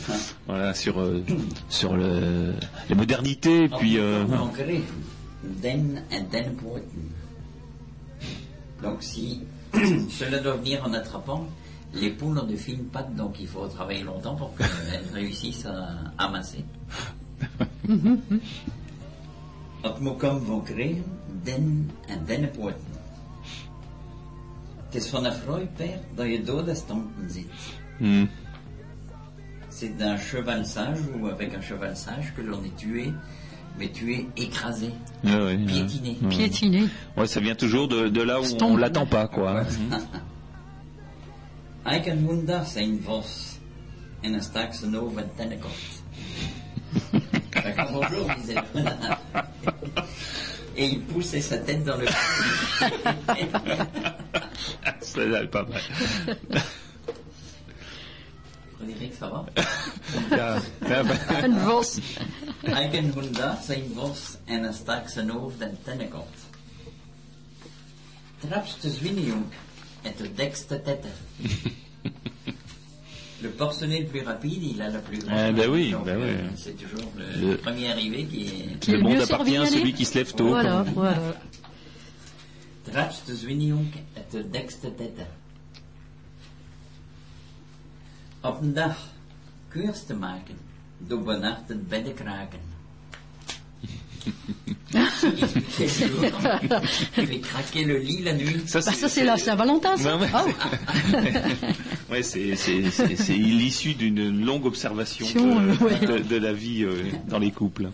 [0.47, 1.23] voilà, sur, euh,
[1.69, 2.53] sur le,
[2.89, 3.99] les modernités, puis.
[3.99, 4.51] euh, En.
[8.83, 9.41] Donc si
[10.11, 11.47] cela doit venir en attrapant,
[11.95, 15.89] les poules ont de fines pattes, donc il faut travailler longtemps pour qu'elles réussissent à
[16.19, 16.65] amasser.
[19.83, 20.65] Van
[21.45, 22.93] den en dennenpoten.
[24.91, 27.51] Het is van een fruitpaard dat je dode stampen ziet.
[27.99, 28.29] hmm.
[29.69, 33.13] C'est d'un cheval sage ou avec un cheval sage que l'on est tué,
[33.79, 34.91] mais tué écrasé,
[35.25, 35.65] Ouais, ouais, ouais.
[35.67, 36.17] piétiné.
[36.23, 36.29] Ouais.
[36.29, 36.89] Piétiné.
[37.17, 38.71] Ouais, ça vient toujours de, de là où Stomp.
[38.71, 39.65] on l'attend pas, quoi.
[41.85, 43.59] Eikenhunda zijn vos
[44.21, 46.03] en een straks een over en tennenkort.
[47.51, 48.63] Dat kan bonjour, disait
[50.77, 52.07] Et il poussait sa tête dans le
[55.01, 55.81] Ça, là, pas mal.
[58.77, 59.45] Frédéric, ça va
[60.31, 61.99] Ja, ja, bah, Een vos.
[62.63, 66.39] Eikenhunda zijn vos en een straks een over en tennenkort.
[68.39, 69.45] Trapste zwinnejong
[70.05, 71.07] et de dekste tête.
[73.43, 75.35] Le porcelet le plus rapide, il a la plus grande.
[75.37, 76.55] Ah, ben oui, ben euh, oui.
[76.57, 78.79] C'est toujours le, Le- premier arrivé qui est.
[78.81, 80.49] Qui est le le monde appartient à celui qui se lève tôt.
[80.49, 81.35] Voilà, voilà.
[82.91, 85.27] Trapste zwinnejong et de dekste tête.
[88.43, 88.97] Op een dag
[89.69, 90.57] keurs te maken
[90.99, 92.74] door benacht het bedden kraken.
[97.17, 98.63] Il fait craquer le lit la nuit.
[98.67, 100.13] Ça, Bah, ça, c'est la Saint-Valentin, ça.
[100.17, 100.45] Non, mais- Ah,
[102.11, 106.07] Ouais, c'est c'est- c'est- c'est l'issue d'une longue observation de, euh, ouais.
[106.07, 107.89] de- de la vie euh, dans les couples.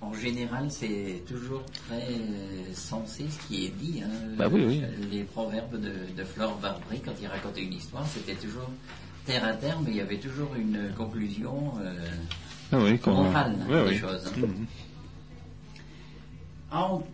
[0.00, 4.00] En général, c'est toujours très euh, sensé ce qui est dit.
[4.04, 4.08] hein.
[4.36, 4.82] Bah oui, oui.
[5.10, 8.70] Les proverbes de, de Flore Barbry, quand il racontait une histoire, c'était toujours
[9.26, 11.92] terre à terre, mais il y avait toujours une conclusion euh,
[12.72, 14.26] Ah oui, quand morale ouais, des choses.
[14.26, 14.30] hein.
[14.38, 14.66] Mhm.
[16.68, 17.06] Al,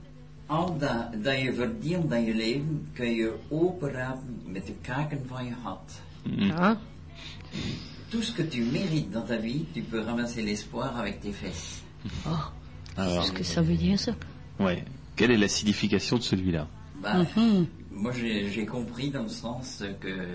[0.46, 5.44] al dat, dat je verdient in je leven, kun je openrapen met de kaken van
[5.46, 5.54] je
[6.52, 6.76] ah.
[8.08, 11.82] Tout ce que tu mérites dans ta vie, tu peux ramasser l'espoir avec tes fesses.
[12.96, 14.12] Alors, Qu'est-ce que ça veut dire, ça?
[14.58, 14.84] Ouais.
[15.16, 16.66] Quelle est la signification de celui-là?
[17.02, 17.66] Bah, Mhm.
[17.96, 20.28] Moi, j'ai j'ai compris dans le sens que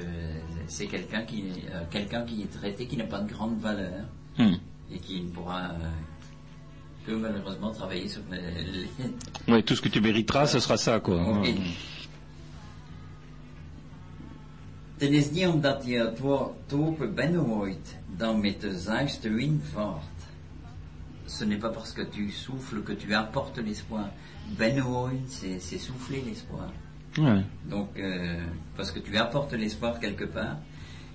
[0.67, 1.43] c'est quelqu'un qui,
[1.73, 4.05] euh, quelqu'un qui est traité, qui n'a pas de grande valeur
[4.37, 4.55] Hmm.
[4.89, 5.89] et qui ne pourra euh,
[7.09, 11.17] que malheureusement travailler sur les- Ouais, tout ce que tu mériteras, ce sera ça, quoi.
[15.45, 20.03] Omdat je het woord dan met de zuiste wind vaart.
[21.25, 24.09] Ce n'est pas parce que tu souffles que tu apportes l'espoir.
[25.27, 26.71] C'est c'est souffler l'espoir.
[27.17, 27.43] Ouais.
[27.69, 28.39] Donc, euh,
[28.75, 30.57] parce que tu apportes l'espoir quelque part,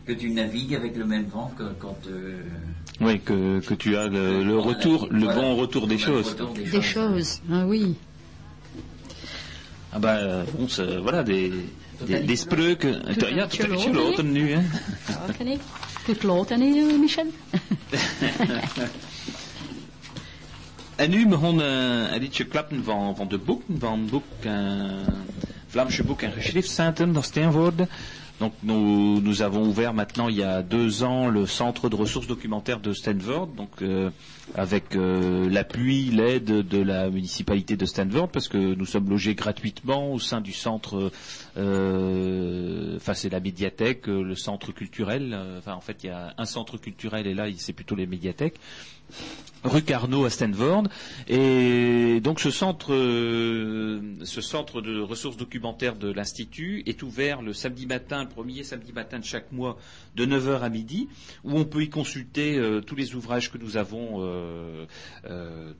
[0.07, 2.43] que tu navigues avec le même vent que quand euh,
[3.01, 6.29] Ouais, que, que tu as le, le retour, le voilà, bon retour des choses.
[6.29, 7.41] retour des Des choses.
[7.51, 7.95] Ah oui.
[9.93, 10.67] Ah bah, bon,
[11.03, 11.53] voilà, des,
[12.07, 13.03] des, des spreuken.
[13.19, 14.61] Tout Ja, tjeloten nu, hè.
[16.49, 17.27] Hè, Michel?
[20.97, 24.53] En nu begon uh, een liedje klappen van, van de boeken, van boek, uh,
[25.67, 27.89] Vlaamse boek en geschriftscenten, dat Steenvoorde.
[28.41, 32.27] Donc nous, nous avons ouvert maintenant il y a deux ans le centre de ressources
[32.27, 34.11] documentaires de Stanford, donc euh,
[34.57, 40.13] avec euh, l'appui, l'aide de la municipalité de Stanford, parce que nous sommes logés gratuitement
[40.13, 41.13] au sein du centre,
[41.57, 46.11] euh, enfin c'est la médiathèque, euh, le centre culturel, euh, enfin en fait il y
[46.11, 48.57] a un centre culturel et là c'est plutôt les médiathèques.
[49.65, 50.85] Rue Carnot à Stanford.
[51.27, 57.53] Et donc ce centre, euh, ce centre de ressources documentaires de l'Institut est ouvert le
[57.53, 59.79] samedi matin, le premier samedi matin de chaque mois,
[60.15, 61.09] de 9h à midi,
[61.43, 64.85] où on peut y consulter euh, tous les ouvrages que nous avons euh,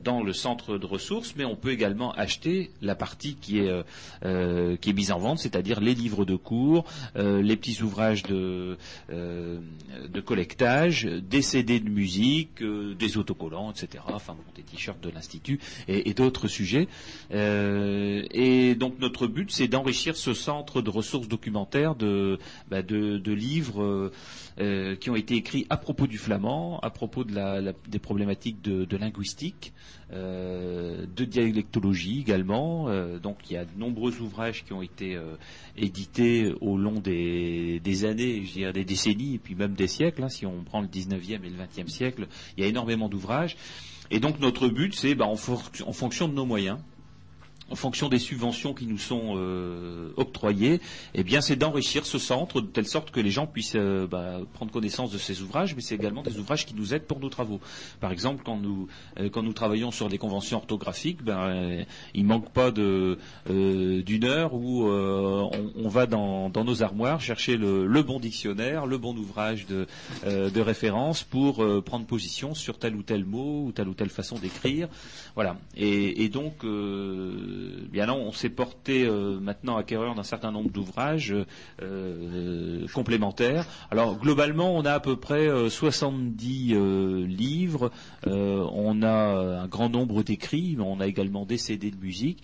[0.03, 5.11] dans le centre de ressources, mais on peut également acheter la partie qui est, mise
[5.11, 6.85] en vente, c'est-à-dire les livres de cours,
[7.17, 8.79] les petits ouvrages de,
[9.11, 14.05] de collectage, des CD de musique, des autocollants, etc.
[14.09, 16.89] Enfin bon, des t-shirts de l'Institut et, d'autres sujets.
[17.33, 22.39] Euh, et donc notre but, c'est d'enrichir ce centre de ressources documentaires de,
[22.71, 24.13] bah, de, de livres
[24.61, 28.63] euh, qui ont été écrits à propos du flamand, à propos de la, des problématiques
[28.63, 29.73] de, linguistique,
[30.13, 32.89] euh, de dialectologie également.
[32.89, 35.37] Euh, donc il y a de nombreux ouvrages qui ont été euh,
[35.77, 40.23] édités au long des, années, je dirais des décennies, et puis même des siècles.
[40.23, 40.29] hein.
[40.29, 43.57] si on prend le 19e et le 20e siècle, il y a énormément d'ouvrages.
[44.11, 46.79] Et donc notre but, c'est bah, en fonction de nos moyens,
[47.71, 50.81] en fonction des subventions qui nous sont euh, octroyées,
[51.15, 54.39] eh bien, c'est d'enrichir ce centre de telle sorte que les gens puissent euh, bah,
[54.53, 57.31] prendre connaissance de ces ouvrages, mais c'est également des ouvrages qui nous aident pour nos
[57.31, 57.61] travaux.
[58.01, 58.89] Par exemple, quand nous
[59.19, 61.85] euh, quand nous travaillons sur des conventions orthographiques, ben,
[62.15, 68.87] il manque pas d'une heure où on, va dans, nos armoires chercher le, bon dictionnaire,
[68.87, 69.87] le bon ouvrage de,
[70.61, 74.89] référence pour prendre position sur tel ou tel mot ou telle ou telle façon d'écrire.
[75.35, 75.57] Voilà.
[75.77, 76.65] Et, donc,
[77.91, 81.35] bien là, on s'est porté euh, maintenant acquéreur d'un certain nombre d'ouvrages
[81.83, 83.67] euh, complémentaires.
[83.91, 87.91] Alors, globalement, on a à peu près euh, 70 euh, livres.
[88.27, 92.43] Euh, on a un grand nombre d'écrits, mais on a également des CD de musique.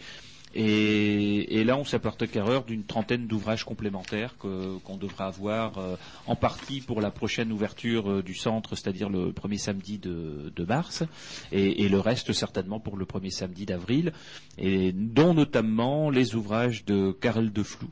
[0.54, 2.24] Et, là, on s'apporte
[2.66, 5.96] d'une trentaine d'ouvrages complémentaires qu'on devra avoir euh,
[6.26, 11.04] en partie pour la prochaine ouverture euh, du centre, c'est-à-dire le premier samedi de, mars,
[11.52, 14.12] et, le reste certainement pour le premier samedi d'avril,
[14.58, 17.88] dont notamment les ouvrages de Karel de Flou.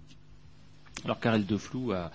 [1.05, 2.10] Alors Karel de Flou a,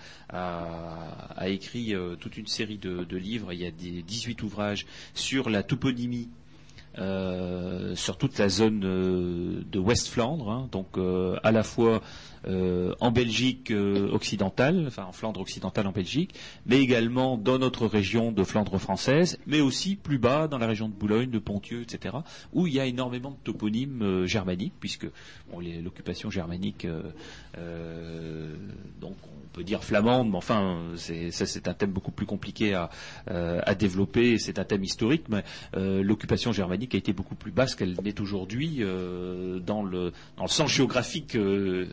[1.46, 5.62] écrit euh, toute une série de, livres, il y a des 18 ouvrages sur la
[5.62, 6.28] toponymie
[7.94, 11.98] sur toute la zone euh, de West Flandre, hein, donc euh, à la fois euh,
[13.00, 16.34] en Belgique euh, occidentale, enfin en Flandre occidentale en Belgique,
[16.66, 20.88] mais également dans notre région de Flandre française, mais aussi plus bas dans la région
[20.88, 22.16] de Boulogne, de Pontieux, etc.,
[22.52, 25.06] où il y a énormément de toponymes euh, germaniques, puisque
[25.82, 27.02] l'occupation germanique, euh,
[27.58, 28.54] euh,
[29.00, 30.80] donc on peut dire flamande, mais enfin
[31.30, 32.90] ça c'est un thème beaucoup plus compliqué à,
[33.30, 35.44] euh, développer, c'est un thème historique, mais
[35.76, 40.44] euh, l'occupation germanique a été beaucoup plus basse qu'elle n'est aujourd'hui euh, dans, le, dans
[40.44, 41.86] le sens géographique euh,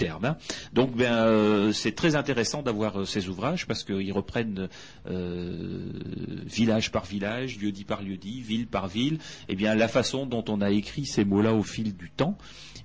[0.00, 0.36] hein.
[0.72, 4.68] Donc ben, euh, c'est très intéressant d'avoir euh, ces ouvrages parce qu'ils reprennent
[5.08, 5.90] euh,
[6.44, 10.60] village par village, lieu-dit par lieu-dit, ville par ville, et bien la façon dont on
[10.60, 12.36] a écrit ces mots-là au fil du temps.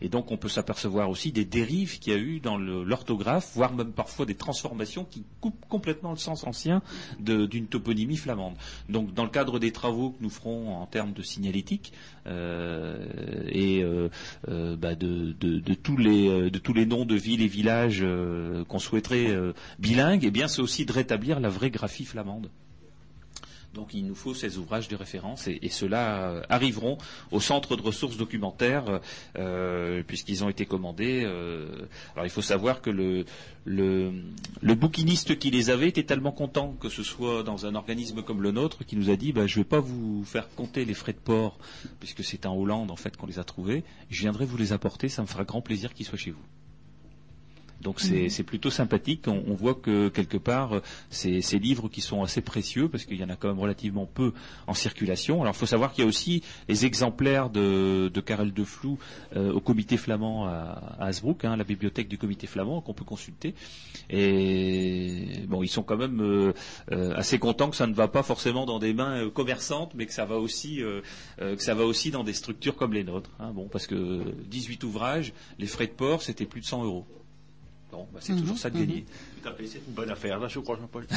[0.01, 3.73] Et donc on peut s'apercevoir aussi des dérives qu'il y a eu dans l'orthographe, voire
[3.73, 6.81] même parfois des transformations qui coupent complètement le sens ancien
[7.19, 8.55] d'une toponymie flamande.
[8.89, 11.93] Donc dans le cadre des travaux que nous ferons en termes de signalétique
[12.27, 13.83] et
[14.47, 18.79] de, de- de tous les, de tous les noms de villes et villages euh, qu'on
[18.79, 22.49] souhaiterait euh, bilingues, eh bien c'est aussi de rétablir la vraie graphie flamande.
[23.77, 26.97] Donc il nous faut ces ouvrages de référence et, et ceux-là euh, arriveront
[27.31, 29.01] au centre de ressources documentaires
[29.37, 31.21] euh, puisqu'ils ont été commandés.
[31.23, 31.85] euh,
[32.15, 37.03] alors il faut savoir que le bouquiniste qui les avait était tellement content que ce
[37.03, 39.69] soit dans un organisme comme le nôtre qui nous a dit bah, je ne vais
[39.69, 41.59] pas vous faire compter les frais de port
[41.99, 43.83] puisque c'est en Hollande en fait qu'on les a trouvés.
[44.09, 46.43] Je viendrai vous les apporter, ça me fera grand plaisir qu'ils soient chez vous.
[47.81, 49.27] Donc c'est c'est plutôt sympathique.
[49.27, 53.05] On, on voit que quelque part euh, ces, ces livres qui sont assez précieux parce
[53.05, 54.33] qu'il y en a quand même relativement peu
[54.65, 55.41] en circulation.
[55.41, 58.97] Alors il faut savoir qu'il y a aussi les exemplaires de, de Karel de Flou
[59.35, 63.05] euh, au comité flamand à, à Hasbrook, hein, la bibliothèque du comité flamand qu'on peut
[63.05, 63.53] consulter.
[64.09, 66.53] Et bon, ils sont quand même euh,
[66.91, 70.13] euh, assez contents que ça ne va pas forcément dans des mains commerçantes, mais que
[70.13, 71.01] ça va aussi euh,
[71.41, 73.29] euh, que ça va aussi dans des structures comme les nôtres.
[73.39, 73.51] hein.
[73.53, 77.05] bon, parce que 18 ouvrages, les frais de port c'était plus de 100 euros.
[77.91, 79.05] Bon, bah, c'est toujours ça de gagner.
[79.41, 81.07] Tout à fait, c'est une bonne affaire, là, je crois, Jean-Paul.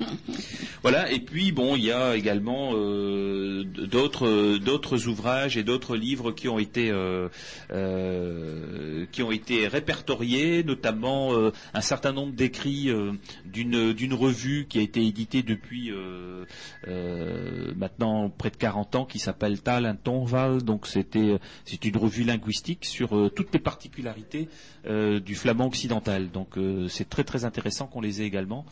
[0.82, 6.32] Voilà, et puis bon, il y a également euh, d'autres d'autres ouvrages et d'autres livres
[6.32, 7.28] qui ont été euh,
[7.70, 13.12] euh, qui ont été répertoriés, notamment euh, un certain nombre d'écrits euh,
[13.44, 16.46] d'une d'une revue qui a été éditée depuis euh,
[16.88, 20.64] euh, maintenant près de 40 ans, qui s'appelle Tal Tonval.
[20.64, 24.48] Donc c'était c'est une revue linguistique sur euh, toutes les particularités
[24.86, 26.30] euh, du flamand occidental.
[26.30, 28.64] Donc euh, c'est très très intéressant qu'on les ait également.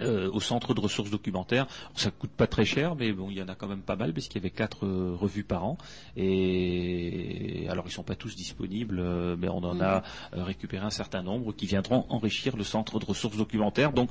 [0.00, 1.66] euh, au centre de ressources documentaires.
[1.94, 4.12] Ça coûte pas très cher, mais bon, il y en a quand même pas mal
[4.12, 5.78] puisqu'il y avait quatre euh, revues par an.
[6.16, 10.02] Et alors, ils sont pas tous disponibles, euh, mais on en a
[10.34, 13.92] euh, récupéré un certain nombre qui viendront enrichir le centre de ressources documentaires.
[13.92, 14.10] Donc,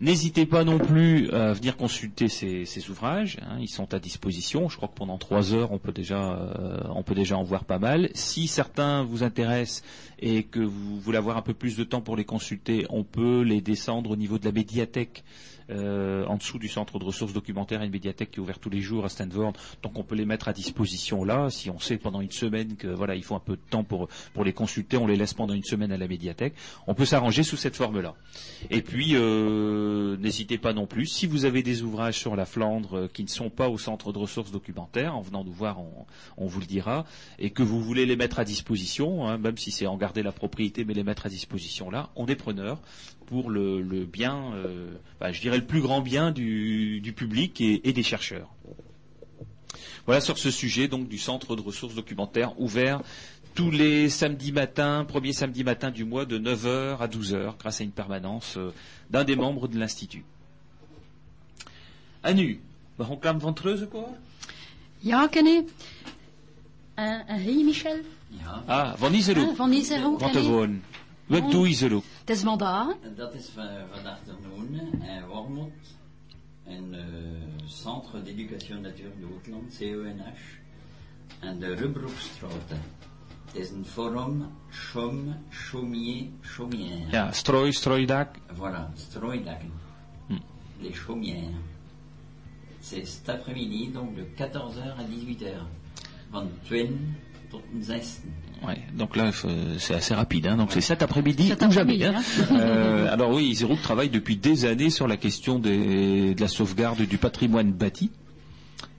[0.00, 3.38] N'hésitez pas non plus à venir consulter ces, ces ouvrages.
[3.42, 4.68] hein, ils sont à disposition.
[4.68, 7.64] Je crois que pendant trois heures, on peut déjà, euh, on peut déjà en voir
[7.64, 8.08] pas mal.
[8.14, 9.82] Si certains vous intéressent
[10.20, 13.42] et que vous voulez avoir un peu plus de temps pour les consulter, on peut
[13.42, 15.24] les descendre au niveau de la médiathèque.
[15.70, 18.80] Euh, en dessous du centre de ressources documentaires, une médiathèque qui est ouverte tous les
[18.80, 21.50] jours à Stanford, donc on peut les mettre à disposition là.
[21.50, 24.08] Si on sait pendant une semaine que voilà, il faut un peu de temps pour
[24.34, 26.54] pour les consulter, on les laisse pendant une semaine à la médiathèque.
[26.86, 28.14] On peut s'arranger sous cette forme-là.
[28.70, 32.96] Et puis, euh, n'hésitez pas non plus, si vous avez des ouvrages sur la Flandre
[32.98, 36.06] euh, qui ne sont pas au centre de ressources documentaires, en venant nous voir, on,
[36.36, 37.04] on vous le dira,
[37.38, 40.32] et que vous voulez les mettre à disposition, hein, même si c'est en garder la
[40.32, 42.80] propriété, mais les mettre à disposition là, on est preneur
[43.28, 44.88] pour le, le bien, euh,
[45.20, 48.48] bah, je dirais le plus grand bien du, du public et, et des chercheurs.
[50.06, 53.02] Voilà sur ce sujet donc du centre de ressources documentaires ouvert
[53.54, 57.84] tous les samedis matins, premier samedi matin du mois de 9h à 12h, grâce à
[57.84, 58.72] une permanence euh,
[59.10, 60.24] d'un des membres de l'Institut.
[62.22, 62.60] Anu,
[62.98, 64.08] waarom kwam van Treuze quoi?
[65.04, 65.64] Ja, ken je?
[66.98, 68.00] Uh, hey, Michel?
[68.40, 69.50] Ja, Ah, van Iserloek.
[69.52, 69.70] Ah, van
[70.18, 70.68] Van te?
[71.28, 72.04] Wat doe Iserloek?
[72.20, 72.96] Het is vandaag.
[73.16, 74.80] dat is van, vandaag te doen.
[76.66, 77.00] Een eh,
[77.66, 80.38] Centre d'Éducation Natuur de Houtland, CENH,
[81.40, 82.70] en de Rubroekstraat.
[83.46, 87.10] Het is een forum Chaume, Chaumier, Chaumière.
[87.10, 88.36] Ja, strooi, strooidak.
[88.56, 89.72] Voilà, strooidakken.
[90.26, 90.42] Hmm.
[90.80, 91.60] Les chaumières.
[92.80, 95.66] C'est cet après-midi, donc de 14h à 18h.
[96.30, 96.88] Van 20
[97.50, 98.20] tot 16.
[98.66, 99.30] Ouais, donc là,
[99.78, 100.46] c'est assez rapide.
[100.48, 102.02] Hein, donc c'est cet après-midi ou jamais.
[102.02, 102.04] après-midi,
[102.50, 102.54] hein.
[102.58, 107.00] Euh, alors oui, Iserouk travaille depuis des années sur la question des- de la sauvegarde
[107.02, 108.10] du patrimoine bâti.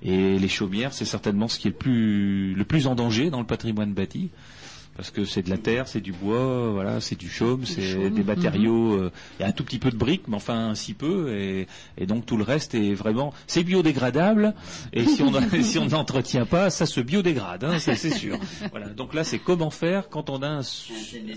[0.02, 3.40] Et les chaumières, c'est certainement ce qui est le plus, le plus en danger dans
[3.40, 4.30] le patrimoine bâti.
[5.00, 8.24] Parce que c'est de la terre, c'est du bois, voilà, c'est du chaume, c'est des
[8.24, 8.96] matériaux.
[9.00, 11.68] euh, Il y a un tout petit peu de briques, mais enfin si peu, et,
[11.98, 14.54] et donc tout le reste est vraiment, c'est biodégradable.
[14.92, 15.32] Et si on
[15.64, 18.38] si on n'entretient pas, ça se biodégrade, hein, ça, c'est sûr.
[18.72, 18.90] Voilà.
[18.90, 20.92] Donc là, c'est comment faire quand on a un, sou-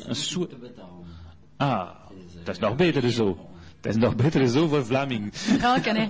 [0.08, 1.04] un betalen.
[1.60, 2.08] Ah,
[2.50, 3.38] is nog beter zo.
[3.80, 5.32] Dat is nog beter zo voor Vlaming.
[5.60, 6.08] Ja, ken je?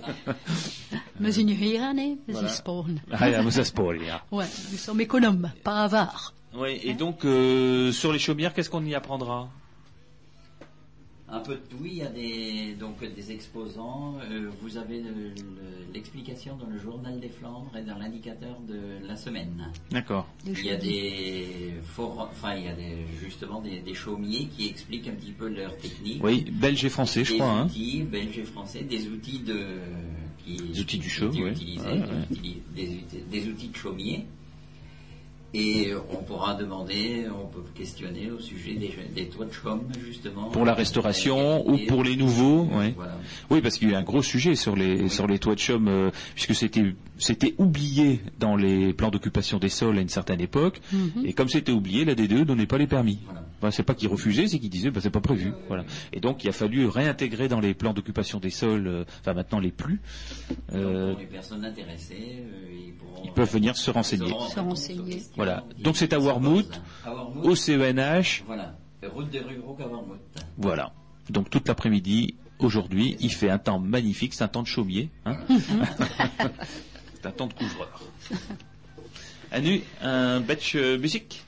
[1.17, 2.17] We zien hier aan, hè?
[2.27, 3.03] We sporen.
[3.11, 4.23] Ah ja, is mooi, ja.
[4.31, 6.33] Ouais, nous sommes économes, pas avares.
[6.55, 9.49] Oui, et donc euh, sur les chaumières, qu'est-ce qu'on y apprendra?
[11.29, 14.17] Un peu de tout, il y a des, donc, des exposants.
[14.31, 19.07] euh, vous avez le- le- l'explication dans le journal des Flandres et dans l'indicateur de
[19.09, 19.71] la semaine.
[19.91, 20.27] D'accord.
[20.47, 24.69] Il y a des forums, enfin il y a des, justement des, des chaumiers qui
[24.69, 26.23] expliquent un petit peu leur technique.
[26.23, 27.51] Oui, belge et français, je des crois.
[27.51, 27.65] Hein.
[27.67, 29.69] outils belges et français, des outils de
[30.45, 31.31] qui, Des outils du ouais.
[31.41, 32.05] Ouais, ouais.
[32.31, 34.27] utilisent- des, outils- des outils de chaumier.
[35.55, 40.49] Et on pourra demander, on peut questionner au sujet des, des toits de chaume justement.
[40.49, 42.65] Pour la restauration ou Et- pour les nouveaux.
[42.97, 43.19] Voilà.
[43.51, 45.61] Oui, parce qu'il y a eu un gros sujet sur les sur les toits de
[45.61, 50.41] chaume, euh, puisque c'était c'était oublié dans les plans d'occupation des sols à une certaine
[50.41, 50.81] époque,
[51.25, 53.19] et comme c'était oublié, la D2 donnait pas les permis.
[53.27, 53.43] Voilà.
[53.59, 55.53] Enfin, c'est pas qu'ils refusaient, c'est qu'ils disaient bah, c'est pas prévu.
[55.69, 55.85] Voilà.
[56.13, 59.61] Et donc il a fallu réintégrer dans les plans d'occupation des sols, euh, enfin maintenant
[59.61, 60.01] les plus,
[60.73, 64.35] euh, Donc, pour les personnes intéressées, euh, ils, pourront, ils peuvent venir renseigner.
[64.53, 65.23] Se renseigner.
[65.45, 65.65] Voilà.
[65.81, 66.71] Donc c'est à Wormhout,
[67.43, 68.77] au CENH, Voilà.
[69.13, 70.21] Route de Rubrook à Wormhout.
[70.57, 70.93] Voilà.
[71.31, 75.11] Donc toute l'après-midi, aujourd'hui, il fait un temps magnifique, c'est un temps de chaumier.
[75.27, 75.37] Hein
[77.15, 78.01] c'est un temps de couvreur.
[79.51, 81.45] Anu, un batch euh, musique?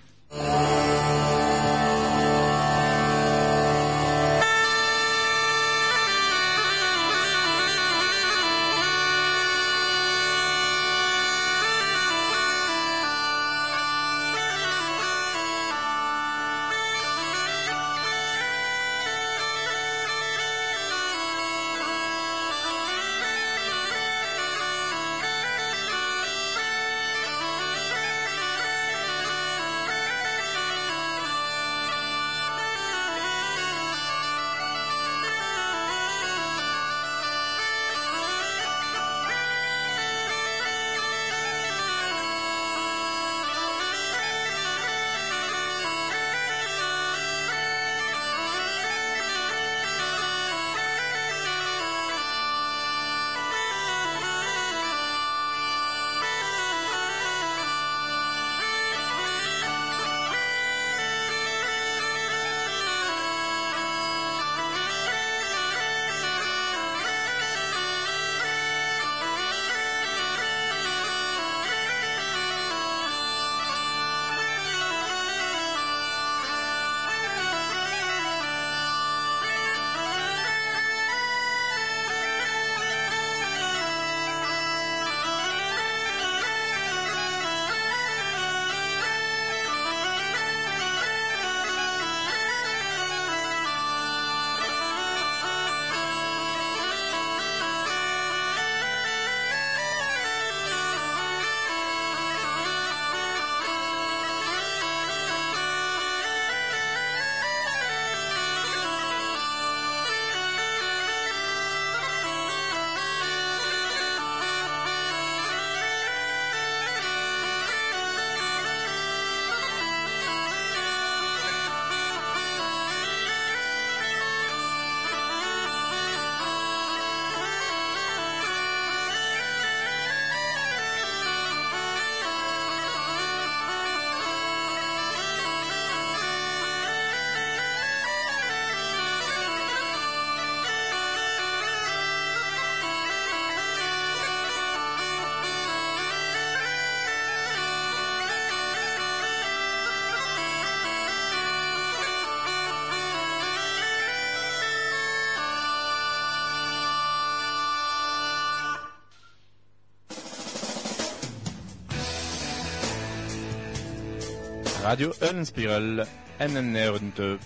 [164.85, 166.07] Radio Eulenspiegel,
[166.39, 167.39] NNR2.8.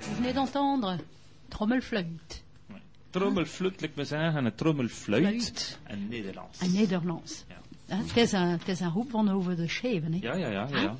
[0.00, 0.98] Vous venez d'entendre
[1.48, 2.42] Trommelfluit,
[3.10, 5.22] Trommelfluit, lijkt me zeggen, een trommelfluit.
[5.24, 5.78] Fluit.
[5.84, 6.58] En Nederlands.
[6.58, 7.44] en Nederlands.
[7.86, 10.12] Hè, Het is een, het is een roep van over de scheven.
[10.12, 10.18] hè.
[10.20, 10.80] Ja, ja, ja, ja.
[10.80, 10.96] ja.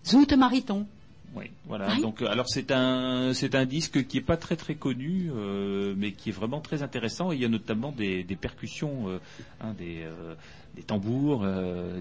[0.00, 0.88] Zoete mariton.
[1.34, 1.88] Oui, voilà.
[1.94, 2.02] Oui.
[2.02, 6.12] Donc, alors c'est un, c'est un disque qui est pas très très connu, euh, mais
[6.12, 7.32] qui est vraiment très intéressant.
[7.32, 9.18] Et il y a notamment des, des percussions, euh,
[9.62, 10.34] hein, des, euh,
[10.76, 11.46] des tambours,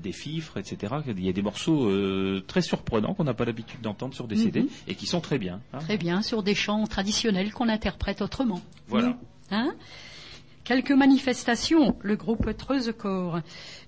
[0.02, 0.96] des fifres, etc.
[1.08, 1.90] Il y a des morceaux
[2.48, 5.60] très surprenants qu'on n'a pas l'habitude d'entendre sur des CD et qui sont très bien.
[5.74, 5.80] hein.
[5.80, 8.62] Très bien, sur des chants traditionnels qu'on interprète autrement.
[8.88, 9.18] Voilà.
[9.50, 9.74] Hein?
[10.64, 11.98] Quelques manifestations.
[12.02, 13.40] Le groupe Treusecorps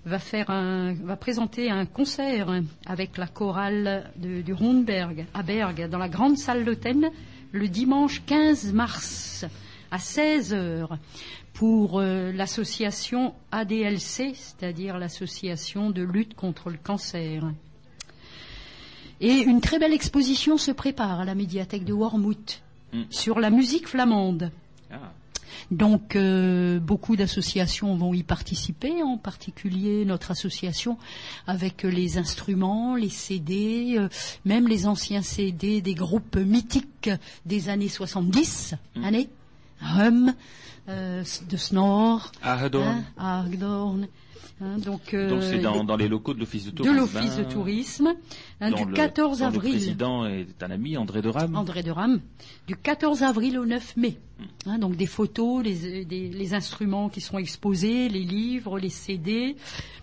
[0.05, 2.49] va faire un, va présenter un concert
[2.85, 7.09] avec la chorale de- du Rundberg à Berg dans la grande salle d'Authen
[7.51, 9.45] le dimanche 15 mars
[9.91, 10.97] à 16 heures
[11.53, 17.43] pour euh, l'association ADLC, c'est-à-dire l'association de lutte contre le cancer.
[19.21, 23.03] Et une très belle exposition se prépare à la médiathèque de Wormhout Mm.
[23.09, 24.51] sur la musique flamande.
[24.91, 24.97] Ah.
[25.71, 30.97] Donc euh, beaucoup d'associations vont y participer, en particulier notre association
[31.47, 34.09] avec les instruments, les CD, euh,
[34.45, 37.09] même les anciens CD des groupes mythiques
[37.45, 39.29] des années 70, années,
[39.83, 40.33] Hum,
[40.89, 41.57] euh, de
[42.41, 44.07] hein, Hagedorn,
[44.61, 46.95] hein, donc, euh, Donc c'est dans, dans les locaux de l'office de de tourisme.
[46.97, 48.13] l'office de tourisme,
[48.61, 49.71] hein, du le- 14 dont Le avril.
[49.71, 51.55] président est un ami, André de Ram.
[51.55, 52.19] André de Ram,
[52.67, 54.17] du 14 avril au 9 mai.
[54.65, 59.55] Hein, donc des photos, les, des- les instruments qui sont exposés, les livres, les CD,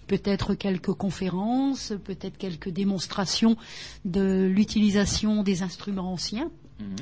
[0.06, 3.56] peut-être quelques conférences, peut-être quelques démonstrations
[4.05, 6.51] de l'utilisation des instruments anciens,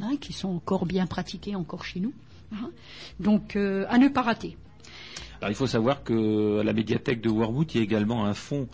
[0.02, 2.12] hein, qui sont encore bien pratiqués encore chez nous.
[2.52, 2.70] hein.
[3.20, 4.56] Donc euh, à ne pas rater.
[5.40, 8.34] Alors il faut savoir que à la médiathèque de Warwood, il y a également un
[8.34, 8.68] fonds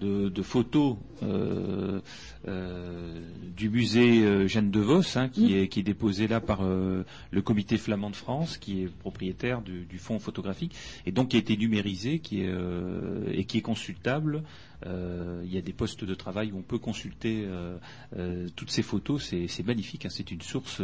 [0.00, 2.00] de, de photos euh,
[2.48, 3.20] euh,
[3.56, 7.04] du musée euh, Jeanne de Vos, hein, qui, est, qui est déposé là par euh,
[7.30, 10.74] le comité flamand de France, qui est propriétaire du, du fonds photographique,
[11.06, 14.42] et donc qui a été numérisé qui est, euh, et qui est consultable.
[14.84, 17.76] Euh, il y a des postes de travail où on peut consulter euh,
[18.18, 19.32] euh, toutes ces photos.
[19.48, 20.04] C'est magnifique.
[20.06, 20.10] hein.
[20.10, 20.80] C'est une source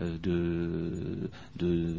[0.00, 1.96] de, de,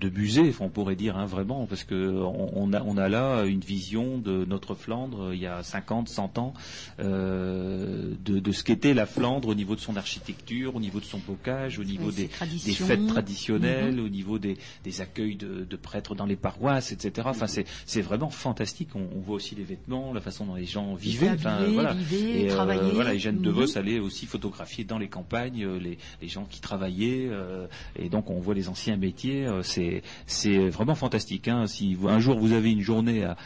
[0.00, 3.60] de musée, on pourrait dire hein, vraiment, parce que on, a, on a là une
[3.60, 6.54] vision de notre Flandre il y a 50, 100 ans,
[7.00, 11.04] euh, de, de ce qu'était la Flandre au niveau de son architecture, au niveau de
[11.04, 12.28] son bocage, au niveau des,
[12.64, 17.28] des fêtes traditionnelles, au niveau des, des accueils de, de prêtres dans les paroisses, etc.
[17.30, 18.90] Enfin, c'est c'est vraiment fantastique.
[18.94, 21.30] On, on voit aussi les vêtements, la façon dont les gens vivaient.
[21.30, 21.92] Enfin, voilà.
[21.94, 22.90] vivaient, Et, euh, travaillaient.
[22.92, 23.54] voilà, et Jeanne de Mhm.
[23.56, 27.28] Vos allait aussi photographier dans les campagnes euh, les, les gens qui travaillaient.
[27.30, 27.66] euh,
[27.98, 29.46] et donc, on voit les anciens métiers.
[29.62, 31.48] c'est c'est vraiment fantastique.
[31.48, 31.66] Hein.
[31.66, 33.36] Si vous- un jour vous avez une journée à,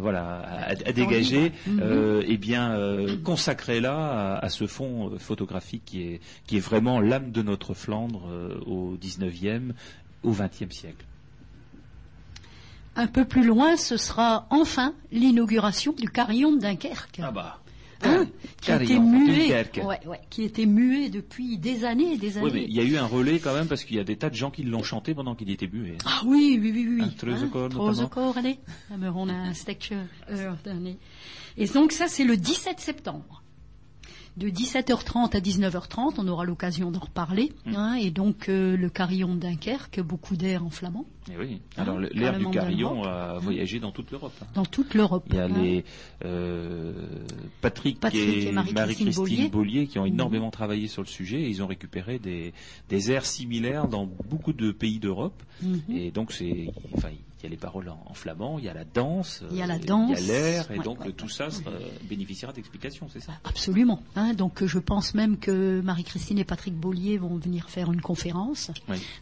[0.00, 1.80] voilà, à, à dégager, Mhm.
[1.82, 3.94] euh, eh bien, euh, consacrez-la
[4.36, 8.58] à, à ce fond photographique qui est, qui est vraiment l'âme de notre Flandre euh,
[8.66, 9.72] au 19e,
[10.22, 11.04] au 20e siècle.
[12.96, 17.20] Un peu plus loin, ce sera enfin l'inauguration du carillon de Dunkerque.
[17.32, 17.60] bah.
[18.02, 18.26] Hein,
[18.60, 19.80] qui a été Carillon, muet, Dunkerque.
[19.86, 22.66] ouais, ouais, qui était muet depuis des années et des Oui, mais années.
[22.68, 24.34] il y a eu un relais quand même parce qu'il y a des tas de
[24.34, 25.96] gens qui l'ont chanté pendant qu'il était muet.
[26.04, 27.02] Ah oui, oui, oui, oui.
[27.02, 27.68] Notamment.
[27.70, 28.58] Treuzecorps, allez.
[28.90, 29.52] Ah, on a un
[29.92, 30.92] euh.
[31.56, 33.42] Et donc ça, c'est le 17 septembre.
[34.36, 37.52] De 17h30 à 19h30, on aura l'occasion d'en reparler.
[37.64, 37.74] Mm.
[37.74, 41.60] hein, et donc euh, le carillon de Dunkerque, beaucoup d'air en flamand, Eh oui.
[41.78, 44.34] Hein, Alors le- l'air du carillon a voyagé dans toute l'Europe.
[44.42, 44.46] hein.
[44.54, 45.24] dans toute l'Europe.
[45.30, 45.84] Il y a les
[46.24, 46.92] euh,
[47.60, 49.48] Patrick, Patrick et et Marie-Christine.
[49.48, 50.12] Beaulier qui ont Mhm.
[50.12, 51.40] énormément travaillé sur le sujet.
[51.42, 52.52] Et ils ont récupéré des,
[52.88, 55.42] des airs similaires dans beaucoup de pays d'Europe.
[55.62, 55.80] Mhm.
[55.90, 57.08] Et donc c'est, enfin,
[57.38, 59.62] il y a les paroles en, en flamand, il y a la danse, Il y
[59.62, 61.70] a la euh, danse, il y a l'air, et ouais, donc ouais, tout ça sera-
[62.08, 63.32] bénéficiera d'explications, c'est ça?
[63.44, 64.00] Absolument.
[64.16, 64.32] hein.
[64.32, 68.70] donc euh, je pense même que Marie-Christine et Patrick Beaulier vont venir faire une conférence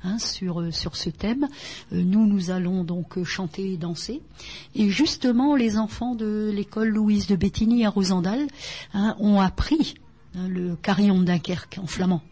[0.05, 1.49] hein, sur euh, sur ce thème.
[1.93, 4.23] Euh, nous nous allons donc euh, chanter et danser.
[4.75, 8.47] Et justement, les enfants de l'école Louise de Bétigny à Rosendal
[8.95, 9.95] hein, ont appris.
[10.37, 12.23] Hein, le carillon de Dunkerque en flamand.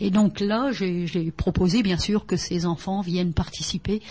[0.00, 4.02] Et donc là, j'ai proposé bien sûr que ces enfants viennent participer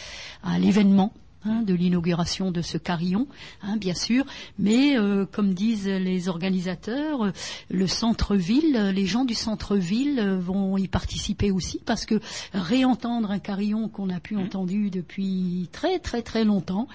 [0.44, 1.14] à l'événement
[1.46, 3.28] hein, de l'inauguration de ce carillon,
[3.64, 4.26] hein, bien sûr.
[4.60, 7.32] Mais euh, comme disent les organisateurs,
[7.70, 12.20] le centre-ville, les gens du centre-ville euh, vont y participer aussi parce que
[12.54, 16.88] réentendre un carillon qu'on a pu entendu depuis très très très longtemps,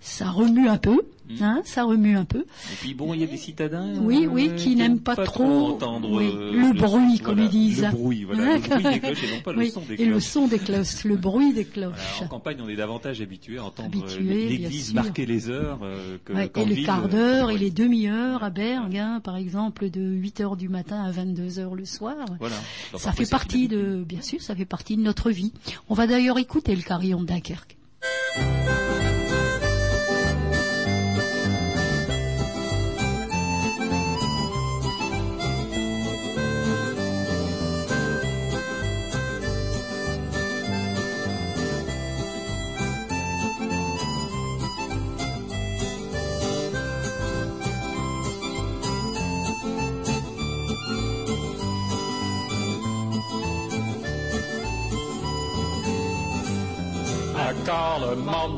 [0.00, 1.02] ça remue un peu.
[1.40, 2.40] Hein, ça remue un peu.
[2.40, 3.94] Et puis bon, il y a des citadins.
[4.00, 7.50] Oui, euh, oui, qui n'aiment pas, trop, entendre oui, euh, le, bruit, comme voilà, ils
[7.50, 7.82] disent.
[7.82, 10.10] Le bruit, voilà, le bruit des cloches et non pas le son des et le
[10.12, 10.22] cloches.
[10.24, 11.94] son des cloches, le bruit des cloches.
[12.18, 16.18] Voilà, en campagne, on est davantage habitué à entendre euh, l'église marquer les heures euh,
[16.24, 19.36] que Ouais, et les ville, quarts euh, d'heure et les demi-heures à Bergue, hein, par
[19.36, 22.16] exemple, de 8 heures du matin à 22 heures le soir.
[22.38, 22.56] Voilà.
[22.96, 25.52] Ça fait partie de, bien sûr, ça fait partie de notre vie.
[25.88, 27.76] On va d'ailleurs écouter le carillon de Dunkerque.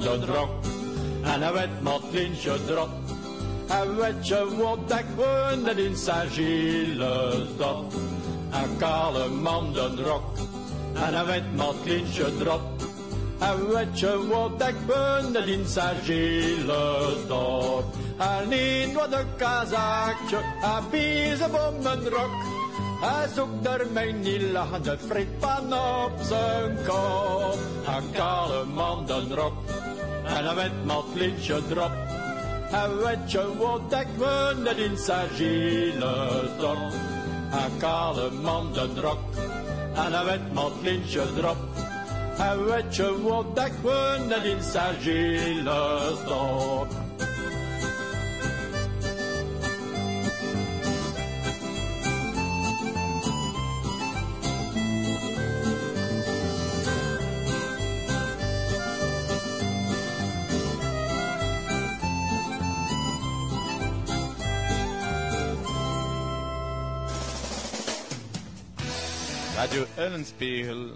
[0.07, 0.51] De drok
[1.23, 2.89] en een wit matlientje drop.
[3.69, 7.93] En weet je wat ik woonde in zijn zielesdop?
[8.51, 10.25] Een kale man de drok
[10.93, 12.61] en een wit matlientje drop.
[13.39, 17.85] En weet je wat ik woonde in zijn zielesdop?
[18.17, 22.66] En niet wat een kazakje, een biezen op mijn rok.
[23.01, 27.59] Hij zoekt er mij niet lachen, het frietpan op zijn kop.
[27.87, 29.53] Een kale man dan rok
[30.25, 31.93] en een wit matlintje drop.
[32.71, 36.93] En weet je wat ik woonde in zijn zielesdorp?
[37.51, 39.19] Een kale man dan rok
[39.95, 41.57] en een wit matlintje drop.
[42.39, 47.06] En weet je wat ik woonde in zijn zielesdorp?
[69.67, 70.91] Radio Eulenspiegel,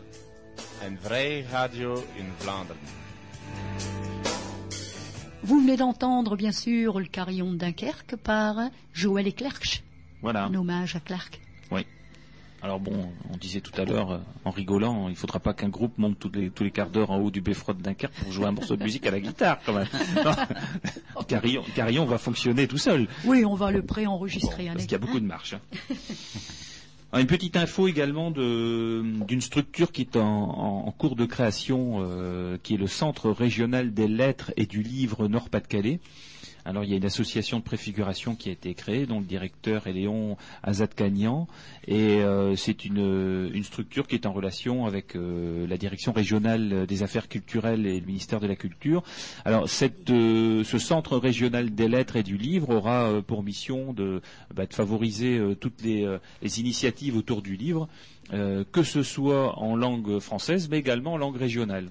[0.84, 2.80] een vrij radio in Vlaanderen.
[5.42, 9.82] Vous venez d'entendre, bien sûr, le carillon de Dunkerque par Joël et Clerc,
[10.22, 10.44] Voilà.
[10.44, 11.40] un hommage à Clark.
[11.70, 11.84] Oui.
[12.62, 15.98] Alors bon, on disait tout à l'heure, euh, en rigolant, il faudra pas qu'un groupe
[15.98, 18.47] monte tous les, tous les quarts d'heure en haut du beffroi de Dunkerque pour jouer
[18.47, 19.88] un morceau de musique à la guitare, quand même.
[21.28, 23.09] Carillon, carillon va fonctionner tout seul.
[23.24, 24.66] Oui, on va le Bon, préenregistrer.
[24.66, 24.82] parce allez.
[24.82, 25.55] qu'il y a beaucoup de marches.
[25.55, 25.60] hein.
[27.12, 32.77] Une petite info également d'une structure qui est en cours de création, euh, qui est
[32.77, 35.99] le Centre régional des lettres et du livre Nord-Pas-de-Calais.
[36.65, 39.87] Alors il y a une association de préfiguration qui a été créée, dont le directeur
[39.87, 41.49] est Léon Azad-Cagnan,
[41.87, 46.87] et euh, c'est une, une structure qui est en relation avec euh, la direction régionale
[46.87, 49.03] des affaires culturelles et le ministère de la Culture.
[49.45, 49.67] Alors
[50.11, 54.21] euh, ce centre régional des lettres et du livre aura euh, pour mission de,
[54.55, 56.19] bah, favoriser euh, toutes les, euh,
[56.57, 57.89] initiatives autour du livre,
[58.33, 61.91] euh, que ce soit en langue française, mais également en langue régionale.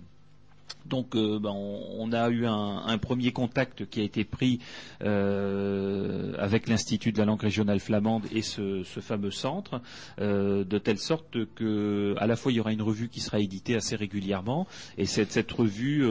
[0.90, 4.60] Donc, euh, ben, on, a eu un, premier contact qui a été pris
[5.04, 9.82] euh, avec l'Institut de la langue régionale flamande et ce, fameux centre,
[10.20, 13.40] euh, de telle sorte que, à la fois, il y aura une revue qui sera
[13.40, 14.68] éditée assez régulièrement,
[14.98, 16.02] et cette, revue,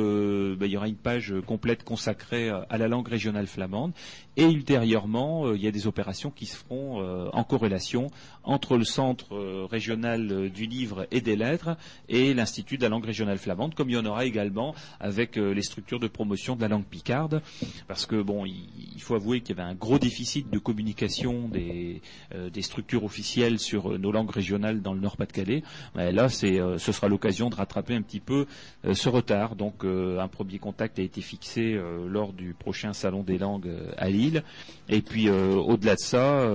[0.57, 3.93] ben, il y aura une page complète consacrée à la langue régionale flamande,
[4.37, 7.03] et ultérieurement, il y a des opérations qui se feront
[7.33, 8.09] en corrélation
[8.45, 9.35] entre le centre
[9.65, 11.77] régional du livre et des lettres
[12.09, 14.68] et l'Institut de la langue régionale flamande, comme il y en aura également
[15.01, 17.43] avec euh, les structures de promotion de la langue picarde,
[17.87, 22.03] parce que il, faut avouer qu'il y avait un gros déficit de communication des,
[22.35, 25.63] euh, structures officielles sur euh, nos langues régionales dans le Nord-Pas-de-Calais.
[25.95, 28.47] Là, ce sera l'occasion de rattraper un petit peu
[28.93, 29.57] ce retard.
[29.57, 34.43] Donc, un premier contact a été fixé lors du prochain salon des langues à Lille.
[34.89, 36.49] Et puis, au-delà de ça,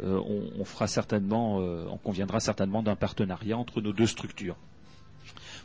[0.00, 4.56] on, fera certainement, on conviendra certainement d'un partenariat entre nos deux structures.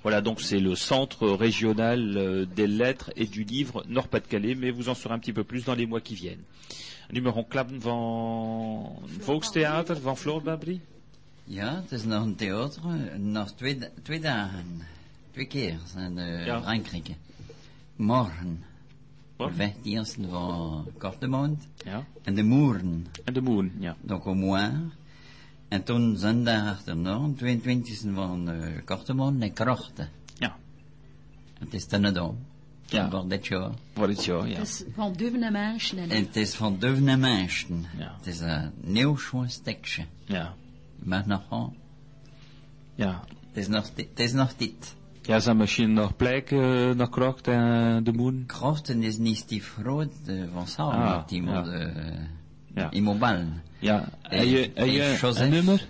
[0.04, 4.90] Voilà, donc c'est le centre régional euh, des lettres et du livre Nord-Pas-de-Calais, mais vous
[4.90, 6.44] en saurez un petit peu plus dans les mois qui viennent.
[7.12, 10.80] Nummer klappen van Volkstheater van Floor Babri.
[11.44, 12.82] Ja, het is nog een theater,
[13.20, 14.82] nog twee, twee dagen.
[15.32, 16.62] Twee keer zijn de Ja.
[16.62, 17.10] Frankrijk.
[17.96, 18.64] Morgen.
[19.38, 19.58] Morgen?
[19.58, 21.68] De 15e van Kortemond.
[21.86, 22.06] Ja.
[22.24, 23.08] En de Moeren.
[23.26, 23.96] En de ja.
[24.02, 24.74] Donc au moins.
[25.72, 30.10] En toen zondag achterna, 22e van uh, Kortemond en Krochten.
[30.38, 30.56] Ja.
[31.60, 32.38] Het is ten dom.
[32.86, 33.10] Ja.
[33.10, 33.72] Voor dit jaar.
[33.94, 34.58] Wat is jou, ja.
[34.58, 36.00] Dat is van Deuven Manche.
[36.00, 37.86] En het is van Duvne Mensen.
[37.98, 38.16] Ja.
[38.18, 40.06] Het is een nieuw schoon stekje.
[40.26, 40.54] Ja.
[41.00, 41.76] Maar nog gewoon.
[42.96, 43.24] Ja.
[43.48, 44.96] Het is nog, het is nog dit.
[45.22, 48.44] Ja, zijn misschien nog plek uh, nog krocht en de moon?
[48.46, 51.50] Krochten is niet die groot uh, van samen Ah, ja.
[52.76, 52.92] Ja.
[52.92, 53.62] in mobilen.
[53.80, 54.10] Ja.
[54.22, 55.88] En je, en en je Joseph, een nummer?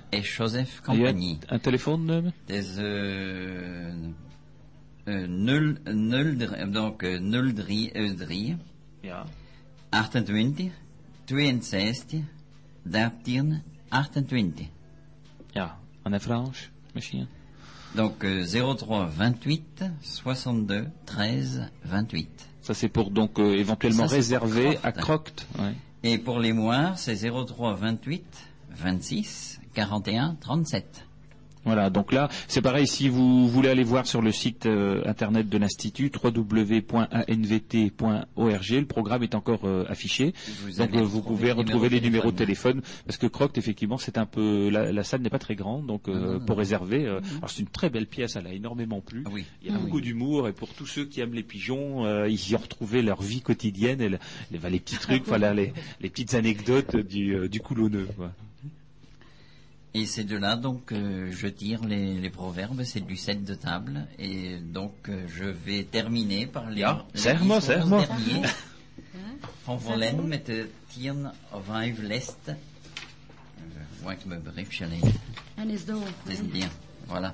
[2.78, 3.86] Uh,
[5.06, 7.20] uh, 0, 0, donc uh,
[7.54, 8.58] 03, uh, 3,
[9.02, 9.26] Ja.
[9.90, 10.72] 28,
[11.26, 12.24] 62,
[12.92, 14.70] 13, 28.
[15.52, 15.78] Ja.
[16.04, 17.28] En Frans, misschien?
[17.94, 22.28] Donc euh, 03 28 62 13 28.
[22.62, 24.16] Ça c'est pour donc euh, éventuellement Ça,
[24.84, 25.48] à Croct.
[25.60, 25.76] Ouais.
[26.04, 28.24] Et pour les moires, c'est 03 28
[28.72, 31.06] 26 41 37.
[31.64, 35.48] Voilà, donc là, c'est pareil, si vous voulez aller voir sur le site euh, internet
[35.48, 36.12] de l'Institut,
[37.42, 40.34] www.anvt.org, le programme est encore euh, affiché.
[40.64, 44.18] Vous donc euh, vous pouvez retrouver les numéros de téléphone, parce que Croct, effectivement, c'est
[44.18, 44.70] un peu...
[44.70, 47.06] La, la salle n'est pas très grande, donc euh, Ah, non, non, pour réserver...
[47.06, 49.24] euh, alors c'est une très belle pièce, elle a énormément plu.
[49.26, 49.46] Ah oui.
[49.64, 52.50] Il y a beaucoup d'humour, et pour tous ceux qui aiment les pigeons, euh, ils
[52.50, 54.20] y ont retrouvé leur vie quotidienne, et le-
[54.52, 58.08] les, les petits trucs, voilà, les, les petites anecdotes du, euh, du coulonneux.
[58.18, 58.32] quoi.
[59.94, 63.56] Et c'est de là donc euh, je tire les, les proverbes, c'est du set de
[63.56, 64.08] table.
[64.20, 68.08] Et donc euh, je vais terminer par les, Ja, zeg maar, zeg maar.
[68.08, 68.54] derniers.
[69.64, 70.70] Van Vollen met de
[71.68, 72.38] vijf lest.
[72.46, 72.54] Je
[74.04, 75.20] vois que mijn briefje lezen.
[75.56, 76.04] En is door.
[76.28, 76.70] Is bien.
[77.08, 77.34] Voilà.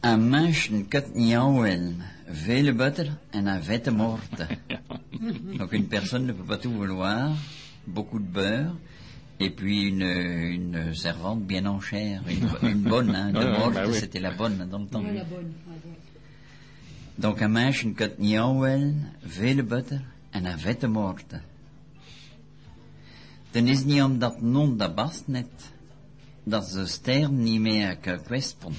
[0.00, 1.96] Een mensen kan niet houden.
[2.30, 4.46] Vele butter en een vette morte.
[5.58, 7.30] Donc une personne ne peut pas tout vouloir.
[7.84, 8.72] Beaucoup de beurre.
[9.38, 12.22] Et puis une, une servante bien en chair.
[12.28, 13.32] Une, une bonne, hein.
[13.32, 13.94] De morte, bah oui.
[13.94, 15.02] c'était la bonne dans le temps.
[15.02, 15.52] Ouais, la bonne.
[17.18, 20.00] Donc een meisje kan niet houden, vele butter
[20.30, 21.40] en een vette morte.
[23.50, 25.72] Dan is niet omdat non dat bast net,
[26.44, 28.76] dat ze stern niet meer correspond.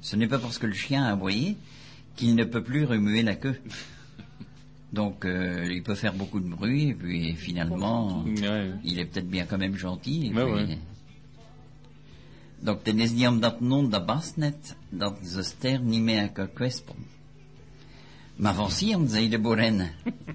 [0.00, 1.56] Ce n'est pas parce que le chien a aboyé
[2.14, 3.60] qu'il ne peut plus remuer la queue.
[4.92, 8.72] Donc euh, il peut faire beaucoup de bruit et puis finalement Ouais.
[8.84, 10.26] il est peut-être bien quand même gentil.
[10.26, 10.78] et Ouais, puis- ouais.
[12.62, 16.48] Donc dan is niet omdat non dat bast net, dat ze ster niet meer kan
[16.52, 16.98] correspond.
[18.36, 19.80] Maar van Sieren, zei de boerin,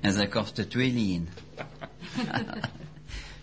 [0.01, 0.27] en ze.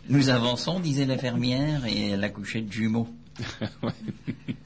[0.07, 3.09] Nous avançons, disait la fermière, et elle accouchait de jumeaux.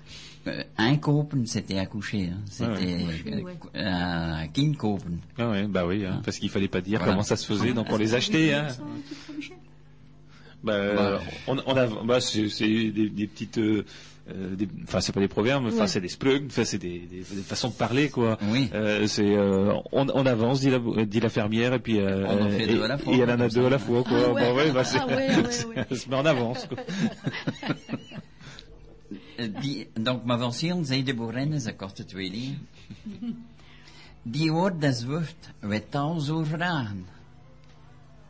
[0.49, 2.31] Euh, inkopen, c'était accoucher.
[2.33, 2.39] Hein.
[2.51, 3.57] C'était Ouais, ouais.
[3.77, 5.19] euh, euh, kinkopen.
[5.39, 7.12] Ah ouais, bah oui, hein, parce qu'il fallait pas dire Voilà.
[7.12, 8.55] comment ça se faisait, donc on les achetait.
[8.55, 8.69] Hein.
[10.65, 13.85] Bah, euh, on, on a, bah, c'est des, des petites, euh,
[14.83, 15.87] enfin c'est pas des proverbes, enfin Ouais.
[15.87, 18.37] c'est des sprugs, enfin c'est des, des, des façons de parler quoi.
[18.51, 18.69] Oui.
[18.75, 22.47] Euh, c'est, euh, on, on avance, dit la, dit la fermière, et puis euh, On
[22.47, 23.66] en fait et, deux à la fois, et elle en a deux ça.
[23.66, 24.19] à la fois quoi.
[24.27, 24.49] Ah ouais.
[24.51, 25.37] Bon, ouais, bah, Ah ouais, ouais,
[25.77, 25.85] ouais.
[25.91, 26.66] elle se met en avance.
[26.66, 26.79] Quoi.
[29.60, 32.59] Die, donc ma van Sieren, zei de boerin, ze kostte twee lien.
[34.23, 37.06] Die hoort des woord, werd al zo vragen.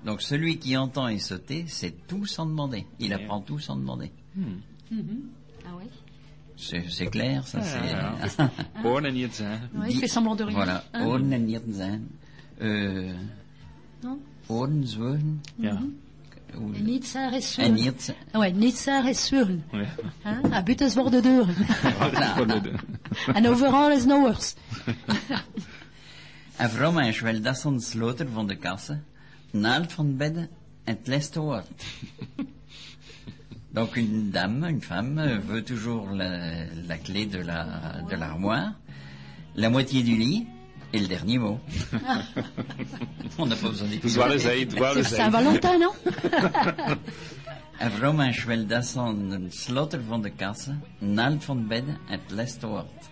[0.04, 2.84] Donc celui qui entend et sauter, c'est tout sans demander.
[2.98, 4.10] Il apprend tout sans demander.
[5.64, 5.88] Ah ouais.
[6.56, 8.50] C'est clair, ça Ah, c'est...
[8.84, 9.60] Hoorn en niet zijn.
[9.74, 10.56] Ouais, il fait semblant de rien.
[10.58, 12.08] Voilà, Hein oren en nieten zijn.
[12.60, 13.14] Euh,
[14.02, 15.72] Non oren, zwoegen, Ja.
[15.72, 15.92] ou- En
[17.32, 17.74] is en zuren.
[17.74, 18.14] niet.
[18.32, 18.52] Ouais,
[19.08, 19.64] is zuren.
[19.72, 19.88] Ouais.
[20.22, 20.52] Hein?
[20.52, 21.54] À but is worden deuren.
[21.54, 22.34] Voilà.
[22.62, 22.72] de-
[23.34, 24.54] en overal is noers.
[26.56, 29.04] En vrouw meisje wel dat zo'n sloter van de kassen,
[29.50, 30.48] naald van het bed en
[30.84, 31.84] het laatste woord.
[33.70, 36.28] Donc une dame, une femme, veut toujours la,
[36.86, 38.72] la clé de la de l'armoire,
[39.54, 40.46] la moitié du lit
[40.92, 41.60] et le dernier mot.
[43.38, 44.20] On n'a pas besoin d'écouter.
[44.46, 45.04] Hij?
[45.04, 45.92] Saint-Valentin, non?
[47.78, 52.66] En meisje wel dat zo'n sloter van de kassen, naald van bed en het laatste
[52.66, 53.08] woord.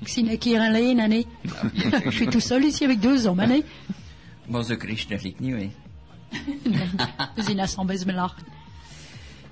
[0.00, 1.26] Ik zie een keer alleen, nee.
[2.04, 3.64] Je suis tout seul ici avec deux hommes, nee.
[4.46, 5.70] Maar zo krijg je niet, hè.
[7.34, 8.34] We zien dat best.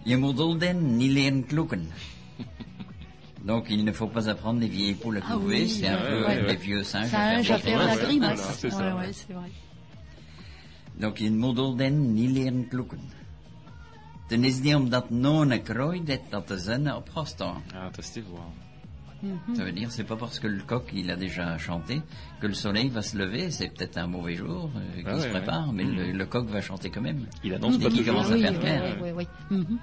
[0.02, 1.46] Je moet den niet leren.
[3.44, 5.96] Donc il ne faut pas apprendre les vieilles poules à Ah couver, oui, c'est un
[6.00, 6.46] ouais, peu ouais.
[6.46, 8.56] des vieux singes Singe à faire la grimace.
[8.58, 9.50] c'est vrai.
[10.98, 13.00] Donc je moet den niet leren kloeken.
[14.28, 15.10] Dan is omdat
[16.30, 16.54] dat de
[16.96, 17.62] op gaat staan.
[17.74, 18.46] Ah, dat is te voir.
[19.56, 22.02] Ça veut dire c'est pas parce que le coq il a déjà chanté
[22.40, 25.24] que le soleil va se lever, c'est peut-être un mauvais jour euh, qui Ah se
[25.24, 25.72] ouais, prépare, ouais.
[25.74, 27.26] mais le, le coq va chanter quand même.
[27.42, 28.14] Il annonce pas qu'il toujours.
[28.16, 28.96] commence à oui, faire oui, clair.
[29.00, 29.56] oui, oui, oui.
[29.58, 29.78] Mhm.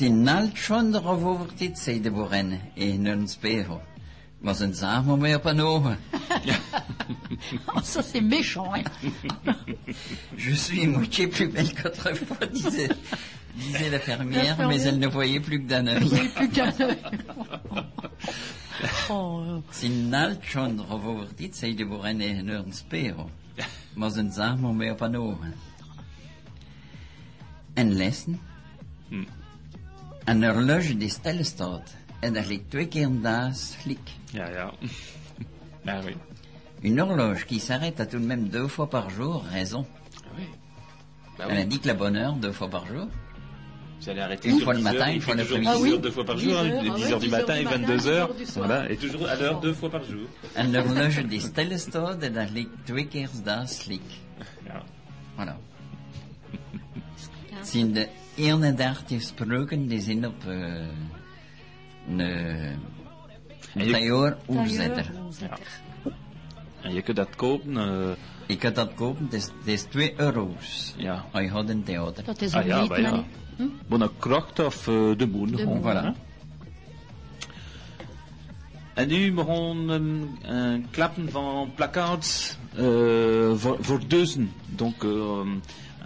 [0.00, 3.82] Nalt schon erovertit, zei de boerin, in een spiegel.
[4.38, 5.98] Maar zijn zaag maar meer op een ogen.
[7.66, 8.84] Oh, ça, c'est méchant, hein.
[10.36, 12.90] Je suis moitié plus belle qu'autrefois, disait,
[13.54, 16.30] disait la fermière, mais elle ne voyait plus que d'un œil.
[16.34, 16.98] Plus qu'un œil.
[19.08, 23.30] Oh, eh, Sin nalt schon over dit zei de boeren in een spero.
[23.94, 25.54] Maar zijn zamen mee op een ogen.
[30.26, 31.94] En horloge die stil staat.
[32.20, 34.10] En daar ligt twee keer een dag slik.
[34.32, 34.70] Ja, ja.
[35.88, 36.16] Ah oui.
[36.82, 39.86] Une horloge qui s'arrête à tout de même deux fois par jour, raison.
[40.36, 40.44] oui.
[41.38, 41.62] Bah Elle oui.
[41.62, 43.06] indique la bonne heure deux fois par jour.
[44.00, 45.70] Vous allez arrêter Une fois le 10 matin, une il fois l'après-midi.
[45.70, 45.98] 10 Ah oui.
[46.00, 47.58] deux fois par 10 jour, hein, heures, 10 ah heures oui, du 10 matin et
[47.58, 48.16] du matin, 22 10 heures.
[48.28, 48.66] heures du soir.
[48.66, 50.26] Voilà, et toujours à l'heure deux fois par jour.
[50.56, 54.02] Een horloge die stil staat en daar ligt twee keer dag slik.
[54.66, 54.82] Ja.
[55.38, 55.54] Voilà.
[57.50, 60.54] Het zijn de 31 spreuken die zijn op uh,
[62.08, 62.78] een En
[63.74, 65.10] je- tailleur tailleur, oorzetter.
[65.24, 65.66] oorzetter.
[66.80, 67.76] En je kunt dat kopen.
[67.76, 68.10] eh,
[68.46, 70.94] Ik had dat kopen, het is, het is 2 euro's.
[70.96, 71.24] Ja.
[71.32, 72.24] Oh, je had een theater.
[72.24, 73.10] Dat is ah een ja, lied, bah ja.
[73.56, 73.70] nee.
[73.88, 75.50] Bonacrocht of eh, de Moon.
[75.50, 75.96] De gewoon, Moon.
[75.96, 76.12] hè?
[76.12, 76.16] Voilà.
[78.94, 84.52] En nu begon een, een klappen van placards euh, voor, voor deuzen.
[84.68, 85.46] Donc euh,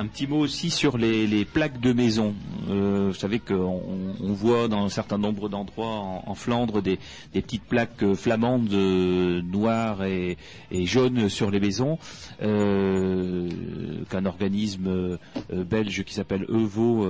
[0.00, 2.34] un petit mot aussi sur les, plaques de maison.
[2.70, 3.82] Euh, vous savez qu'on
[4.18, 6.98] on voit dans un certain nombre d'endroits en, Flandre des,
[7.34, 10.38] petites plaques euh, flamandes euh, noires et,
[10.72, 11.98] jaunes sur les maisons
[12.40, 15.18] qu'un organisme
[15.52, 17.06] belge qui s'appelle Evo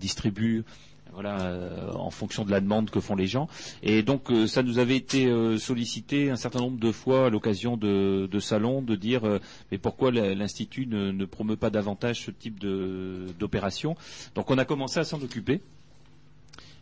[0.00, 0.64] distribue
[1.12, 3.48] voilà, euh, en fonction de la demande que font les gens.
[3.82, 7.30] Et donc, euh, ça nous avait été euh, sollicité un certain nombre de fois à
[7.30, 9.38] l'occasion de, salons de dire euh,
[9.70, 13.96] mais pourquoi l'Institut ne, ne promeut pas davantage ce type d'opération.
[14.34, 15.60] Donc, on a commencé à s'en occuper.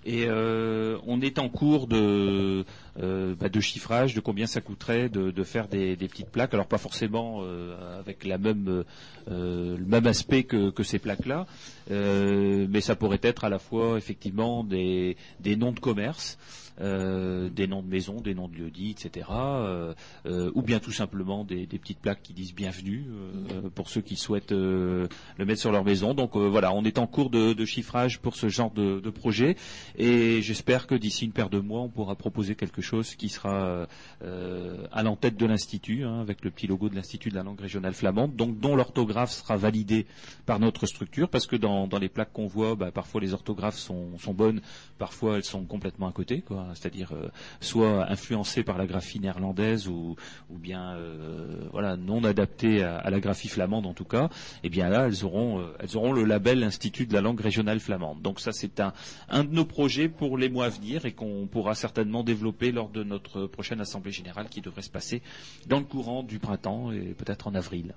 [0.07, 2.65] Et euh, on est en cours de,
[3.03, 6.55] euh, bah, de chiffrage de combien ça coûterait de, de faire des, des petites plaques.
[6.55, 8.85] Alors pas forcément euh, avec la même,
[9.31, 11.47] euh, le même aspect que, que ces plaques-là,
[11.91, 16.39] euh, mais ça pourrait être à la fois effectivement des, des noms de commerce,
[16.81, 19.27] des noms de maisons, des noms de lieux-dits, etc.
[19.31, 19.95] euh,
[20.27, 23.07] euh, ou bien tout simplement des, des petites plaques qui disent bienvenue
[23.53, 25.07] euh, pour ceux qui souhaitent euh,
[25.39, 26.15] le mettre sur leur maison.
[26.15, 29.11] Donc euh, voilà, on est en cours de, de chiffrage pour ce genre de, de
[29.11, 29.57] projet
[29.97, 33.87] et j'espère que d'ici une paire de mois, on pourra proposer quelque chose qui sera
[34.23, 37.61] euh, à l'entête de l'Institut, hein, avec le petit logo de l'Institut de la langue
[37.61, 40.07] régionale flamande, donc dont l'orthographe sera validée
[40.47, 43.79] par notre structure, parce que dans, dans les plaques qu'on voit, bah, parfois les orthographes
[43.79, 44.61] sont, sont bonnes,
[44.99, 46.69] parfois elles sont complètement à côté, quoi.
[46.75, 47.31] C'est-à-dire euh,
[47.61, 50.17] soit influencées par la graphie néerlandaise ou,
[50.49, 54.29] ou bien euh, voilà non adaptées à, à la graphie flamande en tout cas.
[54.63, 57.81] Et bien là, elles auront euh, elles auront le label Institut de la langue régionale
[57.81, 58.23] flamande.
[58.23, 58.93] Donc ça, c'est un
[59.29, 62.89] un de nos projets pour les mois à venir et qu'on pourra certainement développer lors
[62.89, 65.23] de notre prochaine assemblée générale qui devrait se passer
[65.67, 67.95] dans le courant du printemps et peut-être en avril.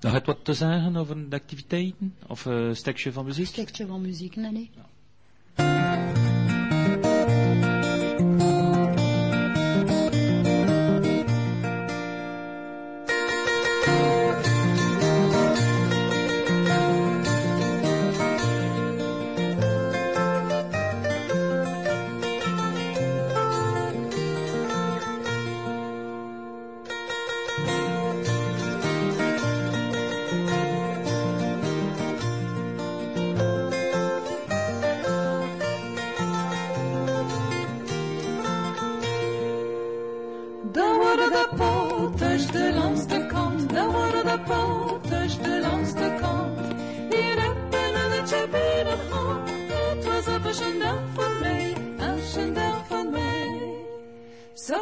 [0.00, 3.46] Nog het wat te zeggen over de activiteiten of een stukje van muziek?
[3.46, 4.70] Stukje van muziek, nee, nee.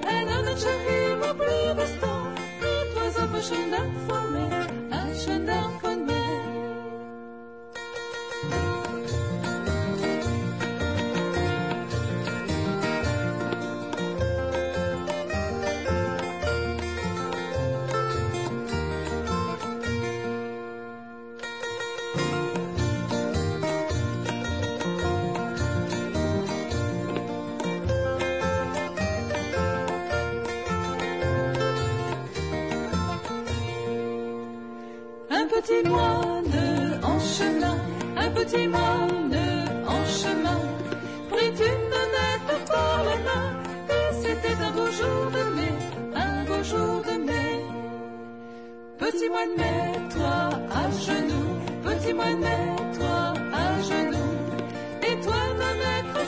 [0.00, 0.60] je naar de chanson.
[0.60, 2.32] Dat maakt geen namen drie met dan,
[2.74, 6.19] het was op een dag van mij, als een dag
[38.58, 39.36] moine
[39.86, 40.60] en chemin,
[41.30, 43.48] prit une nette par la main,
[43.88, 45.72] et c'était un beau jour de mai,
[46.14, 47.64] un beau jour de mai.
[48.98, 51.52] Petit moine, mets-toi à genoux,
[51.82, 54.36] petit moine, mets-toi à genoux,
[55.02, 56.20] et toi, ma maître,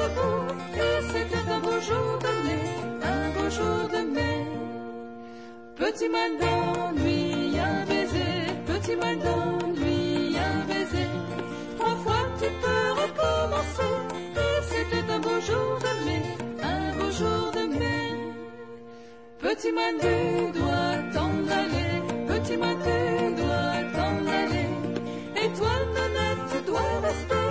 [0.00, 2.64] debout, et c'était un beau jour de mai,
[3.02, 4.46] un beau jour de mai.
[5.76, 8.36] Petit moine d'ennui, un baiser,
[8.66, 9.53] petit moine d'ennui,
[13.04, 13.94] recommencer,
[14.68, 16.22] c'était un beau jour de mai,
[16.62, 18.06] un beau jour de mai.
[19.40, 21.94] Petit moine, tu dois t'en aller,
[22.28, 24.68] petit moine, tu dois t'en aller.
[25.42, 27.46] Et toi, Nanette, tu dois rester,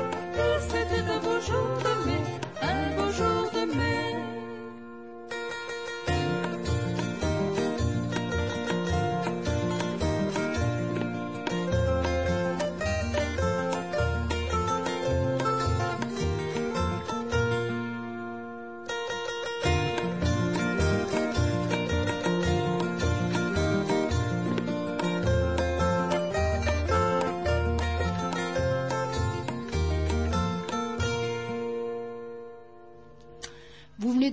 [0.70, 2.23] c'était un beau jour de mai,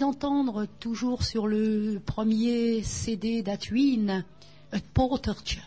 [0.01, 4.25] d'entendre, toujours sur le premier CD d'Atwin,
[4.95, 5.61] Portertje.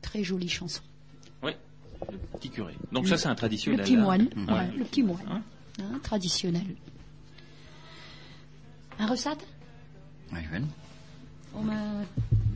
[0.00, 0.82] Très jolie chanson.
[1.42, 1.52] Oui,
[2.10, 2.74] le petit curé.
[2.92, 3.80] Donc ça, c'est un traditionnel.
[3.80, 4.00] Le petit hein.
[4.00, 5.42] moine, ouais, le petit moine, Hein
[5.80, 6.66] hein, traditionnel.
[8.98, 9.44] Un recette
[10.32, 10.70] Even.
[11.52, 11.76] Om eh,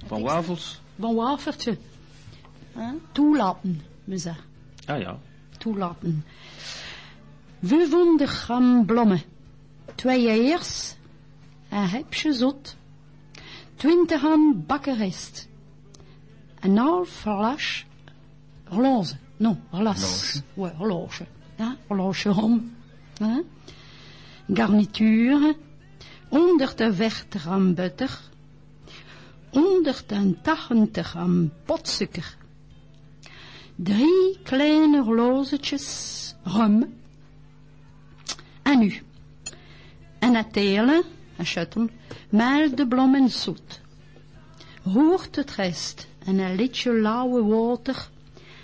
[0.09, 0.81] Van wafels.
[0.97, 1.79] van wafertje.
[2.75, 3.01] Hein?
[3.13, 4.35] Toelaten, me.
[4.87, 5.19] Ah ja.
[5.59, 6.25] Toelaten.
[7.63, 9.23] 500 gram blommen.
[9.95, 10.98] Twee eiers.
[11.69, 12.77] Een hepje zot.
[13.75, 15.49] 20 gram bakkerist.
[16.61, 17.87] Een half glas
[18.65, 19.17] roze.
[19.37, 20.43] Non, glas.
[20.55, 21.27] Ouais, horloge.
[21.57, 21.77] Hein?
[21.87, 22.75] Horloge rom.
[23.19, 23.45] Hein?
[24.53, 25.57] Garnituur.
[26.29, 28.19] 140 gram butter.
[29.51, 32.37] 180 gram potsuiker.
[33.77, 36.95] Drie kleine horlogetjes rum.
[38.63, 39.03] En nu.
[40.19, 41.03] En het telen,
[41.39, 41.89] een shuttle,
[42.29, 43.81] met de bloemen zoet.
[44.83, 48.09] Roert het rest en een liedje lauwe water.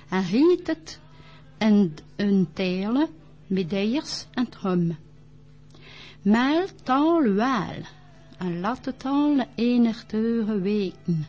[0.08, 1.00] En giet het
[1.58, 3.08] en een telen
[3.46, 4.96] met eiers en rum.
[6.22, 7.82] Meel taal wel
[8.38, 11.26] en laat het al enig deuren weken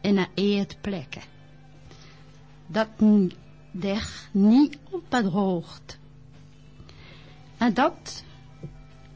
[0.00, 1.22] in een eetplekken.
[2.66, 2.88] Dat
[3.70, 5.98] der niet opdroogt.
[7.56, 8.24] En dat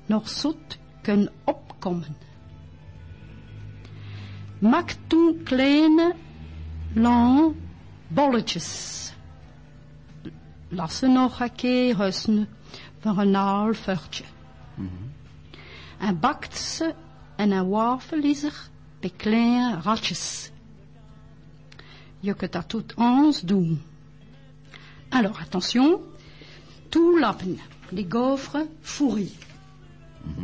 [0.06, 2.16] nog zoet kan opkomen.
[4.58, 6.14] Maak toen kleine,
[6.94, 7.52] lange
[8.08, 9.12] bolletjes.
[10.68, 12.48] Laat ze nog een keer rusten
[13.00, 14.24] voor een half uurtje.
[15.98, 16.94] En bakt ze
[17.36, 18.68] in een wafelijzer
[19.00, 20.50] bij kleine ratjes.
[22.20, 23.82] Je kunt dat tout ons doen.
[25.08, 26.00] Alors, attention,
[26.88, 29.32] tout lappen, les gaufres fourris.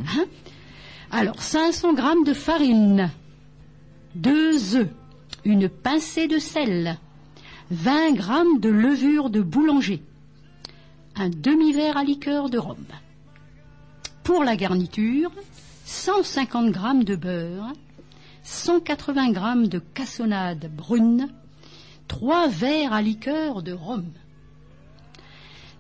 [0.04, 0.28] Hein?
[1.12, 3.10] Alors, 500 grammes de farine,
[4.14, 4.90] deux œufs,
[5.44, 6.98] une pincée de sel,
[7.72, 10.04] 20 grammes de levure de boulanger,
[11.16, 12.86] un demi-verre à liqueur de rhum.
[14.22, 15.32] Pour la garniture,
[15.84, 17.72] 150 grammes de beurre,
[18.44, 21.28] 180 grammes de cassonade brune,
[22.06, 24.04] 3 verres à liqueur de rhum.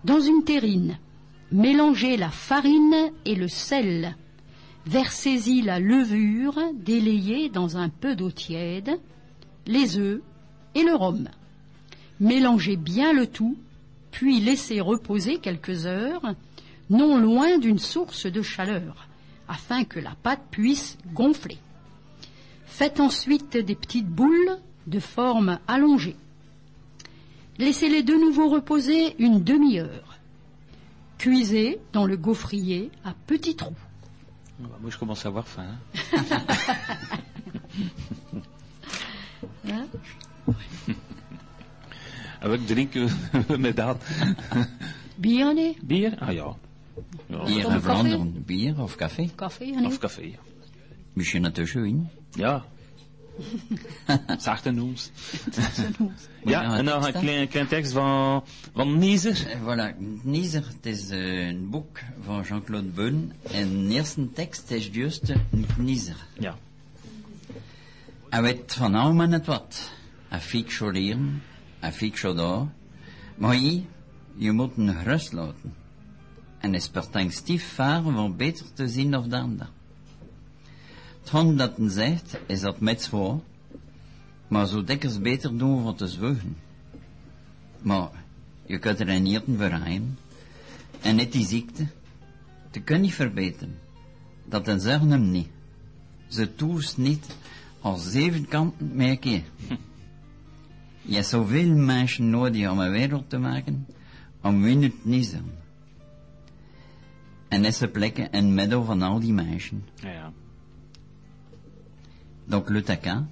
[0.04, 0.98] Dans une terrine,
[1.52, 4.16] mélangez la farine et le sel.
[4.86, 8.98] Versez-y la levure délayée dans un peu d'eau tiède,
[9.66, 10.22] les œufs
[10.74, 11.28] et le rhum.
[12.18, 13.56] Mélangez bien le tout,
[14.10, 16.34] puis laissez reposer quelques heures,
[16.88, 19.06] non loin d'une source de chaleur,
[19.48, 21.58] afin que la pâte puisse gonfler.
[22.66, 26.16] Faites ensuite des petites boules de forme allongée.
[27.58, 30.18] Laissez-les de nouveau reposer une demi-heure.
[31.18, 33.74] Cuisez dans le gaufrier à petits trous.
[34.60, 35.62] Bah, Moi, je commence à avoir faim.
[35.64, 35.78] hein.
[39.64, 39.86] Hein
[42.40, 43.08] Avec drinken
[43.58, 44.02] met dat.
[45.16, 45.76] Bien, nee?
[45.82, 46.18] Bier?
[46.18, 46.56] Ah ja.
[47.26, 47.44] ja.
[47.46, 47.80] Hier Of in café?
[47.80, 49.30] Vlaanderen, bier of café.
[49.34, 49.86] Café, nee?
[49.86, 50.38] Of café.
[51.12, 52.08] Misschien ertussen in.
[52.30, 52.64] Ja.
[54.38, 55.10] Zachte noems.
[56.44, 59.46] Ja, Ja, en dan een klein, klein tekst van, van Niezer.
[59.50, 63.32] Eh, Voilà, Niezer, het is eh, een boek van Jean-Claude Beun.
[63.52, 66.16] En de eerste tekst is juist een Niezer.
[66.38, 66.56] Ja.
[68.28, 69.90] Hij weet van nou maar net wat.
[70.28, 70.92] Hij fiek zo
[71.78, 72.66] hij fiek zo daar.
[73.36, 73.82] Maar je,
[74.36, 75.74] je moet een gerust laten.
[76.58, 79.68] En is per tank stief varen van beter te zien of de ander.
[81.30, 83.40] Het hond dat een zegt, is dat met voor,
[84.48, 86.56] maar zo dikwijls beter doen van te zwoegen.
[87.82, 88.08] Maar
[88.66, 90.18] je kunt er niet verrijden.
[91.00, 91.86] En net die ziekte,
[92.70, 93.78] te kun niet verbeteren.
[94.44, 95.48] Dat dan zeggen hem niet.
[96.28, 97.36] Ze toest niet
[97.80, 99.42] als zeven kanten meer keer.
[101.02, 103.86] Je hebt zoveel mensen nodig om een wereld te maken,
[104.42, 105.50] om wie het niet zijn.
[107.48, 109.84] En is er plekken in het midden van al die mensen.
[109.94, 110.32] Ja, ja.
[112.50, 113.28] Donc le taquin,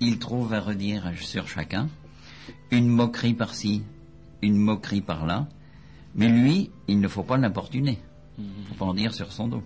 [0.00, 1.88] il trouve à redire sur chacun,
[2.72, 3.84] une moquerie par-ci,
[4.42, 5.46] une moquerie par-là,
[6.16, 8.00] mais lui, il ne faut pas l'importuner.
[8.68, 9.62] faut pas en dire sur son dos.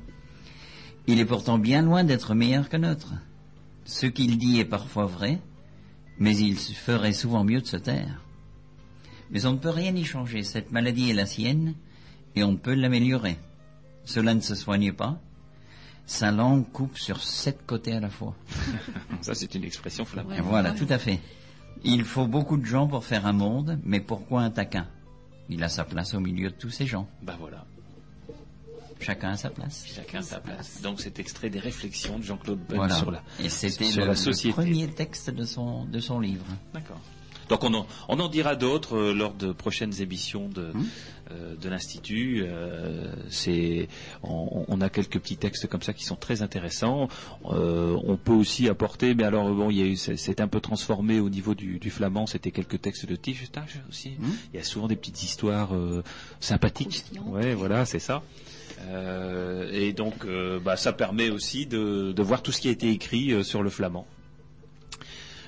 [1.07, 3.15] Il est pourtant bien loin d'être meilleur que notre.
[3.87, 5.41] Ce qu'il dit est parfois vrai,
[6.19, 8.23] mais il ferait souvent mieux de se taire.
[9.31, 10.43] Mais on ne peut rien y changer.
[10.43, 11.75] Cette maladie est la sienne,
[12.37, 13.39] et on ne peut l'améliorer.
[14.05, 15.19] Cela ne se soigne pas.
[16.11, 18.35] Sa langue coupe sur sept côtés à la fois.
[19.21, 20.35] Ça, c'est une expression flamande.
[20.43, 21.21] Voilà, tout à fait.
[21.85, 24.89] Il faut beaucoup de gens pour faire un monde, mais pourquoi un taquin?
[25.49, 27.07] Il a sa place au milieu de tous ces gens.
[27.23, 27.65] Bah voilà,
[29.01, 29.85] Chacun a sa place.
[29.87, 30.83] chacun sa place.
[30.83, 32.97] Donc cet extrait des réflexions de Jean-Claude Bunn Voilà.
[32.97, 34.53] sur la, Et c'était sur le, la le société.
[34.53, 36.45] premier texte de son, de son livre.
[36.75, 37.01] D'accord.
[37.51, 40.71] Donc on en, on en dira d'autres euh, lors de prochaines émissions de,
[41.33, 42.45] euh, de l'Institut.
[42.47, 43.89] Euh, c'est,
[44.23, 47.09] on, on a quelques petits textes comme ça qui sont très intéressants.
[47.47, 50.49] Euh, on peut aussi apporter, mais alors bon, il y a eu, c'est c'est un
[50.49, 52.27] peu transformé au niveau du, du flamand.
[52.27, 54.13] C'était quelques textes de Tigetage aussi.
[54.55, 56.03] Il y a souvent des petites histoires euh,
[56.39, 57.05] sympathiques.
[57.27, 58.23] Ouais, voilà, c'est ça.
[58.83, 62.71] Euh, et donc, euh, bah, ça permet aussi de, de voir tout ce qui a
[62.71, 64.07] été écrit euh, sur le flamand.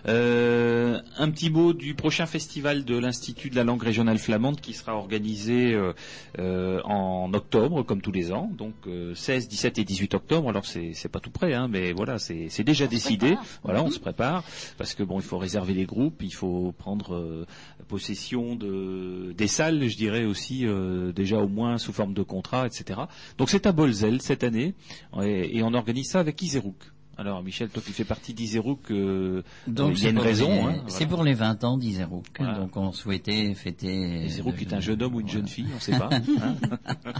[0.08, 4.72] Euh, un petit mot du prochain festival de l'Institut de la langue régionale flamande qui
[4.72, 5.92] sera organisé euh,
[6.38, 10.48] euh, en octobre, comme tous les ans, donc euh, 16, 17 et 18 octobre.
[10.48, 13.36] Alors c'est c'est pas tout près, hein, mais voilà, c'est c'est déjà décidé.
[13.62, 13.92] Voilà, on Mhm.
[13.92, 14.44] se prépare
[14.78, 17.46] parce que bon, il faut réserver les groupes, il faut prendre euh,
[17.88, 22.66] possession de des salles, je dirais aussi euh, déjà au moins sous forme de contrat,
[22.66, 23.00] etc.
[23.38, 24.74] Donc c'est à Bolzel cette année
[25.22, 26.76] et, et on organise ça avec Iserouk.
[27.22, 30.24] Alors Michel, toi qui fais partie d'Iserouk, euh, Donc il y a c'est une pour
[30.24, 30.48] raison.
[30.50, 31.08] les- hein, C'est voilà.
[31.16, 32.26] pour les 20 ans d'Iserouk.
[32.38, 32.58] Voilà.
[32.58, 34.24] Donc on souhaitait fêter...
[34.26, 35.38] Iserouk le- est un jeune homme ou une voilà.
[35.40, 36.08] jeune fille, on ne sait pas.
[36.10, 36.22] hein.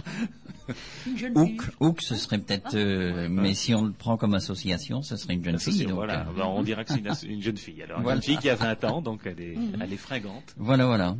[1.07, 1.57] Une jeune fille.
[1.57, 2.75] Ouk, Ouk, ce serait peut-être...
[2.75, 5.83] euh, mais si on le prend comme association, ce serait une jeune fille.
[5.85, 7.81] Donc, voilà, euh, bah, on dira que c'est une, jeune fille.
[7.83, 8.15] Alors, Voilà.
[8.17, 10.53] une fille qui a 20 ans, donc elle est, elle est fringante.
[10.57, 11.15] Voilà, voilà.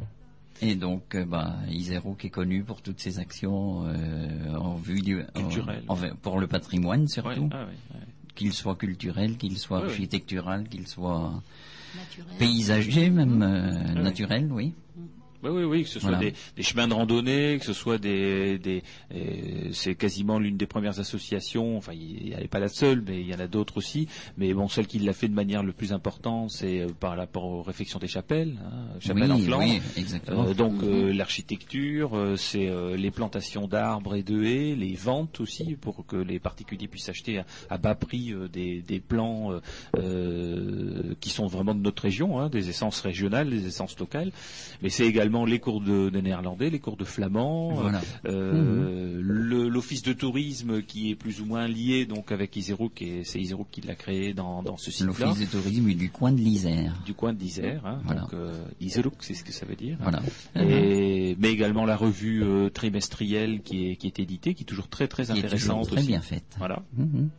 [0.62, 5.20] Et donc, euh, bah, Iserouk est connu pour toutes ses actions euh, en vue du...
[5.22, 5.84] en- Culturelles.
[5.90, 7.42] en- pour le patrimoine, surtout.
[7.42, 8.00] Ouais, ah ouais, ouais.
[8.36, 11.42] Qu'il soit culturel, qu'il soit architectural, qu'il soit
[12.40, 14.74] paysager, même euh, naturel, oui.
[15.44, 16.26] Oui, oui, oui, que ce soit Voilà.
[16.26, 18.82] des, des chemins de randonnée, que ce soit des, des
[19.14, 21.78] euh, c'est quasiment l'une des premières associations.
[21.78, 24.08] Enfin, il n'y pas la seule, mais il y en a d'autres aussi.
[24.38, 27.46] Mais bon, celle qui l'a fait de manière le plus importante, c'est euh, par rapport
[27.46, 29.64] aux réflexions des chapelles, hein, chapelles oui, en Flandre.
[29.66, 30.46] oui, exactement.
[30.48, 30.90] Euh, donc Mhm.
[30.90, 36.06] euh, l'architecture, euh, c'est euh, les plantations d'arbres et de haies, les ventes aussi pour
[36.06, 39.60] que les particuliers puissent acheter à, à bas prix euh, des, des plants euh,
[40.18, 44.32] euh, qui sont vraiment de notre région, hein, des essences régionales, des essences locales.
[44.82, 48.02] Mais c'est également les cours de, de néerlandais, les cours de flamand, Voilà.
[48.26, 53.24] euh, le- l'office de tourisme qui est plus ou moins lié donc avec Iserouk et
[53.24, 56.38] c'est Iserouk qui l'a créé dans, dans ce site-là L'office de tourisme du coin de
[56.40, 56.94] l'Isère.
[57.06, 57.86] du coin d'Isère.
[57.86, 58.22] Hein, Voilà.
[58.22, 59.98] Donc euh, Iserouk, c'est ce que ça veut dire.
[60.02, 60.12] hein.
[60.12, 60.22] Voilà.
[60.70, 64.88] Et, mais également la revue euh, trimestrielle qui est, qui est éditée, qui est toujours
[64.88, 66.08] très très intéressante très aussi.
[66.08, 66.46] bien faite.
[66.58, 66.84] Voilà.
[66.98, 67.30] Mhm.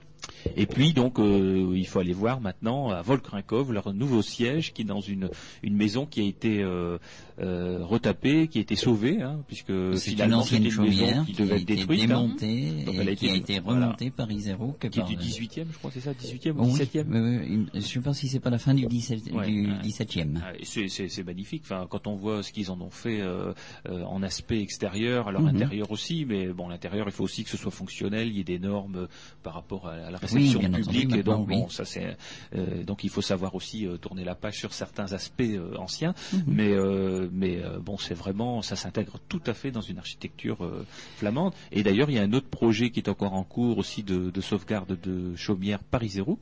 [0.56, 4.80] Et puis donc euh, il faut aller voir maintenant à Volkrinkov leur nouveau siège qui
[4.80, 5.28] est dans une
[5.62, 6.96] une maison qui a été euh,
[7.40, 10.96] euh, retapée, qui a été sauvée, hein, puisque C'est une finalement ancienne c'était une maison
[10.98, 13.86] chaumière qui devait être détruite, hein, démontée Donc et elle a qui a été- voilà.
[13.86, 14.78] remontée par Iserouk.
[14.78, 17.78] qui est du euh, 18e, je crois, c'est ça, 18e ou oui, 17e oui, je
[17.78, 19.78] ne sais pas si c'est pas la fin du, 17, Ouais, du ouais.
[19.82, 20.40] 17e.
[20.42, 21.62] Ah, C'est magnifique.
[21.64, 23.52] Enfin, quand on voit ce qu'ils en ont fait euh,
[23.88, 25.48] euh, en aspect extérieur, alors Mhm.
[25.56, 28.28] intérieur aussi, mais bon, l'intérieur, il faut aussi que ce soit fonctionnel.
[28.28, 29.06] Il y ait des normes euh,
[29.42, 31.16] par rapport à, la réception entendu, public.
[31.16, 31.56] Et donc, oui.
[31.56, 32.16] bon, ça c'est
[32.54, 36.14] euh, donc il faut savoir aussi euh, tourner la page sur certains aspects euh, anciens.
[36.32, 36.42] Mhm.
[36.46, 40.64] Mais euh, mais euh, bon, c'est vraiment ça s'intègre tout à fait dans une architecture
[40.64, 40.86] euh,
[41.16, 41.52] flamande.
[41.72, 44.30] Et d'ailleurs, il y a un autre projet qui est encore en cours aussi de,
[44.30, 46.40] de sauvegarde de chaumière Paris-Zérouk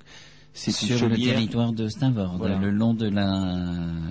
[0.54, 2.58] C'est sur le territoire de Stavord, Voilà.
[2.58, 3.24] le long de la,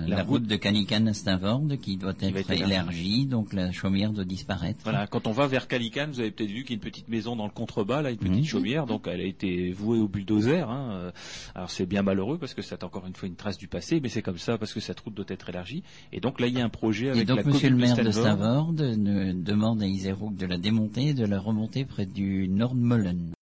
[0.06, 3.70] La la, route route de Canican à Stavord, qui doit être être élargie, donc la
[3.70, 4.80] chaumière doit disparaître.
[4.82, 7.08] Voilà, quand on va vers Calican, vous avez peut-être vu qu'il y a une petite
[7.08, 8.44] maison dans le contrebas, là, une petite Mhm.
[8.44, 10.68] chaumière, donc elle a été vouée au bulldozer.
[10.68, 10.90] Hein.
[10.92, 11.10] euh,
[11.54, 14.08] Alors c'est bien malheureux parce que c'est encore une fois une trace du passé, mais
[14.08, 15.84] c'est comme ça parce que cette route doit être élargie.
[16.12, 17.96] Et donc là, il y a un projet avec Et donc, la monsieur le maire
[17.96, 18.10] de.
[18.10, 23.32] Stavord ne- demande à Iserouk de la démonter et de la remonter près du Nordmollen.